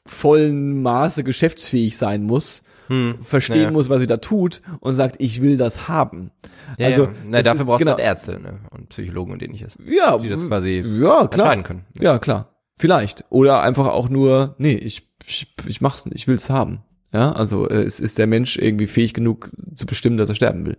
[0.05, 3.17] vollen Maße geschäftsfähig sein muss, Hm.
[3.21, 3.71] verstehen Ja.
[3.71, 6.31] muss, was sie da tut und sagt, ich will das haben.
[6.79, 7.09] Ja, also ja.
[7.27, 7.91] Na, dafür ist- brauchst genau.
[7.91, 8.59] du halt Ärzte ne?
[8.71, 11.61] und Psychologen und ähnliches, Ja, die das quasi ja klar.
[11.61, 11.85] können.
[11.99, 12.55] Ja, klar.
[12.75, 13.25] Vielleicht.
[13.29, 16.79] Oder einfach auch nur, nee, ich, ich, ich mach's nicht, ich will's haben.
[17.13, 20.65] Ja, also äh, es ist der Mensch irgendwie fähig genug zu bestimmen, dass er sterben
[20.65, 20.77] will.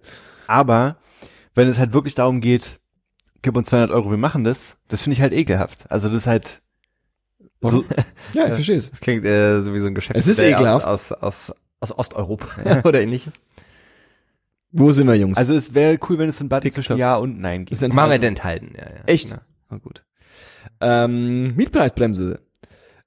[0.49, 0.97] Aber
[1.55, 2.81] wenn es halt wirklich darum geht,
[3.43, 5.91] gib uns 200 Euro, wir machen das, das finde ich halt ekelhaft.
[5.91, 6.63] Also das ist halt,
[7.61, 7.85] Warum?
[8.33, 8.91] Ja, ich verstehe es.
[8.91, 10.87] Das klingt äh, so wie so ein Geschäft Es ist ekelhaft.
[10.87, 13.35] aus, aus, aus, aus Osteuropa oder ähnliches.
[14.73, 15.37] Wo sind wir, Jungs?
[15.37, 16.73] also es wäre cool, wenn es so ein TikTok.
[16.73, 17.81] zwischen Ja und Nein gibt.
[17.93, 19.05] Machen wir den enthalten, ja, ja.
[19.07, 19.31] Echt?
[19.31, 19.41] Ja.
[19.69, 20.05] Na gut.
[20.81, 22.41] Ähm, Mietpreisbremse.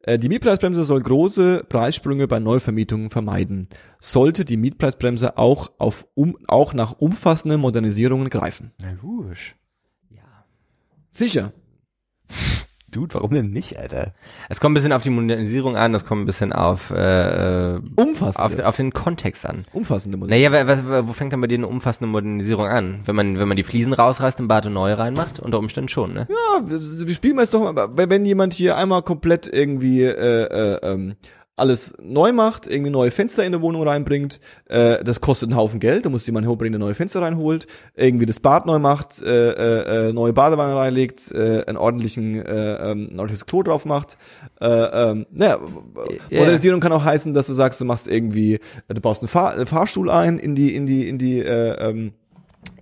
[0.03, 3.67] Äh, Die Mietpreisbremse soll große Preissprünge bei Neuvermietungen vermeiden.
[3.99, 8.71] Sollte die Mietpreisbremse auch auf um, auch nach umfassenden Modernisierungen greifen.
[8.79, 9.55] Na logisch.
[11.11, 11.53] Sicher.
[12.93, 14.13] Dude, warum denn nicht, Alter?
[14.49, 17.79] Es kommt ein bisschen auf die Modernisierung an, das kommt ein bisschen auf, äh, äh,
[17.95, 18.61] Umfassende.
[18.63, 19.65] auf, auf den Kontext an.
[19.73, 20.53] umfassende Modernisierung.
[20.53, 22.99] Naja, wa- was, wo fängt dann bei dir eine umfassende Modernisierung an?
[23.05, 25.39] Wenn man, wenn man die Fliesen rausreißt und Bad und neue reinmacht?
[25.39, 26.27] Unter Umständen schon, ne?
[26.29, 30.79] Ja, wir spielen wir es doch mal, wenn jemand hier einmal komplett irgendwie äh, äh,
[30.83, 31.15] ähm,
[31.55, 34.39] alles neu macht, irgendwie neue Fenster in eine Wohnung reinbringt,
[34.69, 38.25] äh, das kostet einen Haufen Geld, da muss jemand hochbringen, der neue Fenster reinholt, irgendwie
[38.25, 43.09] das Bad neu macht, äh, äh, äh, neue Badewanne reinlegt, äh, einen ordentlichen, äh, ähm,
[43.11, 44.17] ein ordentliches Klo drauf macht.
[44.59, 45.59] Äh, ähm, naja,
[46.29, 46.39] Ja.
[46.39, 49.67] Modernisierung kann auch heißen, dass du sagst, du machst irgendwie, du baust einen, Fahr einen
[49.67, 52.13] Fahrstuhl ein in die, in die, in die, äh, ähm,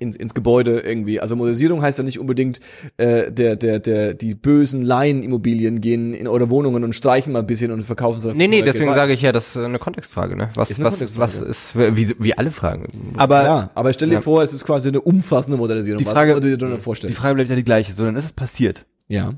[0.02, 1.20] ins, ins Gebäude irgendwie.
[1.20, 2.60] Also Modernisierung heißt ja nicht unbedingt,
[2.97, 7.45] äh, der, der, der, die bösen Laien-Immobilien gehen in eure Wohnungen und streichen mal ein
[7.45, 8.34] bisschen und verkaufen so.
[8.34, 10.49] Nee, nee, deswegen sage ich ja, das ist eine Kontextfrage, ne?
[10.56, 11.22] Was, Ist was, Kontextfrage.
[11.34, 13.14] was ist, wie, wie alle Fragen.
[13.18, 14.22] Aber Ja, aber stell dir Ja.
[14.22, 15.99] vor, es ist quasi eine umfassende Modernisierung.
[15.99, 17.18] Die Was Frage- du dir darunter die vorstellst.
[17.18, 17.93] Frage bleibt ja die gleiche.
[17.93, 18.86] So, dann ist es passiert.
[19.08, 19.34] ja,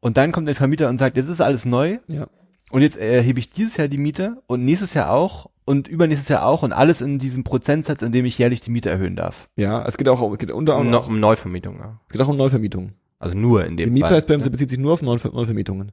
[0.00, 2.26] Und dann kommt der Vermieter und sagt, jetzt ist alles neu ja.
[2.70, 6.44] und jetzt erhebe ich dieses Jahr die Miete und nächstes Jahr auch und übernächstes Jahr
[6.44, 9.48] auch und alles in diesem Prozentsatz, in dem ich jährlich die Miete erhöhen darf.
[9.56, 11.98] Ja, es geht auch, um- es geht unter Um, anderem no, auch, um Neuvermietung, ja.
[12.06, 12.92] es geht auch um Neuvermietung.
[13.18, 14.00] Also nur in Die dem Fall.
[14.10, 15.92] Mietpreisbremse bezieht sich nur auf Neuver Neuvermietungen.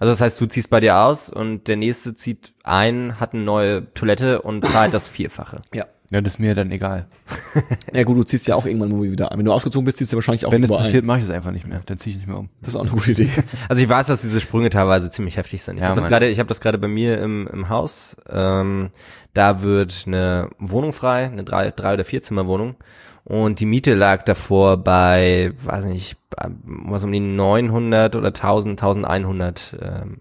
[0.00, 3.42] Also das heißt, du ziehst bei dir aus und der nächste zieht ein, hat eine
[3.42, 5.60] neue Toilette und zahlt das Vierfache.
[5.74, 5.86] Ja.
[6.10, 7.06] Ja, das ist mir dann egal.
[7.92, 9.38] Ja gut, du ziehst ja auch irgendwann mal wieder ein.
[9.38, 11.50] Wenn du ausgezogen bist, ziehst du wahrscheinlich auch Wenn das passiert, mache ich das einfach
[11.50, 11.80] nicht mehr.
[11.86, 12.48] Dann ziehe ich nicht mehr um.
[12.60, 13.30] Das ist auch eine gute Idee.
[13.68, 15.76] Also ich weiß, dass diese Sprünge teilweise ziemlich heftig sind.
[15.76, 18.16] Ich Ja, habe das gerade, ich habe das gerade bei mir im, im Haus.
[18.30, 18.90] Ähm,
[19.34, 22.76] da wird eine Wohnung frei, eine drei, drei oder vier Zimmerwohnung.
[23.24, 26.16] Und die Miete lag davor bei, weiß nicht,
[26.64, 30.20] was um die 900 oder 1000, 1100 ähm,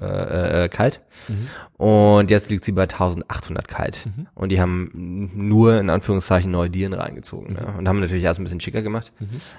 [0.00, 1.00] äh, äh, kalt.
[1.76, 4.06] Und jetzt liegt sie bei 1800 kalt.
[4.34, 7.54] Und die haben nur in Anführungszeichen neue Dielen reingezogen.
[7.54, 7.74] Ne?
[7.78, 9.12] Und haben natürlich erst ein bisschen schicker gemacht.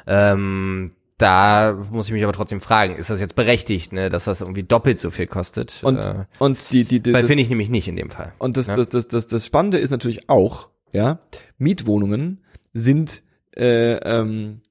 [0.08, 4.42] Ähm, da muss ich mich aber trotzdem fragen, ist das jetzt berechtigt, ne, dass das
[4.42, 5.82] irgendwie doppelt so viel kostet?
[5.84, 8.34] Und, äh, und die, die, die weil das, finde ich nämlich nicht in dem Fall.
[8.40, 8.76] und das, Ja.
[8.76, 11.20] das, das, das, das Spannende ist natürlich auch, ja,
[11.60, 12.42] Mietwohnungen
[12.74, 13.24] sind
[13.56, 14.62] äh, ähm,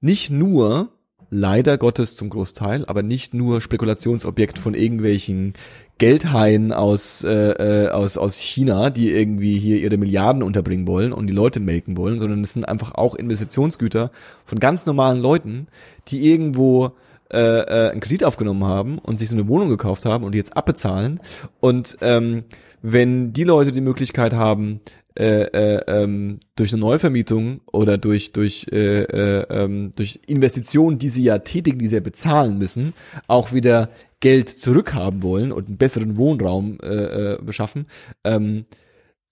[0.00, 0.92] nicht nur
[1.30, 5.54] leider Gottes zum Großteil, aber nicht nur Spekulationsobjekt von irgendwelchen
[5.98, 11.26] Geldhaien aus, äh, äh, aus, aus China, die irgendwie hier ihre Milliarden unterbringen wollen und
[11.26, 14.10] die Leute melken wollen, sondern es sind einfach auch Investitionsgüter
[14.44, 15.68] von ganz normalen Leuten,
[16.08, 16.92] die irgendwo
[17.32, 20.38] äh, äh, einen Kredit aufgenommen haben und sich so eine Wohnung gekauft haben und die
[20.38, 21.20] jetzt abbezahlen.
[21.60, 22.44] Und ähm,
[22.82, 24.80] wenn die Leute die Möglichkeit haben,
[25.18, 31.08] äh, äh, ähm, durch eine Neuvermietung oder durch durch äh, äh, ähm, durch Investitionen, die
[31.08, 32.94] sie ja tätigen, die sie ja bezahlen müssen,
[33.26, 33.90] auch wieder
[34.20, 37.86] Geld zurückhaben wollen und einen besseren Wohnraum äh, äh, beschaffen.
[38.24, 38.66] Ähm,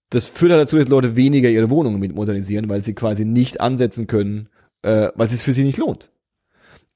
[0.09, 3.61] das führt halt dazu, dass Leute weniger ihre Wohnungen mit modernisieren, weil sie quasi nicht
[3.61, 4.49] ansetzen können,
[4.83, 6.11] äh, weil es sich für sie nicht lohnt.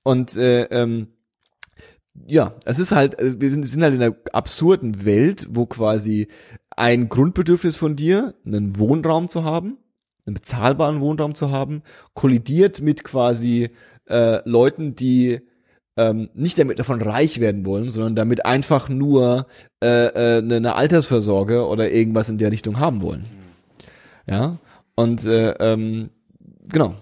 [0.04, 1.08] Und äh, ähm,
[2.28, 6.28] ja, es ist halt, äh, wir sind sind halt in einer absurden Welt, wo quasi
[6.80, 9.78] ein Grundbedürfnis von dir, einen Wohnraum zu haben,
[10.26, 13.72] einen bezahlbaren Wohnraum zu haben, kollidiert mit quasi
[14.08, 15.42] äh, Leuten, die
[15.98, 19.48] ähm, nicht damit davon reich werden wollen, sondern damit einfach nur
[19.84, 23.26] äh, äh, eine, eine Altersvorsorge oder irgendwas in der Richtung haben wollen.
[24.26, 24.58] Ja,
[24.96, 26.12] und äh, ähm,
[26.68, 26.96] genau.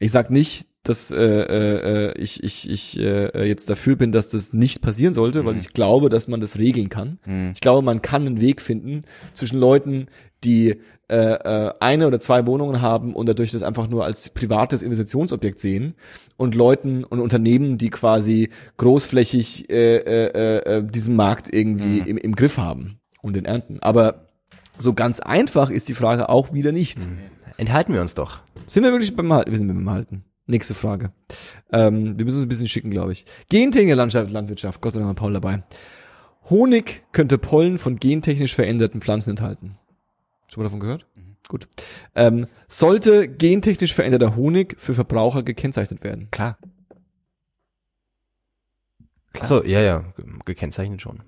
[0.00, 4.52] Ich sag nicht, dass äh, äh, ich ich ich äh, jetzt dafür bin, dass das
[4.52, 7.18] nicht passieren sollte, weil ich glaube, dass man das regeln kann.
[7.54, 10.06] Ich glaube, man kann einen Weg finden zwischen Leuten,
[10.44, 10.76] die
[11.10, 15.58] äh, äh, eine oder zwei Wohnungen haben und dadurch das einfach nur als privates Investitionsobjekt
[15.58, 15.94] sehen
[16.36, 22.36] und Leuten und Unternehmen, die quasi großflächig äh, äh, äh, diesen Markt irgendwie im, im
[22.36, 23.78] Griff haben und den ernten.
[23.80, 24.28] Aber
[24.78, 26.98] so ganz einfach ist die Frage auch wieder nicht.
[27.56, 28.42] Enthalten wir uns doch.
[28.66, 29.50] Sind wir wirklich beim Halten?
[29.50, 30.24] Wir sind beim Halten.
[30.50, 31.12] Nächste Frage.
[31.72, 33.24] Ähm, wir müssen uns ein bisschen schicken, glaube ich.
[33.48, 34.80] Gentechnische Landschaft, Landwirtschaft.
[34.80, 35.62] Gott sei Dank war Paul dabei.
[36.50, 39.78] Honig könnte Pollen von gentechnisch veränderten Pflanzen enthalten.
[40.48, 41.06] Schon mal davon gehört?
[41.46, 41.68] Gut.
[42.16, 46.28] Ähm, sollte gentechnisch veränderter Honig für Verbraucher gekennzeichnet werden?
[46.32, 46.58] Klar.
[49.38, 51.22] Ach So, ja, ja, ge- gekennzeichnet schon.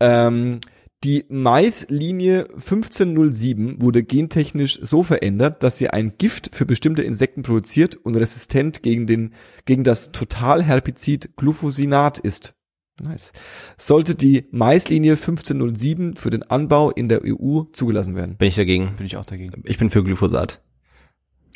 [0.00, 0.60] Ähm,
[1.02, 7.96] die Maislinie 1507 wurde gentechnisch so verändert, dass sie ein Gift für bestimmte Insekten produziert
[7.96, 9.34] und resistent gegen den,
[9.66, 12.54] gegen das Totalherbizid Glufosinat ist.
[13.02, 13.32] Nice.
[13.76, 18.36] Sollte die Maislinie 1507 für den Anbau in der EU zugelassen werden?
[18.36, 18.94] Bin ich dagegen.
[18.96, 19.62] Bin ich auch dagegen.
[19.66, 20.62] Ich bin für Glyphosat.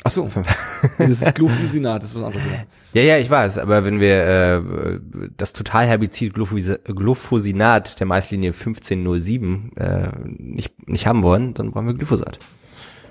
[0.03, 0.29] Ach so.
[0.97, 2.43] das ist Glufosinat, das ist was anderes.
[2.93, 3.01] ja.
[3.01, 4.99] Ja, ja, ich weiß, aber wenn wir äh,
[5.35, 12.39] das Totalherbizid Glufosinat der Maislinie 1507 äh, nicht, nicht haben wollen, dann brauchen wir Glyphosat.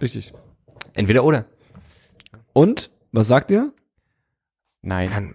[0.01, 0.32] Richtig.
[0.95, 1.45] Entweder oder.
[2.55, 3.72] Und, was sagt ihr?
[4.82, 5.11] Nein.
[5.11, 5.34] Kann,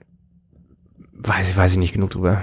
[1.14, 2.42] weiß, ich- weiß ich nicht genug drüber.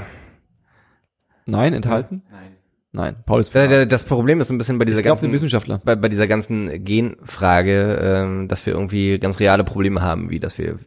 [1.47, 2.23] Nein, enthalten?
[2.31, 2.50] Nein.
[2.93, 3.17] Nein.
[3.25, 3.69] Paul ist Äh, für.
[3.69, 5.81] der- Das Problem ist ein bisschen bei dieser Ich ganzen Wissenschaftler.
[5.85, 10.59] bei, bei dieser ganzen Genfrage, ähm, dass wir irgendwie ganz reale Probleme haben, wie dass
[10.59, 10.79] wir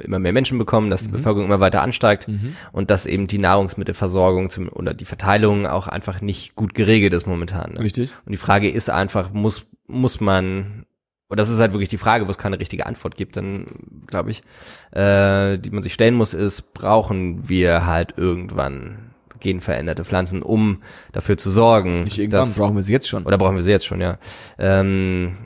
[0.00, 2.26] immer mehr Menschen bekommen, dass die Bevölkerung immer weiter ansteigt
[2.72, 7.26] und dass eben die Nahrungsmittelversorgung zum, oder die Verteilung auch einfach nicht gut geregelt ist
[7.26, 7.74] momentan.
[7.74, 7.80] Ne?
[7.80, 8.14] Richtig.
[8.24, 10.86] Und die Frage ist einfach, muss, muss man,
[11.28, 13.66] und das ist halt wirklich die Frage, wo es keine richtige Antwort gibt, dann
[14.06, 14.42] glaube ich,
[14.92, 19.11] äh, die man sich stellen muss, ist, brauchen wir halt irgendwann
[19.42, 20.82] genveränderte Pflanzen, um
[21.12, 23.24] dafür zu sorgen, Nicht irgendwann, dass, brauchen wir sie jetzt schon.
[23.24, 24.18] oder brauchen wir sie jetzt schon, ja,
[24.58, 25.36] ähm,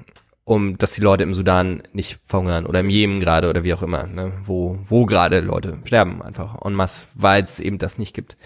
[0.45, 3.83] um, dass die Leute im Sudan nicht verhungern oder im Jemen gerade oder wie auch
[3.83, 8.15] immer, ne, wo, wo gerade Leute sterben einfach en masse, weil es eben das nicht
[8.15, 8.37] gibt.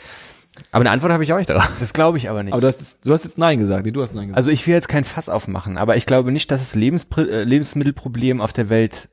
[0.72, 1.70] Aber eine Antwort habe ich auch nicht darauf.
[1.78, 2.53] Das glaube ich aber nicht.
[2.53, 3.84] Aber du hast, du hast jetzt Nein gesagt.
[3.84, 4.36] Nee, du hast Nein gesagt.
[4.36, 7.44] Also ich will jetzt kein Fass aufmachen, aber ich glaube nicht, dass das Lebenspr äh,
[7.44, 9.09] Lebensmittelproblem auf der Welt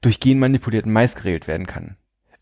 [0.00, 1.96] durch genmanipulierten Mais geregelt werden kann.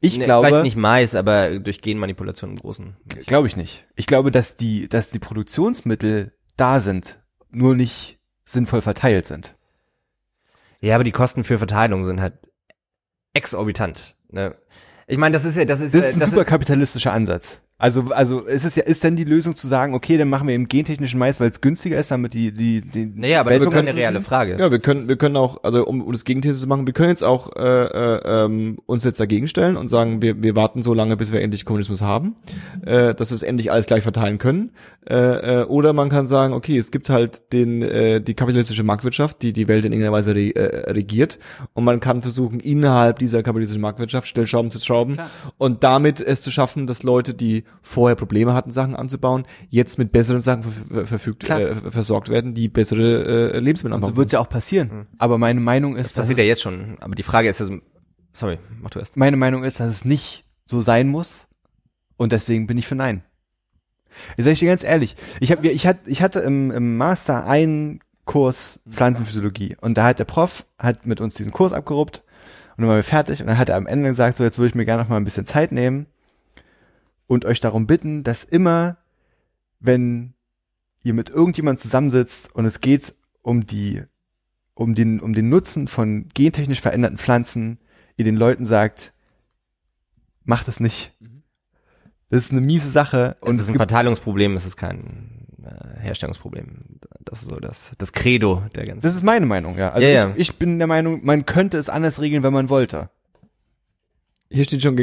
[0.04, 2.96] Ich Nee, glaube, Vielleicht nicht Mais, aber durch Genmanipulation im Großen.
[3.26, 3.86] glaube ich nicht.
[3.96, 7.18] Ich glaube, dass die, dass die Produktionsmittel da sind,
[7.50, 9.54] nur nicht sinnvoll verteilt sind.
[10.80, 12.34] Ja, aber die Kosten für Verteilung sind halt
[13.32, 14.14] exorbitant.
[14.28, 14.54] Ne?
[15.06, 17.62] Ich meine, das ist ja, das ist, Das äh, ist ein das super kapitalistischer Ansatz.
[17.76, 20.54] Also, also ist es ja, ist denn die Lösung zu sagen, okay, dann machen wir
[20.54, 23.74] eben gentechnischen Mais, weil es günstiger ist, damit die, die, die naja, aber das ist
[23.74, 24.56] eine reale Frage.
[24.60, 27.08] Ja, wir können, wir können auch, also um, um das Gegenthese zu machen, wir können
[27.08, 30.94] jetzt auch äh, äh, ähm, uns jetzt dagegen stellen und sagen, wir, wir warten so
[30.94, 32.36] lange, bis wir endlich Kommunismus haben,
[32.86, 34.70] äh, dass wir es endlich alles gleich verteilen können.
[35.10, 39.42] Äh, äh, oder man kann sagen, okay, es gibt halt den äh, die kapitalistische Marktwirtschaft,
[39.42, 41.40] die die Welt in irgendeiner Weise re, äh, regiert,
[41.72, 45.16] und man kann versuchen, innerhalb dieser kapitalistischen Marktwirtschaft Stellschrauben zu schrauben
[45.58, 50.12] und damit es zu schaffen, dass Leute, die vorher Probleme hatten, Sachen anzubauen, jetzt mit
[50.12, 54.12] besseren Sachen ver verfügt, äh, versorgt werden, die bessere äh, Lebensmittel anbauen.
[54.12, 55.06] so wird es ja auch passieren.
[55.18, 56.96] Aber meine Meinung ist, Das dass passiert ja jetzt schon.
[57.00, 57.78] Aber die Frage ist ja, so-
[58.32, 59.16] sorry, mach du erst.
[59.16, 61.46] meine Meinung ist, dass es nicht so sein muss
[62.16, 63.22] und deswegen bin ich für Nein.
[64.36, 67.46] Ich sage ich dir ganz ehrlich, ich, hab, ich, hatte, ich hatte im, im Master
[67.46, 69.76] einen Kurs Pflanzenphysiologie.
[69.80, 72.22] Und da hat der Prof hat mit uns diesen Kurs abgeruppt
[72.76, 74.68] und dann waren wir fertig und dann hat er am Ende gesagt, so jetzt würde
[74.68, 76.06] ich mir gerne noch mal ein bisschen Zeit nehmen
[77.34, 78.96] und euch darum bitten, dass immer,
[79.80, 80.34] wenn
[81.02, 84.02] ihr mit irgendjemand zusammensitzt und es geht um die,
[84.74, 87.78] um den, um den Nutzen von gentechnisch veränderten Pflanzen,
[88.16, 89.12] ihr den Leuten sagt,
[90.44, 91.12] macht das nicht.
[92.30, 95.46] Das ist eine miese Sache Und es es ist ein gibt Verteilungsproblem, es ist kein
[95.62, 96.78] äh, Herstellungsproblem.
[97.20, 99.06] Das ist so das, das Credo der ganzen.
[99.06, 99.92] Das ist meine Meinung, ja.
[99.92, 100.30] Also Ja, ja.
[100.30, 103.10] Ich, ich bin der Meinung, man könnte es anders regeln, wenn man wollte.
[104.54, 104.96] Hier steht schon,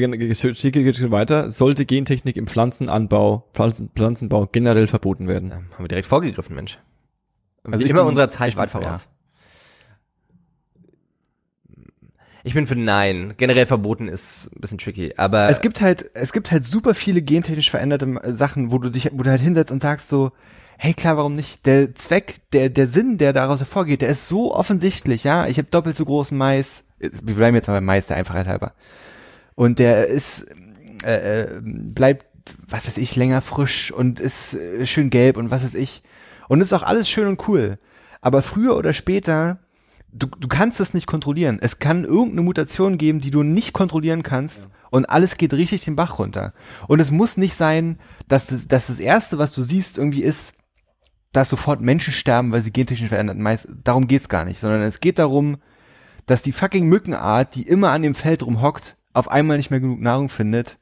[0.55, 5.49] steht geht schon weiter, sollte Gentechnik im Pflanzenanbau, Pflanzen, Pflanzenbau generell verboten werden.
[5.49, 6.79] Ja, haben wir direkt vorgegriffen, Mensch.
[7.65, 9.09] Also Wie immer bin- unserer Zeit ich bin weit für voraus.
[12.43, 13.33] Ich bin für Nein.
[13.35, 17.21] Generell verboten ist ein bisschen tricky, aber Es gibt halt, es gibt halt super viele
[17.21, 20.31] gentechnisch veränderte Sachen, wo du dich, wo du halt hinsetzt und sagst so,
[20.77, 21.65] hey klar, warum nicht?
[21.65, 25.45] Der Zweck, der, der Sinn, der daraus hervorgeht, der ist so offensichtlich, ja.
[25.47, 28.73] Ich habe doppelt so großen Mais, wir bleiben jetzt mal beim Mais, der Einfachheit halber.
[29.55, 30.45] Und der ist,
[31.03, 32.25] äh, äh, bleibt,
[32.67, 36.03] was weiß ich, länger frisch und ist äh, schön gelb und was weiß ich.
[36.47, 37.77] Und ist auch alles schön und cool.
[38.21, 39.59] Aber früher oder später,
[40.11, 41.59] du, du kannst es nicht kontrollieren.
[41.61, 45.95] Es kann irgendeine Mutation geben, die du nicht kontrollieren kannst und alles geht richtig den
[45.95, 46.53] Bach runter.
[46.87, 50.53] Und es muss nicht sein, dass das, dass das Erste, was du siehst, irgendwie ist,
[51.31, 53.67] dass sofort Menschen sterben, weil sie gentechnisch veränderten Mais.
[53.83, 55.57] Darum geht's gar nicht, sondern es geht darum,
[56.25, 60.01] dass die fucking Mückenart, die immer an dem Feld rumhockt, auf einmal nicht mehr genug
[60.01, 60.77] Nahrung findet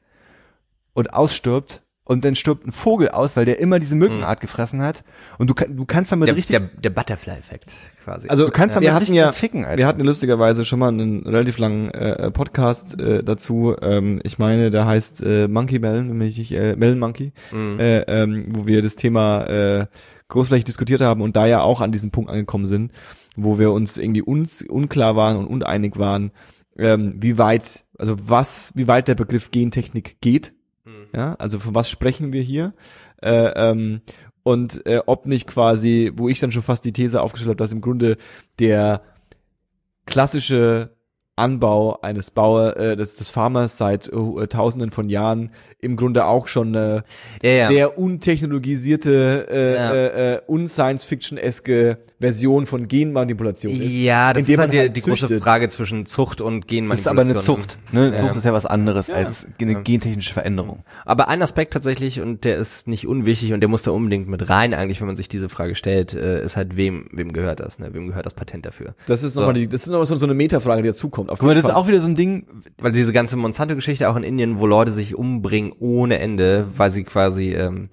[0.92, 5.04] und ausstirbt und dann stirbt ein Vogel aus, weil der immer diese Mückenart gefressen hat
[5.38, 7.74] und du, du kannst damit der, richtig der, der Butterfly-Effekt
[8.04, 8.28] quasi.
[8.28, 9.78] Also Du kannst damit wir hatten richtig ja, Ficken, Alter.
[9.78, 13.76] wir hatten lustigerweise schon mal einen relativ langen äh, Podcast äh, dazu.
[13.80, 17.78] Ähm, ich meine, der heißt äh, Monkey Melon, nämlich ich, äh, Melon Monkey, Mhm.
[17.78, 19.86] äh, ähm, wo wir das Thema äh,
[20.28, 22.90] großflächig diskutiert haben und da ja auch an diesen Punkt angekommen sind,
[23.36, 26.32] wo wir uns irgendwie uns unklar waren und uneinig waren,
[26.76, 30.52] ähm, wie weit, also was, wie weit der Begriff Gentechnik geht.
[31.14, 32.74] Ja, also von was sprechen wir hier?
[33.22, 34.00] Äh, ähm,
[34.42, 37.72] und äh, ob nicht quasi, wo ich dann schon fast die These aufgestellt habe, dass
[37.72, 38.16] im Grunde
[38.58, 39.02] der
[40.06, 40.96] klassische
[41.40, 45.50] Anbau eines Bauer, äh, des, des Farmers seit äh, Tausenden von Jahren
[45.80, 47.04] im Grunde auch schon eine
[47.42, 47.68] ja, ja.
[47.68, 49.92] sehr untechnologisierte, äh, Ja.
[49.94, 53.94] äh, äh, un-Science-Fiction-eske Version von Genmanipulation ist.
[53.94, 55.40] ja, das ist halt die, halt die große.
[55.40, 57.56] Frage zwischen Zucht und Das ist aber Genmanipulation.
[57.56, 57.78] eine Zucht.
[57.92, 58.10] Ne?
[58.10, 58.16] Ja.
[58.16, 60.84] Zucht ist ja was anderes als eine gentechnische Veränderung.
[61.06, 64.50] Aber ein Aspekt tatsächlich, und der ist nicht unwichtig und der muss da unbedingt mit
[64.50, 67.78] rein eigentlich, wenn man sich diese Frage stellt, äh, ist halt, wem, wem gehört das,
[67.78, 67.94] ne?
[67.94, 68.94] Wem gehört das Patent dafür?
[69.06, 69.40] Das ist So.
[69.40, 71.29] nochmal die, das ist nochmal so, so eine Metafrage, die dazukommt.
[71.30, 72.44] Auf Guck mal, das ist auch wieder so ein Ding,
[72.78, 77.04] Weil diese ganze Monsanto-Geschichte auch in Indien, wo Leute sich umbringen ohne Ende, weil sie
[77.04, 77.84] quasi, ähm,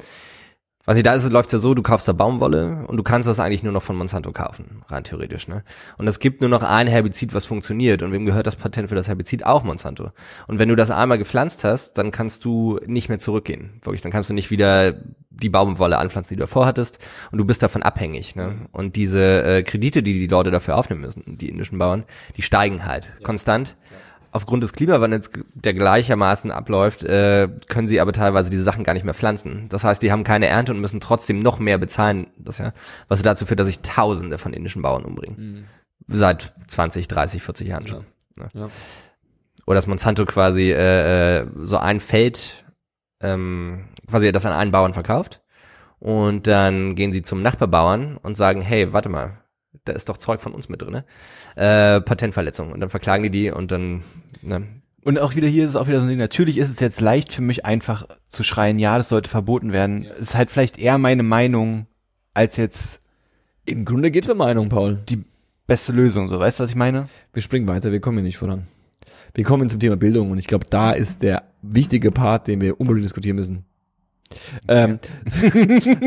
[0.87, 3.41] weil sie da ist, läuft's ja so, du kaufst da Baumwolle und du kannst das
[3.41, 5.65] eigentlich nur noch von Monsanto kaufen, rein theoretisch, ne?
[5.97, 8.95] Und es gibt nur noch ein Herbizid, was funktioniert und wem gehört das Patent für
[8.95, 9.45] das Herbizid?
[9.45, 10.11] Auch Monsanto.
[10.47, 13.81] Und wenn du das einmal gepflanzt hast, dann kannst du nicht mehr zurückgehen.
[13.83, 14.93] Wirklich, dann kannst du nicht wieder
[15.29, 16.99] die Baumwolle anpflanzen, die du davor hattest
[17.31, 18.55] und du bist davon abhängig, ne?
[18.71, 22.05] Und diese äh, Kredite, die die Leute dafür aufnehmen müssen, die indischen Bauern,
[22.37, 23.75] die steigen halt konstant
[24.31, 29.03] aufgrund des Klimawandels, der gleichermaßen abläuft, äh, können sie aber teilweise diese Sachen gar nicht
[29.03, 29.67] mehr pflanzen.
[29.69, 32.73] Das heißt, die haben keine Ernte und müssen trotzdem noch mehr bezahlen, das ja,
[33.07, 35.67] was dazu führt, dass sich Tausende von indischen Bauern umbringen.
[36.07, 38.05] Seit 20, 30, 40 Jahren schon.
[38.37, 38.47] Ne?
[38.53, 38.69] Ja.
[39.65, 42.63] Oder dass Monsanto quasi äh, äh, so ein Feld,
[43.21, 45.41] ähm, quasi das an einen Bauern verkauft
[45.99, 49.39] und dann gehen sie zum Nachbarbauern und sagen, hey, warte mal,
[49.85, 51.05] da ist doch Zeug von uns mit drinne,
[51.55, 54.03] äh, Patentverletzung und dann verklagen die die und dann
[54.41, 54.67] ne,
[55.03, 56.17] Und auch wieder hier ist es auch wieder so ein Ding.
[56.17, 60.03] Natürlich ist es jetzt leicht für mich einfach zu schreien, ja, das sollte verboten werden.
[60.03, 61.87] Ist halt vielleicht eher meine Meinung
[62.33, 63.01] als jetzt
[63.65, 64.99] Im Grunde geht's um Meinung, Paul.
[65.09, 65.23] die
[65.65, 66.29] beste Lösung.
[66.29, 67.09] So, weißt du, was ich meine?
[67.33, 68.67] Wir springen weiter, wir kommen hier nicht voran.
[69.33, 72.79] Wir kommen zum Thema Bildung und ich glaube, da ist der wichtige Part, den wir
[72.79, 73.65] unbedingt diskutieren müssen.
[74.67, 74.99] Ähm,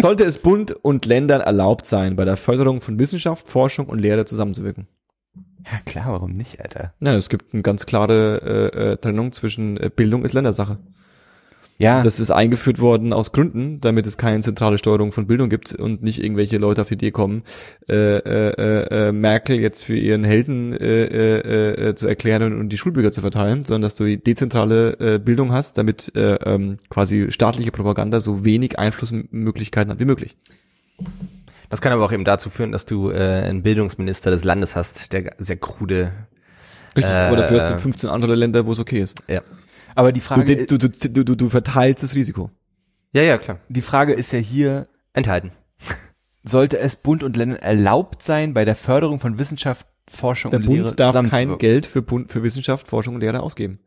[0.01, 4.25] sollte es Bund und Ländern erlaubt sein, bei der Förderung von Wissenschaft, Forschung und Lehre
[4.25, 4.87] zusammenzuwirken?
[5.65, 6.95] Ja, klar, warum nicht, Alter?
[7.01, 10.79] Ja, es gibt eine ganz klare äh, äh, Trennung zwischen äh, Bildung ist Ländersache.
[11.81, 15.75] Ja, Das ist eingeführt worden aus Gründen, damit es keine zentrale Steuerung von Bildung gibt
[15.75, 17.43] und nicht irgendwelche Leute auf die Idee kommen,
[17.89, 22.69] äh, äh, äh, äh, Merkel jetzt für ihren Helden äh, äh, äh, zu erklären und
[22.69, 26.77] die Schulbücher zu verteilen, sondern dass du die dezentrale äh, Bildung hast, damit äh, ähm,
[26.91, 30.37] quasi staatliche Propaganda so wenig Einflussmöglichkeiten hat wie möglich.
[31.71, 35.15] das kann aber auch eben dazu führen, dass du äh, einen Bildungsminister des Landes hast,
[35.15, 36.13] der sehr krude
[36.95, 37.13] Richtig.
[37.15, 39.23] Äh, Aber dafür hast du äh, 15 andere Länder, wo es okay ist.
[39.29, 39.41] ja.
[39.95, 42.51] Aber die Frage, du, du, du, du, du verteilst das Risiko.
[43.13, 43.59] Ja, ja, klar.
[43.69, 45.51] die Frage ist ja hier, Enthalten.
[46.45, 50.67] sollte es Bund und Ländern erlaubt sein, bei der Förderung von Wissenschaft, Forschung Der und
[50.67, 51.59] Lehre Bund darf kein.
[51.59, 53.81] Geld für, Bund, für Wissenschaft, Forschung und Lehre ausgeben.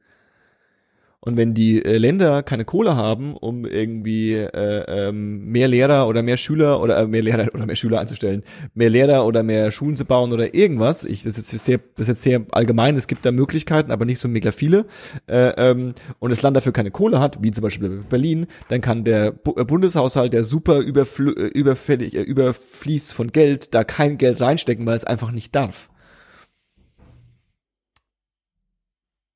[1.25, 6.21] Und wenn die äh, Länder keine Kohle haben, um irgendwie äh, ähm, mehr Lehrer oder
[6.21, 8.43] mehr Schüler oder äh, mehr Lehrer oder mehr Schüler einzustellen,
[8.73, 12.03] mehr Lehrer oder mehr Schulen zu bauen oder irgendwas, ich das ist jetzt sehr, das
[12.03, 14.85] ist jetzt sehr allgemein, es gibt da Möglichkeiten, aber nicht so mega viele,
[15.27, 19.05] äh, ähm, und das Land dafür keine Kohle hat, wie zum Beispiel Berlin, dann kann
[19.05, 24.41] der Bu äh, Bundeshaushalt, der super äh, überfällig, äh, überfließt von Geld, da kein Geld
[24.41, 25.89] reinstecken, weil es einfach nicht darf.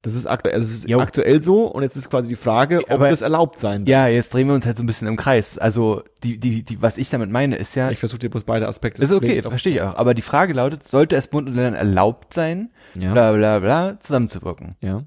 [0.03, 3.09] Das ist aktuell, also ist aktuell so und jetzt ist quasi die Frage, ob Aber-
[3.09, 3.89] das erlaubt sein darf.
[3.89, 5.57] Ja, jetzt drehen wir uns halt so ein bisschen im Kreis.
[5.57, 8.67] Also die, die, die, was ich damit meine, ist ja, Ich versuche dir bloß beide
[8.67, 9.95] Aspekte das ist okay, zu verstehe ich auch.
[9.95, 13.11] Aber die Frage lautet, sollte es Bund und Ländern erlaubt sein, Ja.
[13.11, 14.75] bla bla bla, zusammenzuwirken?
[14.81, 15.03] ja.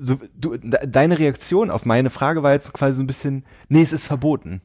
[0.00, 3.82] So, du, de- deine Reaktion auf meine Frage war jetzt quasi so ein bisschen, nee,
[3.82, 4.60] es ist verboten.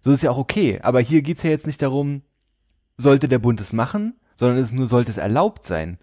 [0.00, 0.80] So ist ja auch okay.
[0.82, 2.22] Aber hier geht's ja jetzt nicht darum,
[2.98, 5.98] sollte der Bund es machen, sondern es ist nur, sollte es erlaubt sein.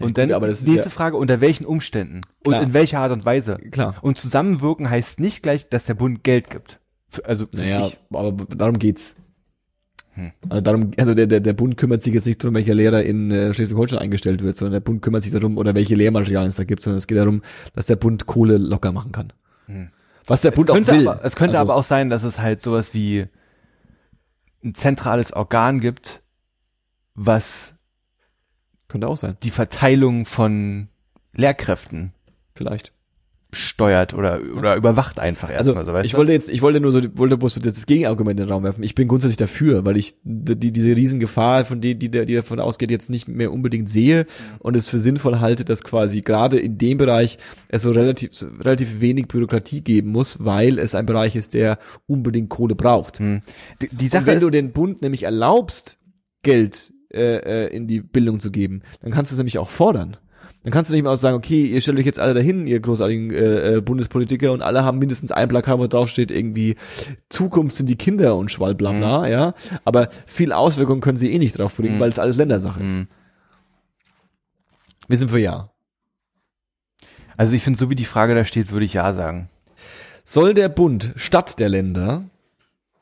[0.00, 2.60] Und Ja, dann gut, aber ist die nächste ja- Frage, unter welchen Umständen Klar.
[2.60, 3.56] und in welcher Art und Weise.
[3.70, 3.96] Klar.
[4.00, 6.78] Und zusammenwirken heißt nicht gleich, dass der Bund Geld gibt.
[7.08, 9.16] Für, also Naja, ich, aber darum geht's.
[10.12, 10.32] Hm.
[10.48, 13.30] Also darum, also der, der, der Bund kümmert sich jetzt nicht darum, welcher Lehrer in
[13.30, 16.64] äh, Schleswig-Holstein eingestellt wird, sondern der Bund kümmert sich darum, oder welche Lehrmaterialien es da
[16.64, 17.42] gibt, sondern es geht darum,
[17.74, 19.32] dass der Bund Kohle locker machen kann.
[19.66, 19.88] Hm.
[20.26, 21.08] Was der Bund auch will.
[21.08, 23.26] aber, es könnte also, aber auch sein, dass es halt sowas wie
[24.62, 26.22] ein zentrales Organ gibt,
[27.14, 27.74] was
[28.88, 30.88] Könnte auch sein, die Verteilung von
[31.34, 32.12] Lehrkräften
[32.54, 32.92] vielleicht.
[33.52, 36.18] steuert oder oder überwacht einfach Also erstmal so, weißt ich du?
[36.18, 38.82] wollte jetzt, ich wollte nur so, wollte bloß jetzt das Gegenargument in den Raum werfen.
[38.82, 42.60] Ich bin grundsätzlich dafür, weil ich die, die diese Riesengefahr, von die, die, die davon
[42.60, 44.26] ausgeht, jetzt nicht mehr unbedingt sehe
[44.58, 47.38] und es für sinnvoll halte, dass quasi gerade in dem Bereich
[47.68, 51.78] es so relativ, so relativ wenig Bürokratie geben muss, weil es ein Bereich ist, der
[52.06, 53.18] unbedingt Kohle braucht.
[53.18, 53.40] Hm.
[53.80, 55.96] Die, die Und Sache wenn ist, du den Bund nämlich erlaubst,
[56.42, 60.16] Geld äh, äh, in die Bildung zu geben, dann kannst du es nämlich auch fordern.
[60.64, 62.80] Dann kannst du nicht mehr auch sagen, okay, ihr stellt euch jetzt alle dahin, ihr
[62.80, 66.74] großartigen äh, äh, Bundespolitiker, und alle haben mindestens ein Plakat, wo drauf steht, irgendwie
[67.28, 69.54] Zukunft sind die Kinder und schwalblabla, ja.
[69.84, 72.00] Aber viel Auswirkungen können sie eh nicht drauf bringen, Mhm.
[72.00, 72.94] weil es alles Ländersache ist.
[72.96, 73.06] Hm.
[75.06, 75.70] Wir sind für Ja.
[77.36, 79.48] also ich finde, so wie die Frage da steht, würde ich ja sagen.
[80.24, 82.24] Soll der Bund statt der Länder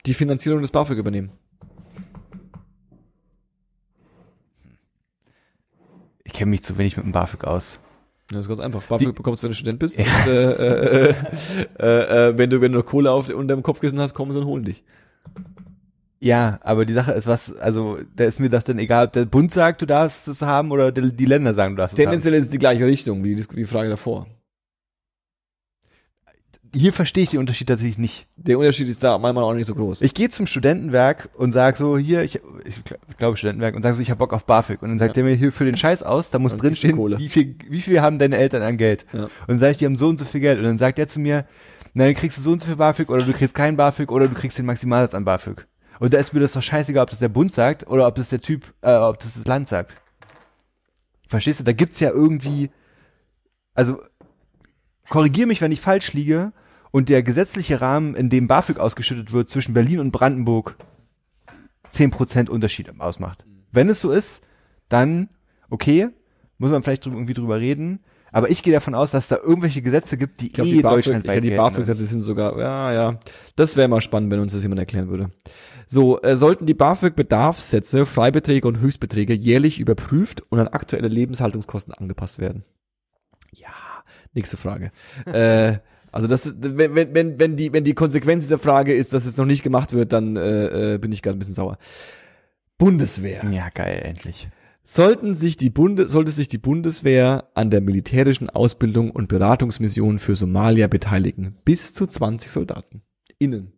[0.05, 1.31] die Finanzierung des BAföG übernehmen?
[6.37, 7.81] Kenne mich zu wenig mit dem BAföG aus.
[8.31, 8.83] Ja, das ist ganz einfach.
[8.83, 9.99] BAföG Die- bekommst du, wenn du Student bist.
[9.99, 10.53] Und, äh,
[11.11, 11.15] äh,
[11.79, 14.39] äh, äh, wenn du wenn du noch Kohle auf unter dem Kopfkissen hast, kommen sie
[14.39, 14.85] und holen dich.
[16.19, 19.27] Ja, aber die Sache ist was, also da ist mir das dann egal, ob der
[19.27, 22.11] Bund sagt, du darfst es haben oder die, die Länder sagen, du darfst es haben.
[22.11, 24.27] Tendenziell ist es die gleiche Richtung wie die, wie die Frage davor.
[26.75, 28.27] Hier verstehe ich den Unterschied tatsächlich nicht.
[28.37, 30.03] Der Unterschied ist da manchmal auch nicht so groß.
[30.03, 33.83] Ich gehe zum Studentenwerk und sag so, hier, ich, ich, gl- ich glaube Studentenwerk und
[33.83, 34.83] sag so, ich habe Bock auf BAföG.
[34.83, 35.23] Und dann sagt Ja.
[35.23, 37.19] der mir hier für den Scheiß aus, da muss Und drin gibst du stehen, Kohle.
[37.19, 39.07] wie viel, wie viel haben deine Eltern an Geld?
[39.13, 39.25] Ja.
[39.25, 40.59] Und dann sage ich, die haben so und so viel Geld.
[40.59, 41.47] Und dann sagt er zu mir,
[41.95, 44.35] dann kriegst du so und so viel BAföG oder du kriegst keinen BAföG oder du
[44.35, 45.67] kriegst den Maximalsatz an BAföG.
[45.99, 48.29] Und da ist mir das doch scheißegal, ob das der Bund sagt oder ob das
[48.29, 49.97] der Typ, äh, ob das das Land sagt.
[51.29, 51.65] Verstehst du?
[51.65, 52.71] Da gibt's ja irgendwie,
[53.75, 53.99] also
[55.09, 56.53] korrigier mich, wenn ich falsch liege
[56.91, 60.77] und der gesetzliche Rahmen, in dem BAföG ausgeschüttet wird zwischen Berlin und Brandenburg
[61.93, 63.45] 10% Unterschied ausmacht.
[63.73, 64.45] Wenn es so ist,
[64.89, 65.29] dann
[65.71, 66.09] okay,
[66.59, 68.01] muss man vielleicht irgendwie drüber reden,
[68.33, 70.75] aber ich gehe davon aus, dass es da irgendwelche Gesetze gibt, die Ich glaube, eh
[70.75, 71.51] die BAföG, deutschlandweit die.
[71.51, 73.19] BAföG-Sätze sind sogar, ja, ja.
[73.55, 75.31] Das wäre mal spannend, wenn uns das jemand erklären würde.
[75.87, 82.39] So, äh, sollten die BAföG-Bedarfssätze, Freibeträge und Höchstbeträge jährlich überprüft und an aktuelle Lebenshaltungskosten angepasst
[82.39, 82.65] werden?
[84.37, 84.93] Nächste Frage.
[85.27, 85.79] äh,
[86.13, 89.37] also das ist, wenn, wenn, wenn, die, wenn die Konsequenz dieser Frage ist, dass es
[89.37, 91.79] noch nicht gemacht wird, dann äh, äh, bin ich gerade ein bisschen sauer.
[92.79, 93.43] Bundeswehr.
[93.51, 94.49] Ja, geil, endlich.
[94.83, 100.37] Sollten sich die Bunde, sollte sich die Bundeswehr an der militärischen Ausbildung und Beratungsmission für
[100.37, 103.03] Somalia beteiligen, bis zu 20 Soldaten.
[103.39, 103.73] Innen.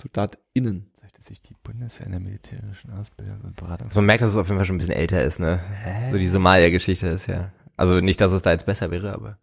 [0.00, 0.90] SoldatInnen.
[1.00, 4.36] Sollte sich die Bundeswehr in der militärischen Ausbildung und Beratung Also man merkt, dass es
[4.36, 5.60] auf jeden Fall schon ein bisschen älter ist, ne?
[6.10, 7.52] So die Somalia-Geschichte ist ja.
[7.76, 9.38] Also nicht, dass es da jetzt besser wäre, aber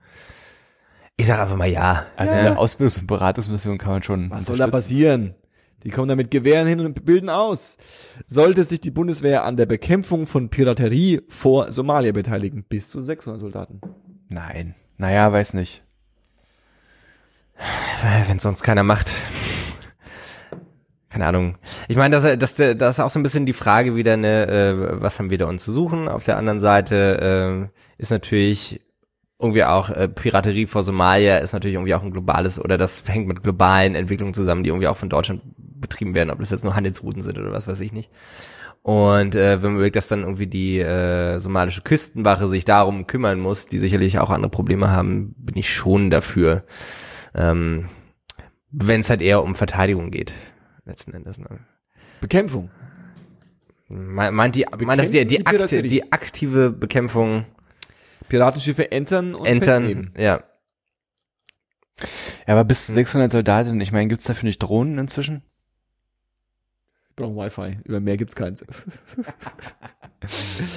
[1.21, 2.07] ich sag einfach mal ja.
[2.15, 2.39] Also ja.
[2.39, 5.35] eine Ausbildungs- und Beratungsmission kann man schon Was soll da passieren?
[5.83, 7.77] Die kommen da mit Gewehren hin und bilden aus.
[8.25, 13.39] Sollte sich die Bundeswehr an der Bekämpfung von Piraterie vor Somalia beteiligen, bis zu 600
[13.39, 13.81] Soldaten.
[14.29, 14.73] Nein.
[14.97, 15.83] Naja, weiß nicht.
[18.27, 19.13] Wenn sonst keiner macht.
[21.09, 21.57] Keine Ahnung.
[21.87, 25.01] Ich meine, das, das, das ist auch so ein bisschen die Frage wieder, ne, äh,
[25.01, 26.07] was haben wir da uns zu suchen?
[26.07, 28.81] Auf der anderen Seite äh, ist natürlich
[29.41, 33.27] irgendwie auch äh, Piraterie vor Somalia ist natürlich irgendwie auch ein globales oder das hängt
[33.27, 36.75] mit globalen Entwicklungen zusammen, die irgendwie auch von Deutschland betrieben werden, ob das jetzt nur
[36.75, 38.09] Handelsrouten sind oder was weiß ich nicht.
[38.83, 43.39] Und äh, wenn man überlegt, dass dann irgendwie die äh, somalische Küstenwache sich darum kümmern
[43.39, 46.63] muss, die sicherlich auch andere Probleme haben, bin ich schon dafür.
[47.35, 47.85] Ähm,
[48.71, 50.33] wenn es halt eher um Verteidigung geht,
[50.85, 51.37] letzten Endes.
[51.37, 51.47] Ne?
[52.21, 52.71] Bekämpfung.
[53.87, 57.45] Me- Meint die, meint das die, die akti die aktive Bekämpfung
[58.31, 60.13] Piratenschiffe entern und Entern, festnehmen.
[60.17, 60.43] ja.
[62.47, 65.43] Ja, aber bis zu 600 Soldaten, ich meine, gibt's dafür nicht Drohnen inzwischen?
[67.15, 67.77] Brauchen Wi-Fi.
[67.83, 68.65] Über mehr gibt's keins.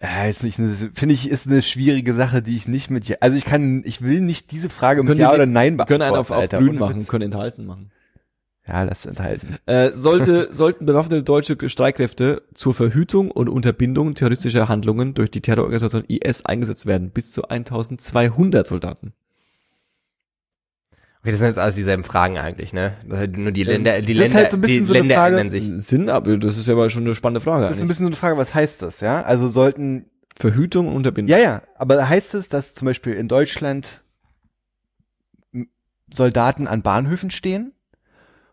[0.00, 3.36] Ja, ist nicht, eine- finde ich, ist eine schwierige Sache, die ich nicht mit, also
[3.36, 6.02] ich kann, ich will nicht diese Frage mit Können Ja die- oder Nein Wir können
[6.02, 7.90] einen auf, auf Alter, grün machen, können enthalten machen.
[8.68, 9.56] Ja, lass enthalten.
[9.64, 16.04] Äh, sollte, sollten bewaffnete deutsche Streitkräfte zur Verhütung und Unterbindung terroristischer Handlungen durch die Terrororganisation
[16.06, 19.14] IS eingesetzt werden, bis zu 1200 Soldaten.
[21.22, 22.92] Okay, das sind jetzt alles dieselben Fragen eigentlich, ne?
[23.08, 24.92] Das halt Nur die Das- Länder, die das Länder, halt so ein bisschen die so
[24.92, 25.64] eine Länder Frage- ändern sich.
[25.64, 28.08] Sinn, aber das ist ja mal schon eine spannende Frage Das ist ein bisschen so
[28.10, 29.22] eine Frage, was heißt das, ja?
[29.22, 30.04] Also sollten,
[30.36, 31.36] Verhütung und Unterbindung.
[31.36, 34.02] ja, ja, aber heißt es, dass zum Beispiel in Deutschland
[36.12, 37.72] Soldaten an Bahnhöfen stehen?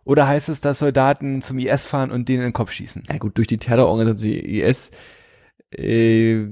[0.05, 3.03] Oder heißt es, dass Soldaten zum IS fahren und denen in den Kopf schießen?
[3.09, 4.91] Ja gut, durch die Terrororganisation IS,
[5.77, 6.45] äh,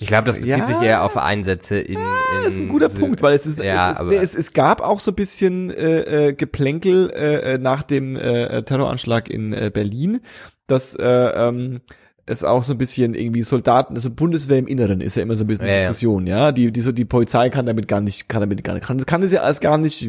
[0.00, 0.64] Ich glaube, das bezieht Ja.
[0.66, 3.58] sich eher auf Einsätze in, in Das ist ein guter Sü- Punkt, weil es ist,
[3.58, 7.58] ja, es, ist es, es gab auch so ein bisschen äh, äh, Geplänkel äh, äh,
[7.58, 10.20] nach dem äh, Terroranschlag in äh, Berlin,
[10.66, 11.80] dass äh, ähm,
[12.26, 15.44] es auch so ein bisschen irgendwie Soldaten, also Bundeswehr im Inneren ist ja immer so
[15.44, 15.88] ein bisschen Ja, eine ja.
[15.88, 16.52] Diskussion, ja.
[16.52, 19.22] Die, die so die Polizei kann damit gar nicht, kann damit gar nicht, kann, kann
[19.22, 20.06] es ja alles gar nicht,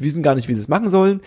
[0.00, 1.20] wissen gar nicht, wie sie es machen sollen.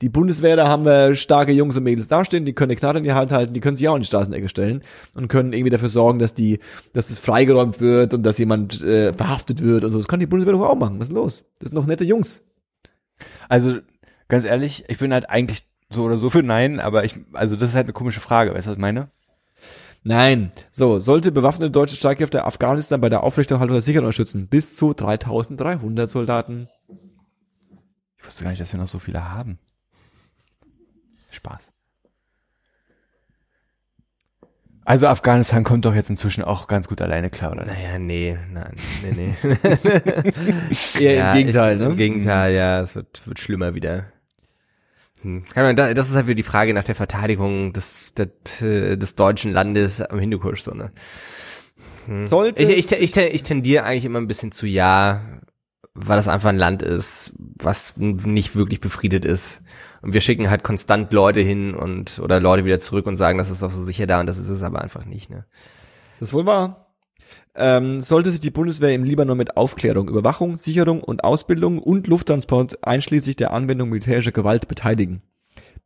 [0.00, 3.04] Die Bundeswehr, da haben wir starke Jungs und Mädels dastehen, die können eine Knarre in
[3.04, 4.82] die Hand halten, die können sich auch in die Straßenecke stellen
[5.14, 6.60] und können irgendwie dafür sorgen, dass die,
[6.94, 9.98] dass es freigeräumt wird und dass jemand äh, verhaftet wird und so.
[9.98, 10.98] Das kann die Bundeswehr doch auch machen.
[10.98, 11.44] Was ist los?
[11.58, 12.44] Das sind noch nette Jungs.
[13.48, 13.78] Also,
[14.28, 17.70] ganz ehrlich, ich bin halt eigentlich so oder so für Nein, aber ich, also das
[17.70, 19.10] ist halt eine komische Frage, weißt du, was ich meine?
[20.02, 20.50] Nein.
[20.70, 24.48] So, sollte bewaffnete deutsche Streitkräfte Afghanistan bei der Aufrechterhaltung der Sicherheit unterstützen.
[24.48, 26.68] Bis zu 3300 Soldaten.
[28.18, 29.58] Ich wusste gar nicht, dass wir noch so viele haben.
[31.30, 31.70] Spaß.
[34.88, 37.66] Also Afghanistan kommt doch jetzt inzwischen auch ganz gut alleine klar, oder?
[37.66, 39.34] Naja, nee, nein, nee, nee.
[40.98, 41.90] Eher Ja, im Gegenteil, ich, ne?
[41.90, 44.06] Im Gegenteil, ja, es wird, wird schlimmer wieder.
[45.22, 45.44] Hm.
[45.54, 48.28] Das ist halt wieder die Frage nach der Verteidigung des, des,
[48.60, 50.92] des deutschen Landes am Hindukusch, so, ne?
[52.06, 52.24] Hm.
[52.24, 55.20] Sollte- Ich, ich, ich, ich tendiere eigentlich immer ein bisschen zu ja,
[55.94, 59.60] weil das einfach ein Land ist, was nicht wirklich befriedet ist.
[60.00, 63.50] Und wir schicken halt konstant Leute hin und, oder Leute wieder zurück und sagen, das
[63.50, 65.44] ist auch so sicher da und das ist es aber einfach nicht, ne?
[66.20, 66.87] Das ist wohl wahr.
[67.60, 72.86] Ähm, sollte sich die Bundeswehr im Libanon mit Aufklärung, Überwachung, Sicherung und Ausbildung und Lufttransport
[72.86, 75.22] einschließlich der Anwendung militärischer Gewalt beteiligen.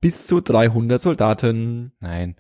[0.00, 1.92] Bis zu 300 Soldaten.
[2.00, 2.36] Nein.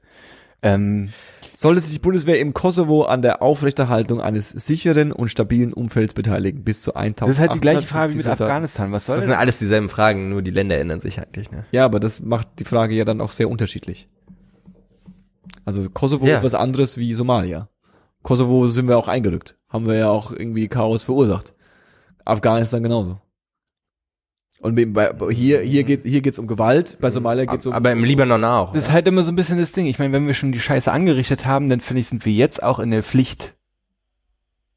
[0.64, 1.08] Ähm,
[1.56, 6.62] Sollte sich die Bundeswehr im Kosovo an der Aufrechterhaltung eines sicheren und stabilen Umfelds beteiligen.
[6.62, 7.20] Bis zu 1000.
[7.22, 8.92] das ist halt die gleiche Frage wie mit Afghanistan.
[8.92, 9.30] Was soll Das denn?
[9.32, 11.64] sind alles dieselben Fragen, nur die Länder ändern sich eigentlich, ne?
[11.72, 14.08] Ja, aber das macht die Frage ja dann auch sehr unterschiedlich.
[15.64, 16.36] Also Kosovo Ja.
[16.36, 17.68] ist was anderes wie Somalia.
[18.22, 19.56] Kosovo sind wir auch eingerückt.
[19.68, 21.54] Haben wir ja auch irgendwie Chaos verursacht.
[22.24, 23.20] Afghanistan genauso.
[24.60, 27.90] Und bei, bei- hier, hier geht, hier geht's um Gewalt, bei Somalia geht's um, Aber
[27.90, 28.72] im Libanon auch.
[28.74, 29.86] Das ist halt immer so ein bisschen das Ding.
[29.86, 32.62] Ich meine, wenn wir schon die Scheiße angerichtet haben, dann finde ich, sind wir jetzt
[32.62, 33.54] auch in der Pflicht,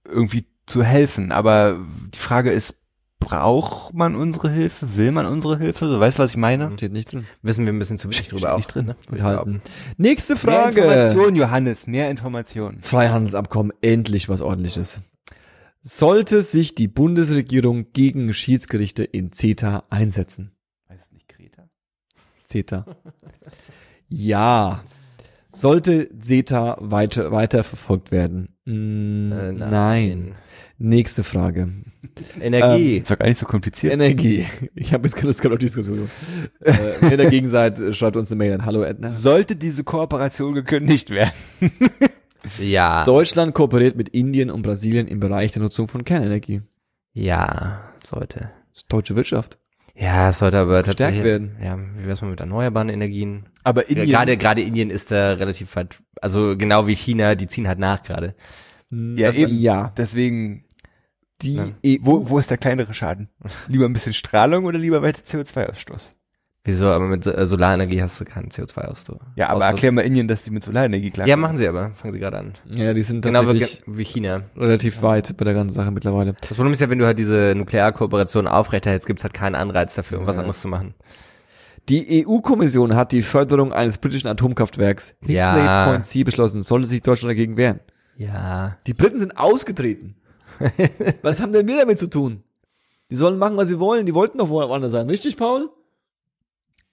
[0.04, 1.32] irgendwie zu helfen.
[1.32, 1.78] Aber
[2.14, 2.82] die Frage ist,
[3.26, 4.96] braucht man unsere Hilfe?
[4.96, 5.88] Will man unsere Hilfe?
[5.88, 6.72] So, weißt du, was ich meine?
[6.74, 7.26] steht nicht drin.
[7.42, 8.58] Wissen wir ein bisschen zu wenig drüber auch.
[8.58, 8.86] nicht drin.
[8.86, 8.96] Ne?
[9.12, 9.54] Enthalten.
[9.56, 9.62] behaupten.
[9.98, 10.82] Nächste Mehr Frage.
[10.82, 12.80] Informationen, Johannes, mehr Informationen.
[12.82, 15.02] Freihandelsabkommen, endlich was ordentliches.
[15.82, 20.52] Sollte sich die Bundesregierung gegen Schiedsgerichte in CETA einsetzen?
[20.88, 21.68] Weiß nicht, Greta?
[22.48, 22.86] CETA.
[24.08, 24.84] Ja.
[25.52, 28.50] Sollte CETA weiter, weiter verfolgt werden?
[28.66, 30.36] Mm, Äh, nein.
[30.78, 31.70] Nächste Frage.
[32.42, 32.98] Energie.
[32.98, 33.94] Ist doch gar nicht so kompliziert.
[33.94, 34.46] Energie.
[34.76, 36.10] Ich habe jetzt keine Lust auf Diskussion.
[36.60, 38.66] äh, wenn ihr dagegen seid, schreibt uns eine Mail an.
[38.66, 39.10] Hallo Edna.
[39.10, 41.32] Sollte diese Kooperation gekündigt werden?
[42.60, 43.06] ja.
[43.06, 46.62] Deutschland kooperiert mit Indien und Brasilien im Bereich der Nutzung von Kernenergie.
[47.14, 48.52] Ja, sollte.
[48.74, 49.58] Das ist deutsche Wirtschaft.
[49.98, 51.24] Ja, es sollte aber tatsächlich.
[51.24, 51.56] werden.
[51.64, 53.46] Ja, wie wär's mal mit erneuerbaren Energien?
[53.64, 57.48] Aber Ja, Indien, Gerade, gerade Indien ist da relativ weit, also genau wie China, die
[57.48, 58.36] ziehen halt nach gerade.
[58.92, 59.58] Ja, Das- eben.
[59.58, 59.94] ja.
[59.98, 60.65] deswegen,
[61.42, 61.66] Die Ja.
[61.86, 63.30] EU, wo, wo ist der kleinere Schaden?
[63.68, 66.12] Lieber ein bisschen Strahlung oder lieber weiter CO2-Ausstoß?
[66.68, 69.20] Wieso, aber mit äh, Solarenergie hast du keinen CO2-Ausstoß.
[69.36, 71.92] Ja, aber erklär mal Indien, dass die mit Solarenergie klar Ja, machen sie aber.
[71.94, 72.54] Fangen sie gerade an.
[72.66, 74.42] Ja, die sind Genau wie, tatsächlich wie China.
[74.58, 76.34] relativ weit bei der ganzen Sache mittlerweile.
[76.42, 80.16] Das Problem ist ja, wenn du halt diese Nuklearkooperation aufrechterhältst, gibt's halt keinen Anreiz dafür,
[80.16, 80.40] irgendwas Ja.
[80.42, 80.96] anderes zu machen.
[81.88, 85.54] Die EU-Kommission hat die Förderung eines britischen Atomkraftwerks Ja.
[85.56, 86.64] Hinkley Point C beschlossen.
[86.64, 87.80] Sollte sich Deutschland dagegen wehren?
[88.18, 88.78] Ja.
[88.88, 90.16] Die Briten sind ausgetreten.
[91.22, 92.44] was haben denn wir damit zu tun?
[93.10, 94.06] Die sollen machen, was sie wollen.
[94.06, 95.10] Die wollten doch woanders sein.
[95.10, 95.70] Richtig, Paul?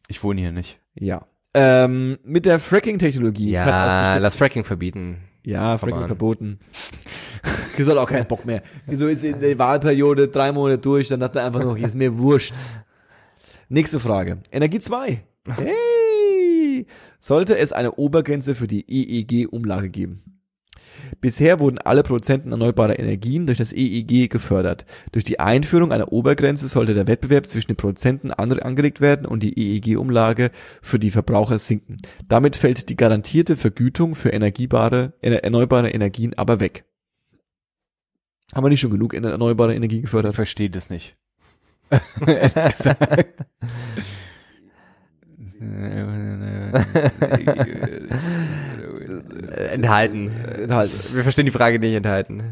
[0.09, 0.78] Ich wohne hier nicht.
[0.94, 1.26] Ja.
[1.55, 3.51] Ähm, mit der Fracking-Technologie.
[3.51, 5.18] Ja, lass Fracking verbieten.
[5.44, 6.06] Ja, Fracking on.
[6.06, 6.59] verboten.
[7.78, 8.62] Die soll auch keinen Bock mehr.
[8.90, 12.16] So ist in der Wahlperiode drei Monate durch, dann hat er einfach noch, ist mir
[12.18, 12.55] wurscht.
[13.68, 14.39] Nächste Frage.
[14.51, 15.22] Energie 2.
[15.56, 16.86] Hey!
[17.18, 20.22] Sollte es eine Obergrenze für die EEG-Umlage geben?
[21.20, 24.86] Bisher wurden alle Produzenten erneuerbarer Energien durch das EEG gefördert.
[25.12, 29.43] Durch die Einführung einer Obergrenze sollte der Wettbewerb zwischen den Produzenten an- angeregt werden und
[29.43, 30.51] die EEG-Umlage
[30.81, 31.98] für die Verbraucher sinken.
[32.28, 36.85] Damit fällt die garantierte Vergütung für energiebare, ener- erneuerbare Energien aber weg.
[38.55, 40.35] Haben wir nicht schon genug erneuerbare Energien Ich gefördert?
[40.35, 41.16] verstehe das nicht.
[49.53, 50.31] Äh, enthalten.
[50.31, 50.95] Enthalten.
[51.15, 52.43] Wir verstehen die Frage nicht enthalten.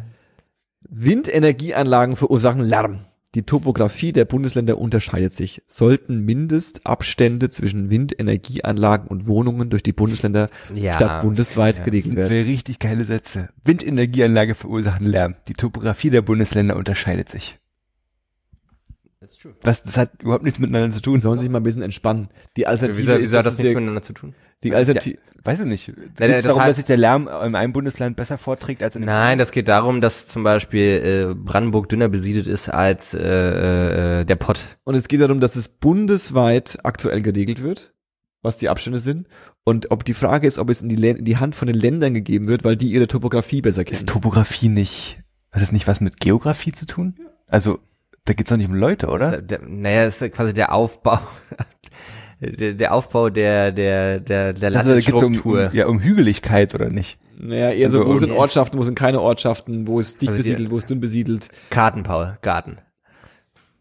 [0.88, 3.00] Windenergieanlagen verursachen Lärm.
[3.36, 5.62] Die Topografie der Bundesländer unterscheidet sich.
[5.68, 10.94] Sollten Mindestabstände zwischen Windenergieanlagen und Wohnungen durch die Bundesländer Ja.
[10.94, 11.84] statt bundesweit Ja.
[11.84, 12.30] geregelt Das werden?
[12.32, 13.50] wäre richtig geile Sätze.
[13.64, 15.36] Windenergieanlage verursachen Lärm.
[15.46, 17.59] Die Topografie der Bundesländer unterscheidet sich.
[19.20, 19.54] That's true.
[19.62, 21.20] Was, das hat überhaupt nichts miteinander zu tun.
[21.20, 22.28] Sollen sich mal ein bisschen entspannen.
[22.56, 24.34] Die Alternative Wieso, ist, wieso hat das nichts der- miteinander zu tun?
[24.62, 25.86] die Alternative, Weiß ich nicht.
[25.86, 28.82] Geht Nein, es das darum, heißt- dass sich der Lärm in einem Bundesland besser vorträgt
[28.82, 32.68] als in dem Nein, das geht darum, dass zum Beispiel äh, Brandenburg dünner besiedelt ist
[32.68, 34.60] als äh, äh, der Pott.
[34.84, 37.94] und es geht darum, dass es bundesweit aktuell geregelt wird,
[38.42, 39.28] was die Abstände sind.
[39.64, 42.12] Und ob die Frage ist, ob es in die, in die Hand von den Ländern
[42.14, 43.96] gegeben wird, weil die ihre Topografie besser kennen.
[44.00, 45.20] Ist Topografie nicht,
[45.52, 47.16] hat das nicht was mit Geografie zu tun?
[47.46, 47.78] Also,
[48.24, 49.40] da geht's doch nicht um Leute, oder?
[49.42, 51.18] Der, naja, das ist quasi der Aufbau,
[52.40, 55.68] der, der Aufbau der der der der Also, da geht's um, Landesstruktur.
[55.70, 57.18] um, ja, um Hügeligkeit, oder nicht?
[57.38, 60.42] Naja, eher so, Also, wo sind Ortschaften, wo sind keine Ortschaften, wo ist dicht Also
[60.42, 61.48] die- besiedelt, wo ist dünn besiedelt.
[61.70, 62.76] Garten, Paul, Garten,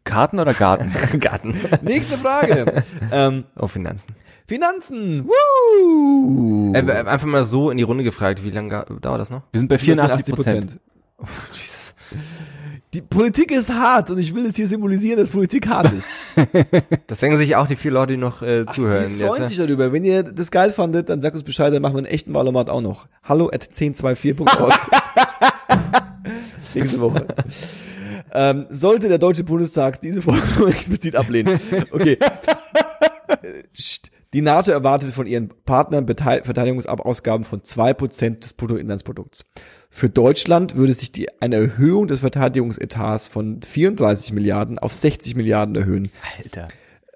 [0.06, 0.92] Karten oder Garten?
[1.20, 1.56] Garten.
[1.82, 2.84] Nächste Frage.
[3.12, 4.08] ähm, Oh, Finanzen.
[4.48, 5.28] Finanzen.
[5.28, 6.74] Woo!
[6.74, 9.44] Äh, einfach mal so in die Runde gefragt, wie lange dauert das noch?
[9.52, 10.80] Wir sind bei 84 Prozent.
[11.20, 11.79] Oh, Jesus.
[12.92, 16.08] Die Politik ist hart und ich will es hier symbolisieren, dass Politik hart ist.
[17.08, 19.10] Das denken sich auch die vier Leute, die noch äh, zuhören.
[19.10, 19.92] die freuen jetzt, sich darüber.
[19.92, 22.70] Wenn ihr das geil fandet, dann sagt uns Bescheid, dann machen wir einen echten Wahlomat
[22.70, 23.08] auch noch.
[23.24, 24.74] Hallo at 1024.org.
[26.74, 27.28] Nächste Woche.
[28.32, 31.60] Ähm, sollte der Deutsche Bundestag diese Forderung explizit ablehnen.
[31.92, 32.18] Okay.
[33.74, 34.12] Psst.
[34.34, 39.44] Die NATO erwartet von ihren Partnern Verteidigungsausgaben von 2% des Bruttoinlandsprodukts.
[39.90, 45.76] Für Deutschland würde sich die, eine Erhöhung des Verteidigungsetats von 34 Milliarden auf 60 Milliarden
[45.76, 46.12] erhöhen.
[46.44, 46.68] Alter.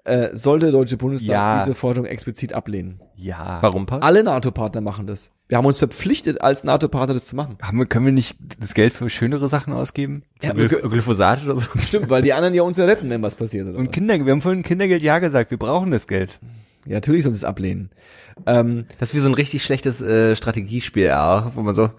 [0.06, 1.60] Äh, sollte der Deutsche Bundestag Ja.
[1.64, 3.00] diese Forderung explizit ablehnen.
[3.16, 3.58] Ja.
[3.62, 3.86] Warum?
[3.88, 5.30] Alle NATO-Partner machen das.
[5.48, 7.56] Wir haben uns verpflichtet, als NATO-Partner das zu machen.
[7.62, 10.24] Haben wir, können wir nicht das Geld für schönere Sachen ausgeben?
[10.42, 11.66] Ja, Glyph- Glyphosat oder so?
[11.78, 13.68] Stimmt, weil die anderen ja uns ja retten, wenn was passiert.
[13.68, 13.92] Oder Und was.
[13.94, 16.38] Kinder, wir haben vorhin Kindergeld ja gesagt, wir brauchen das Geld.
[16.86, 17.90] Ja, natürlich sollen sie es ablehnen.
[18.46, 21.90] Ähm, Das ist wie so ein richtig schlechtes äh, Strategiespiel auch, wo man so,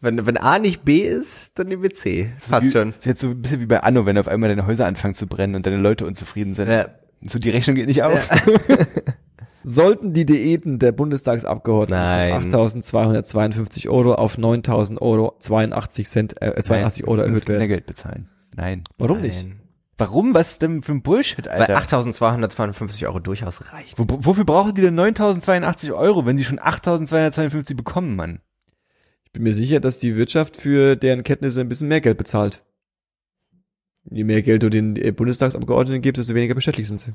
[0.00, 2.30] wenn, wenn A nicht B ist, dann nehmen wir C.
[2.38, 2.88] Das passt Wie- schon.
[2.90, 5.14] Das ist jetzt so ein bisschen wie bei Anno, wenn auf einmal deine Häuser anfangen
[5.14, 6.68] zu brennen und deine Leute unzufrieden sind.
[6.68, 6.88] Ja.
[7.26, 8.28] So, die Rechnung geht nicht auf.
[9.64, 12.50] sollten die Diäten der Bundestagsabgeordneten Nein.
[12.50, 17.60] von 8.252 Euro auf 9.000 Euro 82 Cent, äh, 82 Nein, Euro erhöht werden.
[17.60, 18.28] Kindergeld bezahlen.
[18.54, 18.84] Nein.
[18.98, 19.46] Warum nicht?
[19.98, 20.32] Warum?
[20.32, 21.98] Was denn für ein Bullshit, Weil Alter?
[21.98, 23.98] 8.252 Euro durchaus reicht.
[23.98, 28.40] Wo, wofür brauchen die denn 9.082 Euro, wenn sie schon 8.252 bekommen, Mann?
[29.24, 32.64] Ich bin mir sicher, dass die Wirtschaft für deren Kenntnisse ein bisschen mehr Geld bezahlt.
[34.10, 37.12] Je mehr Geld du den äh, Bundestagsabgeordneten gibst, desto weniger bestechlich sind sie.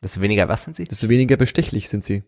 [0.00, 0.84] Das weniger, was sind sie?
[0.84, 2.24] Desto weniger bestechlich sind sie.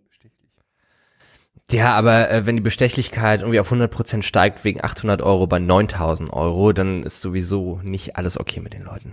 [1.70, 6.30] Ja, aber äh, wenn die Bestechlichkeit irgendwie auf 100% steigt wegen 800 Euro bei 9.000
[6.30, 9.12] Euro, dann ist sowieso nicht alles okay mit den Leuten.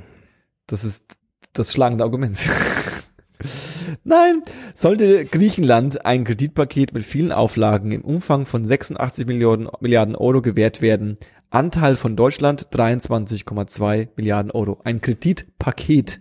[0.68, 1.06] Das ist
[1.54, 2.38] das schlagende Argument.
[4.04, 4.42] Nein,
[4.74, 10.82] sollte Griechenland ein Kreditpaket mit vielen Auflagen im Umfang von 86 Milliarden, Milliarden Euro gewährt
[10.82, 11.18] werden,
[11.50, 14.80] Anteil von Deutschland 23,2 Milliarden Euro.
[14.84, 16.20] Ein Kreditpaket.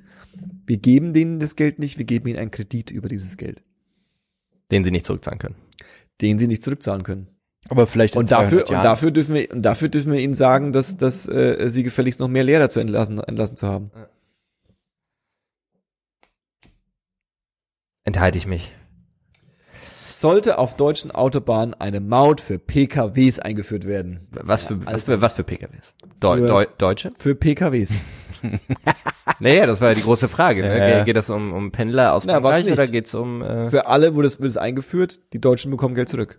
[0.67, 3.63] Wir geben denen das Geld nicht, wir geben ihnen einen Kredit über dieses Geld,
[4.71, 5.57] Den sie nicht zurückzahlen können.
[6.21, 7.29] den sie nicht zurückzahlen können.
[7.69, 10.73] Aber vielleicht Und dafür, 200 und dafür dürfen wir, und dafür dürfen wir ihnen sagen,
[10.73, 13.91] dass, dass äh, sie gefälligst noch mehr Lehrer zu entlassen, entlassen zu haben.
[18.05, 18.71] Enthalte ich mich.
[20.13, 24.29] Sollte auf deutschen Autobahnen eine Maut für PKWs eingeführt werden.
[24.31, 25.95] Was für, was also- für, was für PKWs?
[26.21, 27.13] Deu Für- Deu Deutsche?
[27.19, 27.93] Für PKWs.
[29.41, 30.63] Naja, das war ja die große Frage.
[30.63, 30.79] Ne?
[30.79, 31.05] Ja, ja.
[31.05, 34.29] Geht das um, um Pendler aus Na, Frankreich oder geht's um, äh, Für alle wurde
[34.29, 36.39] es, wird es eingeführt, die Deutschen bekommen Geld zurück.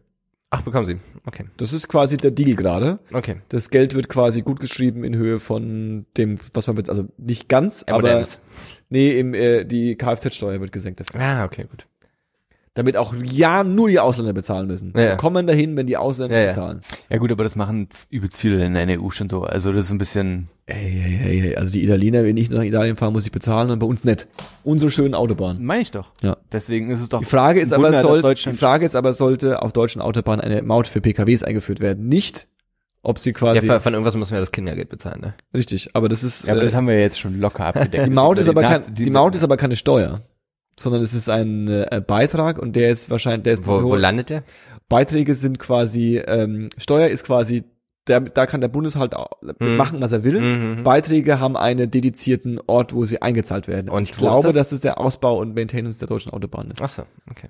[0.52, 0.98] ach, bekommen sie.
[1.26, 1.46] Okay.
[1.58, 3.00] Das ist quasi der Deal gerade.
[3.12, 3.42] Okay.
[3.50, 7.50] Das Geld wird quasi gut geschrieben in Höhe von dem, was man mit, also nicht
[7.50, 8.24] ganz, aber.
[8.96, 11.20] Nee, im, äh, die Kfz-Steuer wird gesenkt dafür.
[11.22, 11.86] Ah, okay, gut.
[12.76, 14.92] Damit auch ja nur die Ausländer bezahlen müssen.
[14.98, 15.16] Ja, ja.
[15.16, 16.82] Kommen dahin, wenn die Ausländer Ja, bezahlen.
[17.10, 19.44] Ja gut, aber das machen übelst viele in der EU schon so.
[19.44, 22.64] Also das ist ein bisschen, Ey, ey, ey, ey, also die Italiener, wenn ich nach
[22.64, 24.28] Italien fahre, muss ich bezahlen und bei uns nicht.
[24.66, 25.64] Unsere schönen Autobahnen.
[25.64, 26.12] meine ich doch.
[26.22, 26.36] Ja.
[26.52, 27.20] Deswegen ist es doch.
[27.20, 30.62] Die Frage ist ein aber, soll, die Frage ist aber, sollte auf deutschen Autobahnen eine
[30.62, 32.10] Maut für PKWs eingeführt werden?
[32.10, 32.50] Nicht,
[33.06, 35.34] ob sie Ja, quasi, von, von irgendwas müssen wir das Kindergeld bezahlen, ne?
[35.54, 38.06] richtig, aber das ist, Ja, aber äh, das haben wir jetzt schon locker abgedeckt.
[38.06, 40.22] die Maut ist aber kein, die Maut ist aber keine Steuer.
[40.78, 44.30] Sondern es ist ein äh, Beitrag und der ist wahrscheinlich, der ist Wo, wo landet
[44.30, 44.44] der?
[44.90, 47.64] Beiträge sind quasi, ähm, Steuer ist quasi,
[48.08, 49.14] der, da kann der Bundeshalt
[49.60, 49.78] Mhm.
[49.78, 50.42] machen, was er will.
[50.42, 50.84] Mhm.
[50.84, 53.90] Beiträge haben einen dedizierten Ort, wo sie eingezahlt werden.
[53.90, 54.56] Und ich wo ist glaube, das?
[54.56, 56.82] dass es der Ausbau und Maintenance der deutschen Autobahn ist.
[56.82, 57.48] Ach so, okay.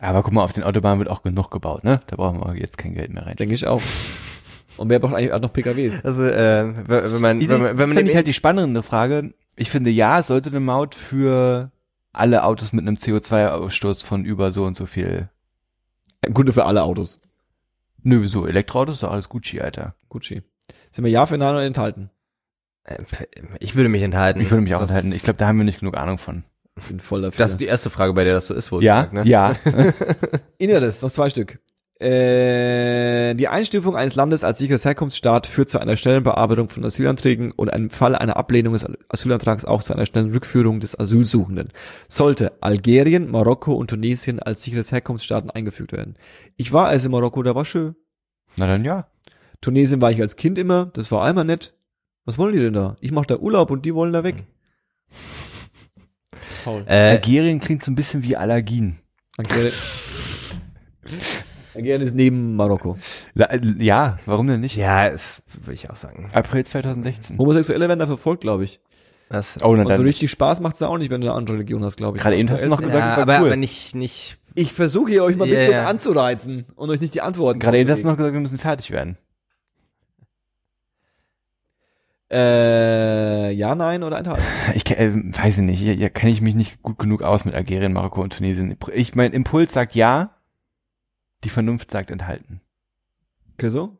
[0.00, 2.02] Aber guck mal, auf den Autobahnen wird auch genug gebaut, ne?
[2.06, 3.36] Da brauchen wir jetzt kein Geld mehr rein.
[3.36, 3.80] Denke ich auch.
[4.76, 6.04] Und wer braucht eigentlich auch noch PKWs?
[6.04, 8.82] Also, äh, wenn wenn man, Ich, wenn man, wenn man finde ich halt die spannende
[8.82, 9.32] Frage.
[9.56, 11.70] Ich finde, ja, es sollte eine Maut für
[12.12, 15.30] alle Autos mit einem CO2-Ausstoß von über so und so viel.
[16.34, 17.20] Kunde für alle Autos.
[18.02, 18.46] Nö, wieso?
[18.46, 19.94] Elektroautos ist doch alles Gucci, Alter.
[20.10, 20.42] Gucci.
[20.92, 22.10] Sind wir ja für Nein oder enthalten?
[22.84, 22.98] Äh,
[23.60, 24.40] ich würde mich enthalten.
[24.40, 25.12] Ich würde mich auch Das- enthalten.
[25.12, 26.44] Ich glaube, da haben wir nicht genug Ahnung von.
[26.88, 27.38] Bin voll dafür.
[27.38, 29.30] Das ist die erste Frage, bei der das so ist, wohl Ja, gesagt, ne?
[29.30, 29.54] ja.
[30.58, 31.58] Inneres, noch zwei Stück.
[31.98, 37.52] Äh, die Einstufung eines Landes als sicheres Herkunftsstaat führt zu einer schnellen Bearbeitung von Asylanträgen
[37.52, 41.72] und im Fall einer Ablehnung des Asylantrags auch zu einer schnellen Rückführung des Asylsuchenden.
[42.08, 46.16] Sollte Algerien, Marokko und Tunesien als sicheres Herkunftsstaaten eingefügt werden.
[46.58, 47.96] Ich war also in Marokko, da war schön.
[48.56, 49.08] Na dann ja.
[49.62, 51.72] Tunesien war ich als Kind immer, das war einmal nett.
[52.26, 52.96] Was wollen die denn da?
[53.00, 54.44] Ich mache da Urlaub und die wollen da weg.
[56.66, 56.84] Paul.
[56.86, 58.98] Äh, Algerien klingt so ein bisschen wie Allergien.
[59.38, 59.72] Algerien.
[61.74, 62.96] Algerien ist neben Marokko.
[63.34, 64.76] La- Ja, warum denn nicht?
[64.76, 66.28] ja, es würde ich auch sagen.
[66.32, 67.38] April 2016.
[67.38, 68.80] Homosexuelle werden da verfolgt, glaube ich.
[69.28, 71.84] Das, Oh, Und so richtig Spaß macht's da auch nicht, wenn du eine andere Religion
[71.84, 72.22] hast, glaube ich.
[72.22, 73.46] Gerade eben hast du noch gesagt, ja, das war aber, cool.
[73.48, 77.14] aber nicht, nicht, Ich versuche hier euch mal ein Ja, bisschen anzureizen und euch nicht
[77.14, 79.18] die Antworten Gerade eben hast du noch gesagt, wir müssen fertig werden.
[82.30, 84.42] Äh, ja, nein oder enthalten.
[84.74, 87.54] Ich äh, weiß ich nicht, hier, hier kenne ich mich nicht gut genug aus mit
[87.54, 88.76] Algerien, Marokko und Tunesien.
[88.92, 90.30] Ich mein Impuls sagt ja,
[91.44, 92.60] die Vernunft sagt enthalten.
[93.54, 93.96] Okay, so?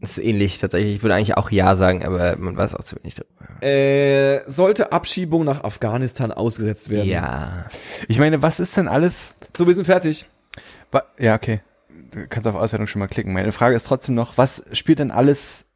[0.00, 0.96] das ist ähnlich tatsächlich.
[0.96, 3.62] Ich würde eigentlich auch Ja sagen, aber man weiß auch zu wenig darüber.
[3.64, 7.08] Äh, sollte Abschiebung nach Afghanistan ausgesetzt werden?
[7.08, 7.68] Ja.
[8.08, 9.34] Ich meine, was ist denn alles?
[9.56, 10.26] So, wir sind fertig.
[10.90, 11.60] Wa- Ja, okay.
[12.10, 13.32] Du kannst auf Auswertung schon mal klicken.
[13.32, 15.70] Meine Frage ist trotzdem noch, was spielt denn alles,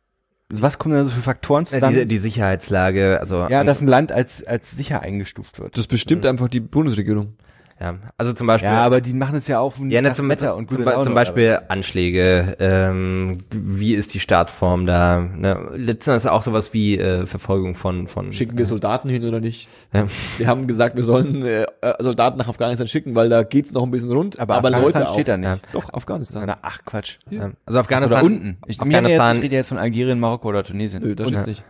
[0.51, 1.97] was kommen denn so für Faktoren Ja, zusammen?
[1.97, 5.77] die, die Sicherheitslage, also ja, dass ein Land als, als sicher eingestuft wird.
[5.77, 7.35] Das bestimmt einfach die Bundesregierung.
[7.81, 10.51] Ja, also zum Beispiel Ja, aber die machen es ja auch Ja, ne, zum, Wetter
[10.51, 15.69] zum, und zum, Laune, zum Beispiel Anschläge, ähm, wie ist die Staatsform da, ne?
[15.75, 19.69] Letztendlich auch sowas wie äh, Verfolgung von, von Schicken wir Soldaten hin oder nicht?
[19.95, 20.07] ja.
[20.39, 23.85] Wir haben gesagt, wir sollen äh, äh, Soldaten nach Afghanistan schicken, weil da geht's noch
[23.85, 24.39] ein bisschen rund.
[24.41, 25.15] aber, aber Afghanistan Leute auch.
[25.15, 25.49] steht da nicht.
[25.49, 25.59] Ja.
[25.73, 26.45] Doch, Afghanistan.
[26.47, 27.19] Na, ach Quatsch.
[27.31, 27.43] Ja.
[27.43, 28.59] Also Oder Afghanistan, unten.
[28.67, 31.03] Ich, mir jetzt, Afghanistan, ich rede jetzt von Algerien, Marokko oder Tunesien.
[31.03, 31.65] Nö, da Und- steht's nicht.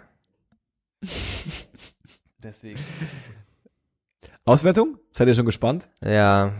[2.42, 2.78] Deswegen.
[4.48, 4.96] Auswertung?
[5.10, 5.88] Seid ihr schon gespannt?
[6.02, 6.52] ja,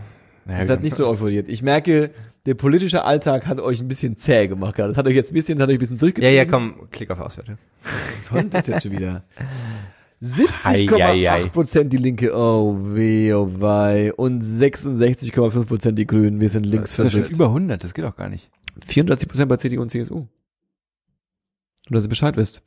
[0.45, 0.83] Naja, Ihr seid gut.
[0.85, 1.47] nicht so euphoriert.
[1.49, 2.11] Ich merke,
[2.45, 4.89] der politische Alltag hat euch ein bisschen zäh gemacht gerade.
[4.89, 6.35] Das hat euch jetzt ein bisschen, hat euch ein bisschen ja, durchgetrieben.
[6.35, 7.57] ja, komm, klick auf Auswerte.
[7.83, 9.23] Was soll denn das jetzt schon wieder?
[10.63, 11.41] Hei, hei, hei.
[11.43, 14.11] 70,8 Prozent die Linke, oh weh, oh wei.
[14.13, 16.41] Und 66,5 Prozent die Grünen.
[16.41, 17.35] Wir sind links Das ist schon versifft.
[17.35, 18.49] über 100, das geht doch gar nicht.
[18.87, 20.25] 34 Prozent bei CDU und CSU.
[21.89, 22.61] Nur, dass ihr Bescheid wisst.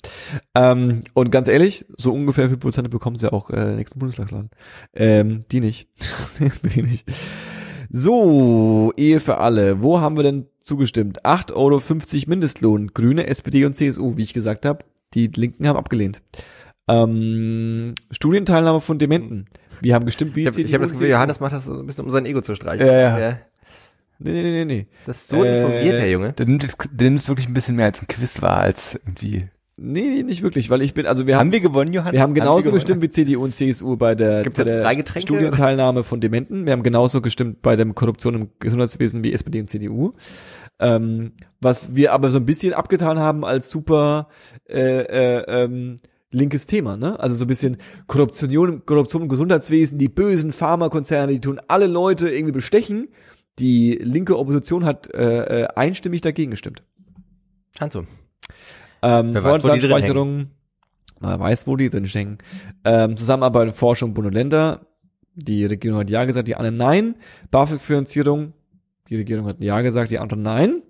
[0.54, 4.50] Ähm, und ganz ehrlich, so ungefähr viel Prozent bekommen sie auch äh, nächsten Bundestagsland.
[4.94, 5.88] Ähm, die nicht.
[6.40, 7.06] SPD nicht.
[7.90, 9.82] So, Ehe für alle.
[9.82, 11.24] Wo haben wir denn zugestimmt?
[11.24, 11.80] 8,50 Euro
[12.26, 12.88] Mindestlohn.
[12.88, 14.84] Grüne, SPD und CSU, wie ich gesagt habe.
[15.14, 16.22] Die Linken haben abgelehnt.
[16.88, 19.46] Ähm, Studienteilnahme von Dementen.
[19.80, 21.12] Wir haben gestimmt wie Ich habe hab das Gefühl, CSU.
[21.12, 22.86] Johannes macht das so ein bisschen, um sein Ego zu streichen.
[22.86, 23.30] Ja, ja.
[23.30, 23.36] Nee,
[24.24, 24.86] nee, nee, nee, nee.
[25.06, 26.32] Das ist so Äh, informiert, der Junge.
[26.32, 28.94] Der nimmt, es- der nimmt es wirklich ein bisschen mehr als ein Quiz war, als
[29.06, 29.48] irgendwie.
[29.76, 32.12] Nee, nee, nicht wirklich, weil ich bin, also wir haben, Haben wir gewonnen, Johannes?
[32.14, 32.74] wir haben genauso gewonnen?
[32.74, 35.20] gestimmt wie CDU und CSU bei der, Gibt's bei der?
[35.20, 36.66] Studienteilnahme von Dementen.
[36.66, 40.12] Wir haben genauso gestimmt bei der Korruption im Gesundheitswesen wie SPD und CDU.
[40.78, 44.28] Ähm, was wir aber so ein bisschen abgetan haben als super,
[44.68, 45.96] äh, äh, ähm,
[46.30, 47.18] linkes Thema, ne?
[47.20, 47.76] Also so ein bisschen
[48.06, 53.08] Korruption, Korruption im Gesundheitswesen, die bösen Pharmakonzerne, die tun alle Leute irgendwie bestechen.
[53.58, 56.82] Die linke Opposition hat äh, äh, einstimmig dagegen gestimmt.
[57.78, 58.04] Scheint so.
[59.02, 60.50] Ähm, Vorratsdatenspeicherung,
[61.20, 62.38] man weiß, wo die drin stecken.
[62.84, 64.86] Ähm, Zusammenarbeit in Forschung Bund und Länder.
[65.34, 67.16] Die Regierung hat Ja gesagt, die anderen Nein.
[67.50, 68.52] BAföG-Finanzierung,
[69.08, 70.82] die Regierung hat Ja gesagt, die anderen Nein.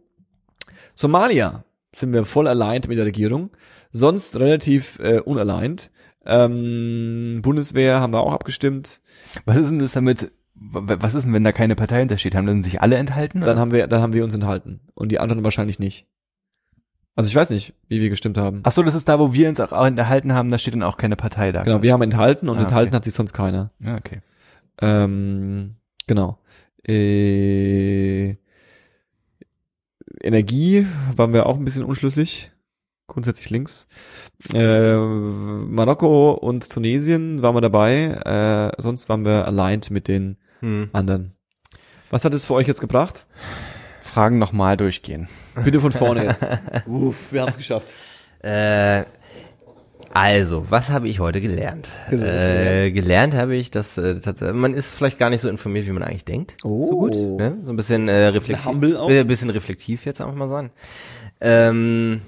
[0.94, 1.64] Somalia
[1.94, 3.50] sind wir voll aligned mit der Regierung.
[3.92, 5.90] Sonst relativ äh, unaligned.
[6.24, 9.00] Ähm, Bundeswehr haben wir auch abgestimmt.
[9.44, 10.32] Was ist denn das damit?
[10.70, 12.34] Was ist denn, wenn da keine Partei hintersteht?
[12.34, 13.40] Haben dann sich alle enthalten?
[13.40, 13.60] Dann oder?
[13.60, 14.80] haben wir, dann haben wir uns enthalten.
[14.94, 16.06] Und die anderen wahrscheinlich nicht.
[17.14, 18.60] Also ich weiß nicht, wie wir gestimmt haben.
[18.64, 20.96] Ach so, das ist da, wo wir uns auch enthalten haben, da steht dann auch
[20.96, 21.62] keine Partei da.
[21.62, 22.96] Genau, wir haben enthalten und Ah, enthalten okay.
[22.96, 23.70] hat sich sonst keiner.
[23.80, 24.22] Ja, okay.
[24.80, 25.74] Ähm,
[26.06, 26.38] genau.
[26.88, 28.36] Äh,
[30.22, 30.86] Energie
[31.16, 32.50] waren wir auch ein bisschen unschlüssig.
[33.08, 33.88] Grundsätzlich links.
[34.54, 38.20] Äh, Marokko und Tunesien waren wir dabei.
[38.24, 40.90] Äh, sonst waren wir aligned mit den Hm.
[40.92, 41.34] anderen.
[42.10, 43.26] Was hat es für euch jetzt gebracht?
[44.00, 45.28] Fragen nochmal durchgehen.
[45.64, 46.46] Bitte von vorne jetzt.
[46.86, 47.92] Uff, wir haben es geschafft.
[48.40, 49.04] Äh,
[50.14, 51.88] also, was habe ich heute gelernt?
[52.10, 54.20] Äh, gelernt habe ich, dass äh,
[54.52, 56.56] man ist vielleicht gar nicht so informiert, wie man eigentlich denkt.
[56.64, 56.84] Oh.
[56.84, 57.14] So gut.
[57.14, 57.56] Ne?
[57.64, 58.66] So ein bisschen äh, reflektiv.
[58.66, 59.08] Humble auch.
[59.08, 60.70] Ein bisschen reflektiv jetzt einfach mal sein.
[61.40, 62.20] Ähm,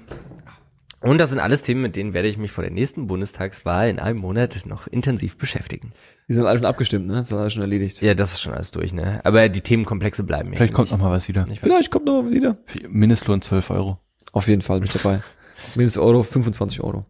[1.09, 3.99] und das sind alles Themen, mit denen werde ich mich vor der nächsten Bundestagswahl in
[3.99, 5.91] einem Monat noch intensiv beschäftigen.
[6.27, 7.13] Die sind alle schon abgestimmt, ne?
[7.13, 8.01] Das ist alles schon erledigt.
[8.01, 9.21] Ja, das ist schon alles durch, ne?
[9.23, 10.57] Aber die Themenkomplexe bleiben mir.
[10.57, 11.01] Vielleicht kommt nämlich.
[11.03, 11.45] noch mal was wieder.
[11.61, 12.57] Vielleicht kommt noch mal wieder.
[12.89, 13.99] Mindestlohn 12 Euro.
[14.31, 15.21] Auf jeden Fall bin ich dabei.
[15.75, 17.05] Mindest Euro 25 Euro.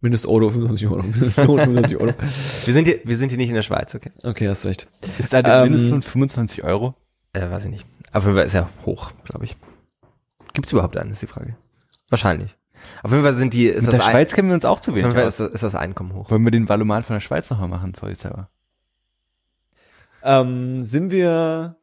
[0.00, 1.02] Mindest Euro 25 Euro.
[1.02, 2.12] Mindestlohn 25 Euro.
[2.64, 4.12] Wir sind hier, wir sind hier nicht in der Schweiz, okay?
[4.22, 4.88] Okay, hast recht.
[5.18, 6.94] Ist da der Ähm, Mindestlohn 25 Euro?
[7.32, 7.86] Äh, weiß ich nicht.
[8.12, 9.56] Fall ist er hoch, glaube ich.
[10.52, 11.56] Gibt's überhaupt einen, ist die Frage.
[12.08, 12.55] Wahrscheinlich.
[13.02, 14.90] Auf jeden Fall sind die, ist Mit der das, Schweiz kennen wir uns auch zu
[14.90, 15.40] ein, auf jeden wenig Fall aus.
[15.40, 16.30] ist, ist das Einkommen hoch.
[16.30, 18.48] Wollen wir den Valomat von der Schweiz nochmal machen, vorsichtshalber?
[20.22, 21.76] Ähm, sind wir,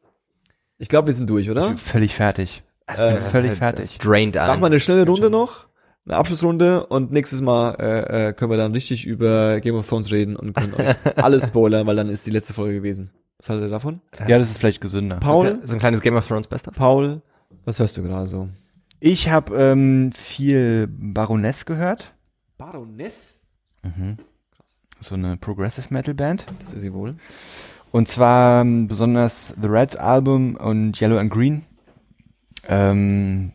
[0.78, 1.68] ich glaube, wir sind durch, Ich oder?
[1.68, 2.62] bin völlig fertig.
[2.86, 3.88] Äh, bin völlig halt- fertig.
[3.88, 4.48] das drained an.
[4.48, 5.68] Machen wir eine schnelle Runde noch,
[6.06, 10.10] eine Abschlussrunde und nächstes Mal äh, äh, können wir dann richtig über Game of Thrones
[10.12, 13.10] reden und können euch alles spoilern, weil dann ist die letzte Folge gewesen.
[13.38, 14.00] Was haltet ihr davon?
[14.28, 15.16] Ja, das ist vielleicht gesünder.
[15.16, 16.74] Paul, So ein kleines Game of Thrones Best of.
[16.74, 17.22] Paul,
[17.64, 18.48] was hörst du gerade so?
[19.06, 22.14] Ich habe ähm, viel Baroness gehört.
[22.56, 23.42] Baroness?
[24.98, 26.46] So eine Progressive Metal Band.
[26.58, 27.16] Das ist sie wohl.
[27.92, 31.66] Und zwar ähm, besonders The Red Album und Yellow and Green.
[32.66, 33.52] Ähm,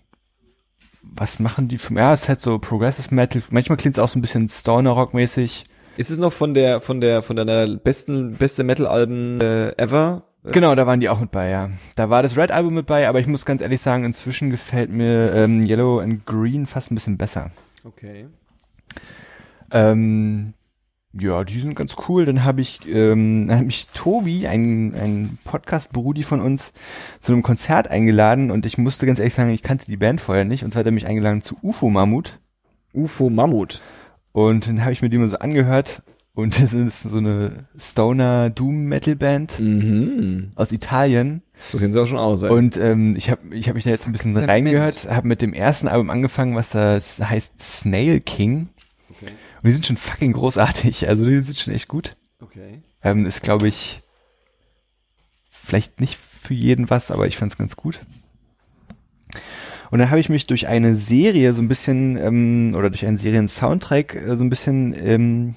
[1.01, 3.41] was machen die für, ja, es ist halt so Progressive Metal.
[3.49, 5.63] Manchmal klingt es auch so ein bisschen Stoner Rock mäßig.
[5.97, 10.28] Ist es noch von der von der von deiner besten beste Metal Alben äh, ever?
[10.43, 11.69] Genau, da waren die auch mit bei, ja.
[11.95, 14.89] Da war das Red Album mit bei, aber ich muss ganz ehrlich sagen, inzwischen gefällt
[14.89, 17.51] mir ähm, Yellow and Green fast ein bisschen besser.
[17.83, 18.27] Okay.
[19.71, 20.53] Ähm,
[21.13, 22.25] ja, die sind ganz cool.
[22.25, 26.73] Dann habe ich, ähm, dann hat mich Tobi, ein, ein Podcast-Brudi von uns,
[27.19, 30.45] zu einem Konzert eingeladen und ich musste ganz ehrlich sagen, ich kannte die Band vorher
[30.45, 32.39] nicht und zwar hat er mich eingeladen zu UFO Mammut
[32.93, 33.81] UFO Mammut.
[34.31, 36.01] und dann habe ich mir die mal so angehört
[36.39, 40.51] und das ist so eine Stoner Doom Metal Band Mhm.
[40.55, 41.41] aus Italien
[41.71, 42.43] So sehen sie auch schon aus.
[42.43, 42.49] ey.
[42.49, 44.49] und ähm, ich habe ich hab mich da jetzt ein bisschen Zement.
[44.49, 48.69] reingehört, habe mit dem ersten Album angefangen, was das heißt Snail King
[49.09, 49.27] okay.
[49.61, 52.15] und die sind schon fucking großartig, also die sind schon echt gut.
[52.41, 52.81] Okay.
[53.03, 54.01] Ähm, ist, glaube ich,
[55.49, 57.99] vielleicht nicht für jeden was, aber ich fand's ganz gut.
[59.91, 63.17] Und dann habe ich mich durch eine Serie so ein bisschen, ähm, oder durch einen
[63.17, 65.55] Serien-Soundtrack äh, so ein bisschen ähm,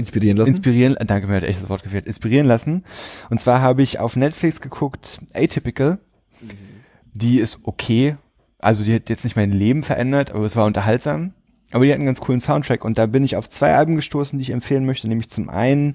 [0.00, 0.50] Inspirieren lassen.
[0.50, 2.84] inspirieren, äh, danke, mir hat echt das Wort gefehlt, inspirieren lassen.
[3.30, 5.98] Und zwar habe ich auf Netflix geguckt, Atypical.
[7.14, 8.16] Die ist okay.
[8.58, 11.32] Also die hat jetzt nicht mein Leben verändert, aber es war unterhaltsam.
[11.72, 14.38] Aber die hat einen ganz coolen Soundtrack und da bin ich auf zwei Alben gestoßen,
[14.38, 15.08] die ich empfehlen möchte.
[15.08, 15.94] Nämlich zum einen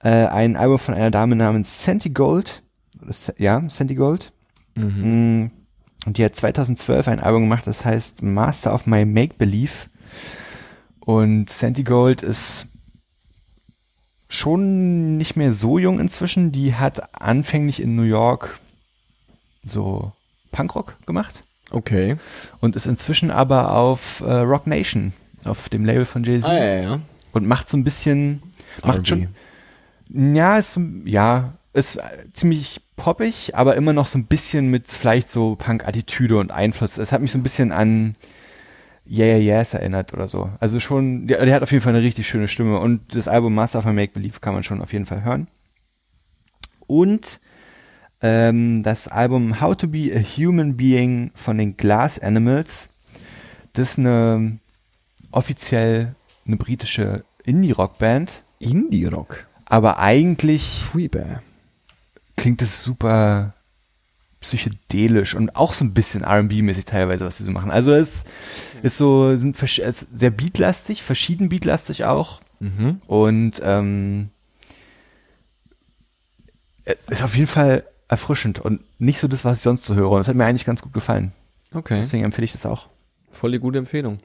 [0.00, 2.62] äh, ein Album von einer Dame namens Santi Gold.
[3.36, 4.32] Ja, Santi Gold.
[4.74, 5.42] Mhm.
[5.44, 5.50] Mm,
[6.06, 9.88] Und die hat 2012 ein Album gemacht, das heißt Master of My Make Believe.
[11.00, 12.66] Und Santi Gold ist
[14.28, 16.52] schon nicht mehr so jung inzwischen.
[16.52, 18.60] Die hat anfänglich in New York
[19.64, 20.12] so
[20.52, 22.16] Punkrock gemacht Okay.
[22.60, 25.12] und ist inzwischen aber auf äh, Rock Nation,
[25.44, 27.00] auf dem Label von Jay-Z Ah, ja, ja.
[27.32, 28.42] und macht so ein bisschen,
[28.82, 29.26] macht R&B.
[30.08, 32.02] schon, ja, ist, ja, ist äh,
[32.32, 36.96] ziemlich poppig, aber immer noch so ein bisschen mit vielleicht so Punk-Attitüde und Einfluss.
[36.96, 38.14] Es hat mich so ein bisschen an
[39.10, 40.50] Yeah, Yeah, Yes erinnert oder so.
[40.60, 43.54] Also schon, der, der hat auf jeden Fall eine richtig schöne Stimme und das Album
[43.54, 45.48] Master of My Make Believe kann man schon auf jeden Fall hören.
[46.86, 47.40] Und
[48.20, 52.90] ähm, das Album How to Be a Human Being von den Glass Animals.
[53.72, 54.58] das ist eine
[55.30, 56.14] offiziell
[56.46, 59.46] eine britische Indie-Rock-Band, Indie-Rock.
[59.66, 61.42] aber eigentlich Freebear.
[62.36, 63.54] klingt es super
[64.48, 67.70] psychedelisch und auch so ein bisschen R&B-mäßig teilweise, was sie so machen.
[67.70, 68.24] Also es
[68.82, 73.00] ist so, sind ist sehr beatlastig, verschieden beatlastig auch Mhm.
[73.06, 74.30] und ähm,
[76.84, 80.10] es ist auf jeden Fall erfrischend und nicht so das, was ich sonst so höre.
[80.10, 81.32] Und das hat mir eigentlich ganz gut gefallen.
[81.72, 82.00] Okay.
[82.00, 82.88] Deswegen empfehle ich das auch.
[83.30, 84.18] Voll die gute Empfehlung.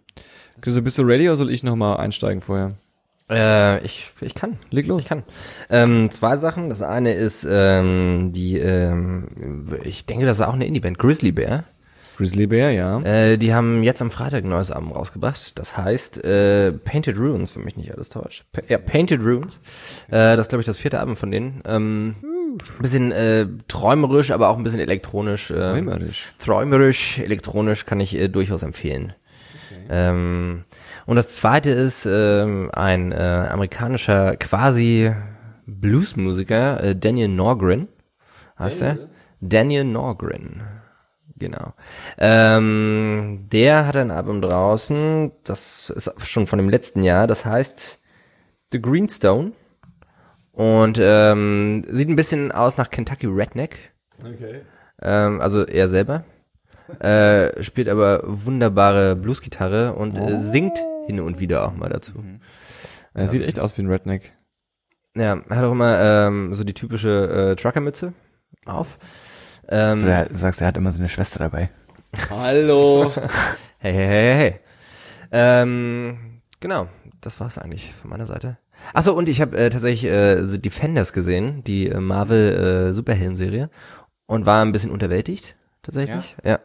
[0.61, 2.73] Chris, bist du ready oder soll ich nochmal einsteigen vorher?
[3.33, 4.57] Äh, ich, ich kann.
[4.69, 5.01] Leg los.
[5.01, 5.23] Ich kann.
[5.69, 6.69] Ähm, zwei Sachen.
[6.69, 11.65] Das eine ist ähm, die, ähm, ich denke, das ist auch eine Indie-Band, Grizzly Bear.
[12.17, 13.01] Grizzly Bear, ja.
[13.01, 15.57] Äh, die haben jetzt am Freitag ein neues Album rausgebracht.
[15.57, 18.45] Das heißt äh, Painted Ruins, wenn mich nicht alles täuscht.
[18.51, 19.59] Pa ja, Painted Ruins.
[20.09, 21.61] Äh, das ist, glaube ich, das vierte Album von denen.
[21.65, 22.15] Ähm,
[22.79, 25.49] bisschen äh, träumerisch, aber auch ein bisschen elektronisch.
[25.49, 26.33] Äh, Träumerisch.
[26.37, 29.13] träumerisch, elektronisch kann ich äh, durchaus empfehlen.
[29.89, 30.63] Ähm,
[31.05, 35.13] und das zweite ist ähm, ein äh, amerikanischer quasi
[35.65, 37.87] Bluesmusiker, äh, Daniel Norgren,
[38.57, 38.97] heißt er?
[39.41, 40.63] Daniel Norgren,
[41.37, 41.73] genau.
[42.17, 47.99] Ähm, der hat ein Album draußen, das ist schon von dem letzten Jahr, das heißt
[48.71, 49.53] The Greenstone.
[50.51, 53.91] Und ähm, sieht ein bisschen aus nach Kentucky Redneck.
[54.19, 54.61] Okay.
[55.01, 56.23] ähm, also er selber,
[56.99, 62.13] äh, spielt aber wunderbare Bluesgitarre und äh, singt hin und wieder auch mal dazu.
[63.13, 64.33] Er sieht echt aus wie ein Redneck.
[65.15, 68.13] Ja, er hat auch immer ähm, so die typische äh, Truckermütze
[68.65, 68.97] auf.
[69.69, 71.69] Ähm, Oder du sagst, er hat immer seine Schwester dabei.
[72.29, 73.11] Hallo.
[73.79, 74.59] Hey, hey, hey, hey.
[75.33, 76.87] Ähm, genau,
[77.19, 78.57] das war's eigentlich von meiner Seite.
[78.93, 82.53] Achso, und ich habe äh, tatsächlich äh, The Defenders gesehen, die äh, Marvel
[82.89, 83.69] äh, Superhelden-Serie,
[84.25, 86.35] und war ein bisschen unterwältigt, tatsächlich.
[86.43, 86.59] Ja.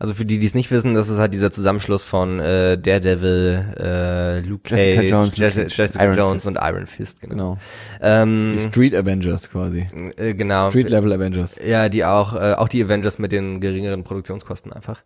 [0.00, 3.74] Also für die, die es nicht wissen, das ist halt dieser Zusammenschluss von äh, Daredevil,
[3.78, 6.46] äh, Luke Jessica Cage, Jones, Jessica, Luke Cage, Jessica Iron Jones Fist.
[6.46, 7.34] und Iron Fist, genau.
[7.34, 7.58] Genau.
[8.00, 9.86] Ähm, Die Street Avengers quasi.
[10.16, 10.70] äh, genau.
[10.70, 11.60] Street Level Avengers.
[11.64, 15.02] Ja, die auch, äh, auch die Avengers mit den geringeren Produktionskosten einfach.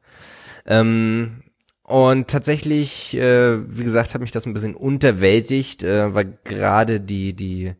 [0.64, 1.42] Ähm,
[1.82, 7.34] und tatsächlich, äh, wie gesagt, hat mich das ein bisschen unterwältigt, äh, weil gerade die,
[7.34, 7.74] die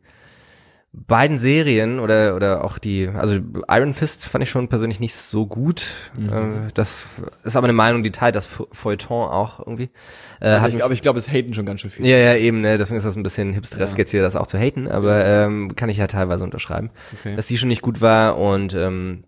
[0.93, 3.39] beiden Serien oder, oder auch die, also
[3.69, 5.83] Iron Fist fand ich schon persönlich nicht so gut.
[6.17, 7.05] Äh, das
[7.43, 9.89] ist aber eine Meinung, die teilt das Fe- Feuilleton auch irgendwie.
[10.39, 12.05] Äh, Aber ich, aber ich glaube, es haten schon ganz schön viel.
[12.07, 12.77] ja, ja, eben, ne?
[12.79, 13.99] deswegen ist das ein bisschen hipsteresk Ja.
[13.99, 16.89] jetzt hier, das auch zu haten, aber ähm, kann ich ja teilweise unterschreiben,
[17.19, 17.35] Okay.
[17.35, 19.23] dass die schon nicht gut war und ähm,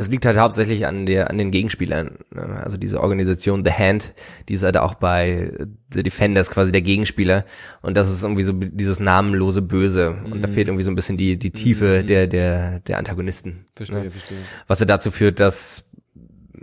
[0.00, 2.60] es liegt halt hauptsächlich an der an den Gegenspielern, ne?
[2.62, 4.14] also diese Organisation The Hand,
[4.48, 5.52] die ist halt auch bei
[5.92, 7.44] The Defenders quasi der Gegenspieler
[7.82, 11.16] und das ist irgendwie so dieses namenlose Böse und da fehlt irgendwie so ein bisschen
[11.16, 13.66] die die Tiefe der der der Antagonisten.
[13.74, 14.10] Verstehe, ne?
[14.10, 14.38] verstehe.
[14.66, 15.88] was ja dazu führt, dass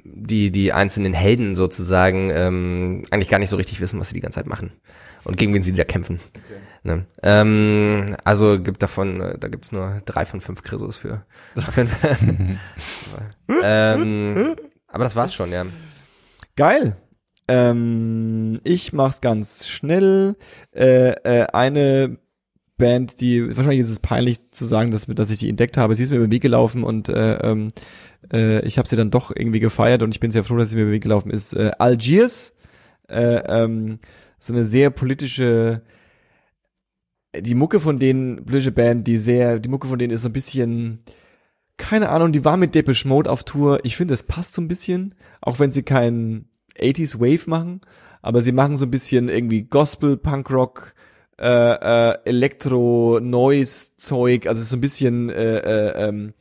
[0.03, 4.21] die die einzelnen Helden sozusagen ähm, eigentlich gar nicht so richtig wissen, was sie die
[4.21, 4.71] ganze Zeit machen
[5.23, 6.19] und gegen wen sie da kämpfen.
[6.85, 7.07] Ne?
[7.23, 11.25] Ähm, also gibt davon, äh, da gibt's nur drei von fünf Chrysos für.
[13.63, 14.55] Ähm,
[14.87, 15.65] aber das war's schon, ja.
[16.55, 16.95] Geil.
[17.47, 20.35] Ähm, ich mach's ganz schnell.
[20.75, 22.17] Äh, äh, eine
[22.77, 25.95] Band, die wahrscheinlich ist es peinlich zu sagen, dass, dass ich die entdeckt habe.
[25.95, 27.69] Sie ist mir über den Weg gelaufen und äh, ähm,
[28.31, 30.75] äh, ich habe sie dann doch irgendwie gefeiert und ich bin sehr froh, dass sie
[30.75, 31.53] mir über den Weg gelaufen ist.
[31.53, 32.53] Äh, Algiers,
[33.07, 33.99] äh, ähm,
[34.37, 35.81] so eine sehr politische
[37.41, 40.33] die Mucke von denen, politische Band, die sehr, die Mucke von denen ist so ein
[40.33, 41.03] bisschen,
[41.77, 43.79] keine Ahnung, die war mit Depeche Mode auf Tour.
[43.83, 46.49] Ich finde, es passt so ein bisschen, auch wenn sie keinen
[46.79, 47.81] 80s Wave machen,
[48.21, 50.93] aber sie machen so ein bisschen irgendwie Gospel, Punkrock,
[51.39, 51.47] äh,
[52.11, 56.33] äh, Elektro, Noise Zeug, also so ein bisschen äh, äh, ähm,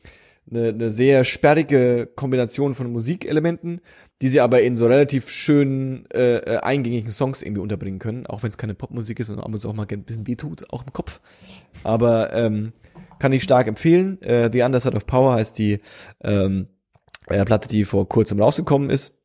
[0.55, 3.81] eine, eine sehr sperrige Kombination von Musikelementen,
[4.23, 8.43] die sie aber in so relativ schönen, äh, äh, eingängigen Songs irgendwie unterbringen können, auch
[8.43, 10.85] wenn es keine Popmusik ist und ab und zu auch mal ein bisschen wehtut, auch
[10.85, 11.21] im Kopf.
[11.83, 12.73] Aber ähm,
[13.19, 14.21] kann ich stark empfehlen.
[14.23, 15.81] Äh, The Underside of Power heißt die
[16.23, 16.69] ähm,
[17.27, 19.19] äh, Platte, die vor kurzem rausgekommen ist.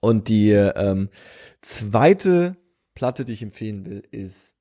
[0.00, 1.08] Und die ähm,
[1.62, 2.56] zweite
[2.94, 4.54] Platte, die ich empfehlen will, ist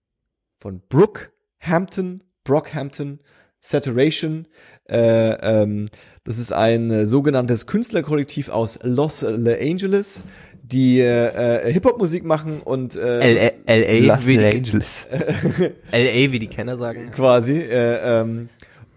[0.59, 3.19] von Brookhampton, Brockhampton,
[3.63, 4.45] Saturation.
[4.89, 5.31] Äh,
[5.61, 5.89] ähm,
[6.25, 10.25] das ist ein äh, sogenanntes Künstlerkollektiv aus Los Angeles,
[10.61, 15.07] die äh, äh, Hip-Hop-Musik machen und äh, LA, Los wie die, Angeles.
[15.91, 17.09] LA, wie die Kenner sagen.
[17.11, 17.53] quasi.
[17.53, 18.49] Äh, ähm,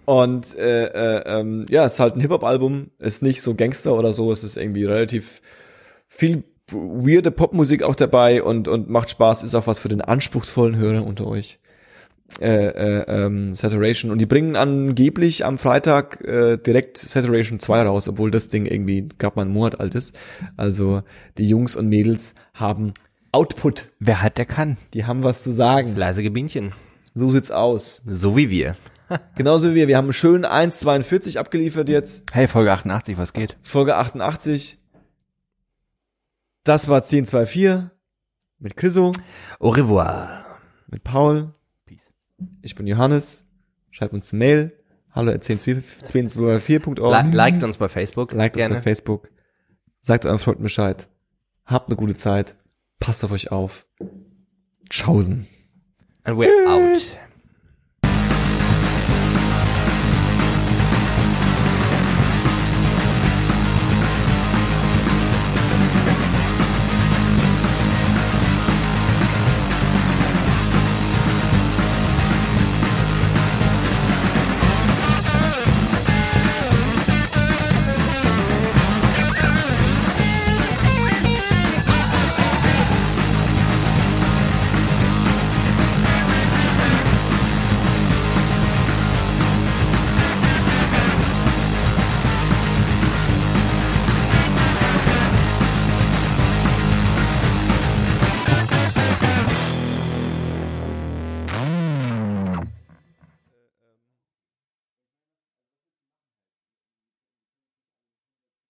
[0.05, 4.13] und äh, äh, ähm, ja, es ist halt ein Hip-Hop-Album, ist nicht so Gangster oder
[4.13, 5.41] so, es ist irgendwie relativ
[6.09, 10.77] viel weirde Popmusik auch dabei und, und macht Spaß, ist auch was für den anspruchsvollen
[10.77, 11.61] Hörer unter euch.
[12.41, 18.09] Äh, äh, ähm, Saturation und die bringen angeblich am Freitag äh, direkt Saturation 2 raus,
[18.09, 20.15] obwohl das Ding irgendwie gab mal einen Monat alt ist.
[20.57, 21.03] Also
[21.39, 22.93] die Jungs und Mädels haben
[23.33, 24.77] Output, Wer hat, der kann.
[24.95, 25.95] die haben was zu sagen.
[25.95, 26.73] Fleißige Bienchen.
[27.15, 28.03] So sieht's aus.
[28.07, 28.77] So wie wir.
[29.37, 29.89] Genauso wie wir.
[29.89, 32.25] Wir haben schön 1,42 abgeliefert jetzt.
[32.33, 33.57] Hey, Folge 88, was geht?
[33.63, 34.79] Folge 88.
[36.65, 37.91] Das war 1024
[38.59, 39.13] mit Chriso,
[39.61, 40.45] Au revoir.
[40.89, 41.55] mit Paul.
[42.63, 43.47] Ich bin Johannes.
[43.91, 44.73] Schreibt uns eine Mail.
[45.11, 47.25] Hallo at 1024.org.
[47.27, 48.33] Li liked uns bei Facebook.
[48.33, 48.75] Liked uns gerne.
[48.77, 49.31] bei Facebook.
[50.03, 51.09] Sagt euren Freunden Bescheid.
[51.65, 52.55] Habt eine gute Zeit.
[53.01, 53.87] Passt auf euch auf.
[54.91, 55.47] Tschaußen.
[56.25, 57.17] And we're out.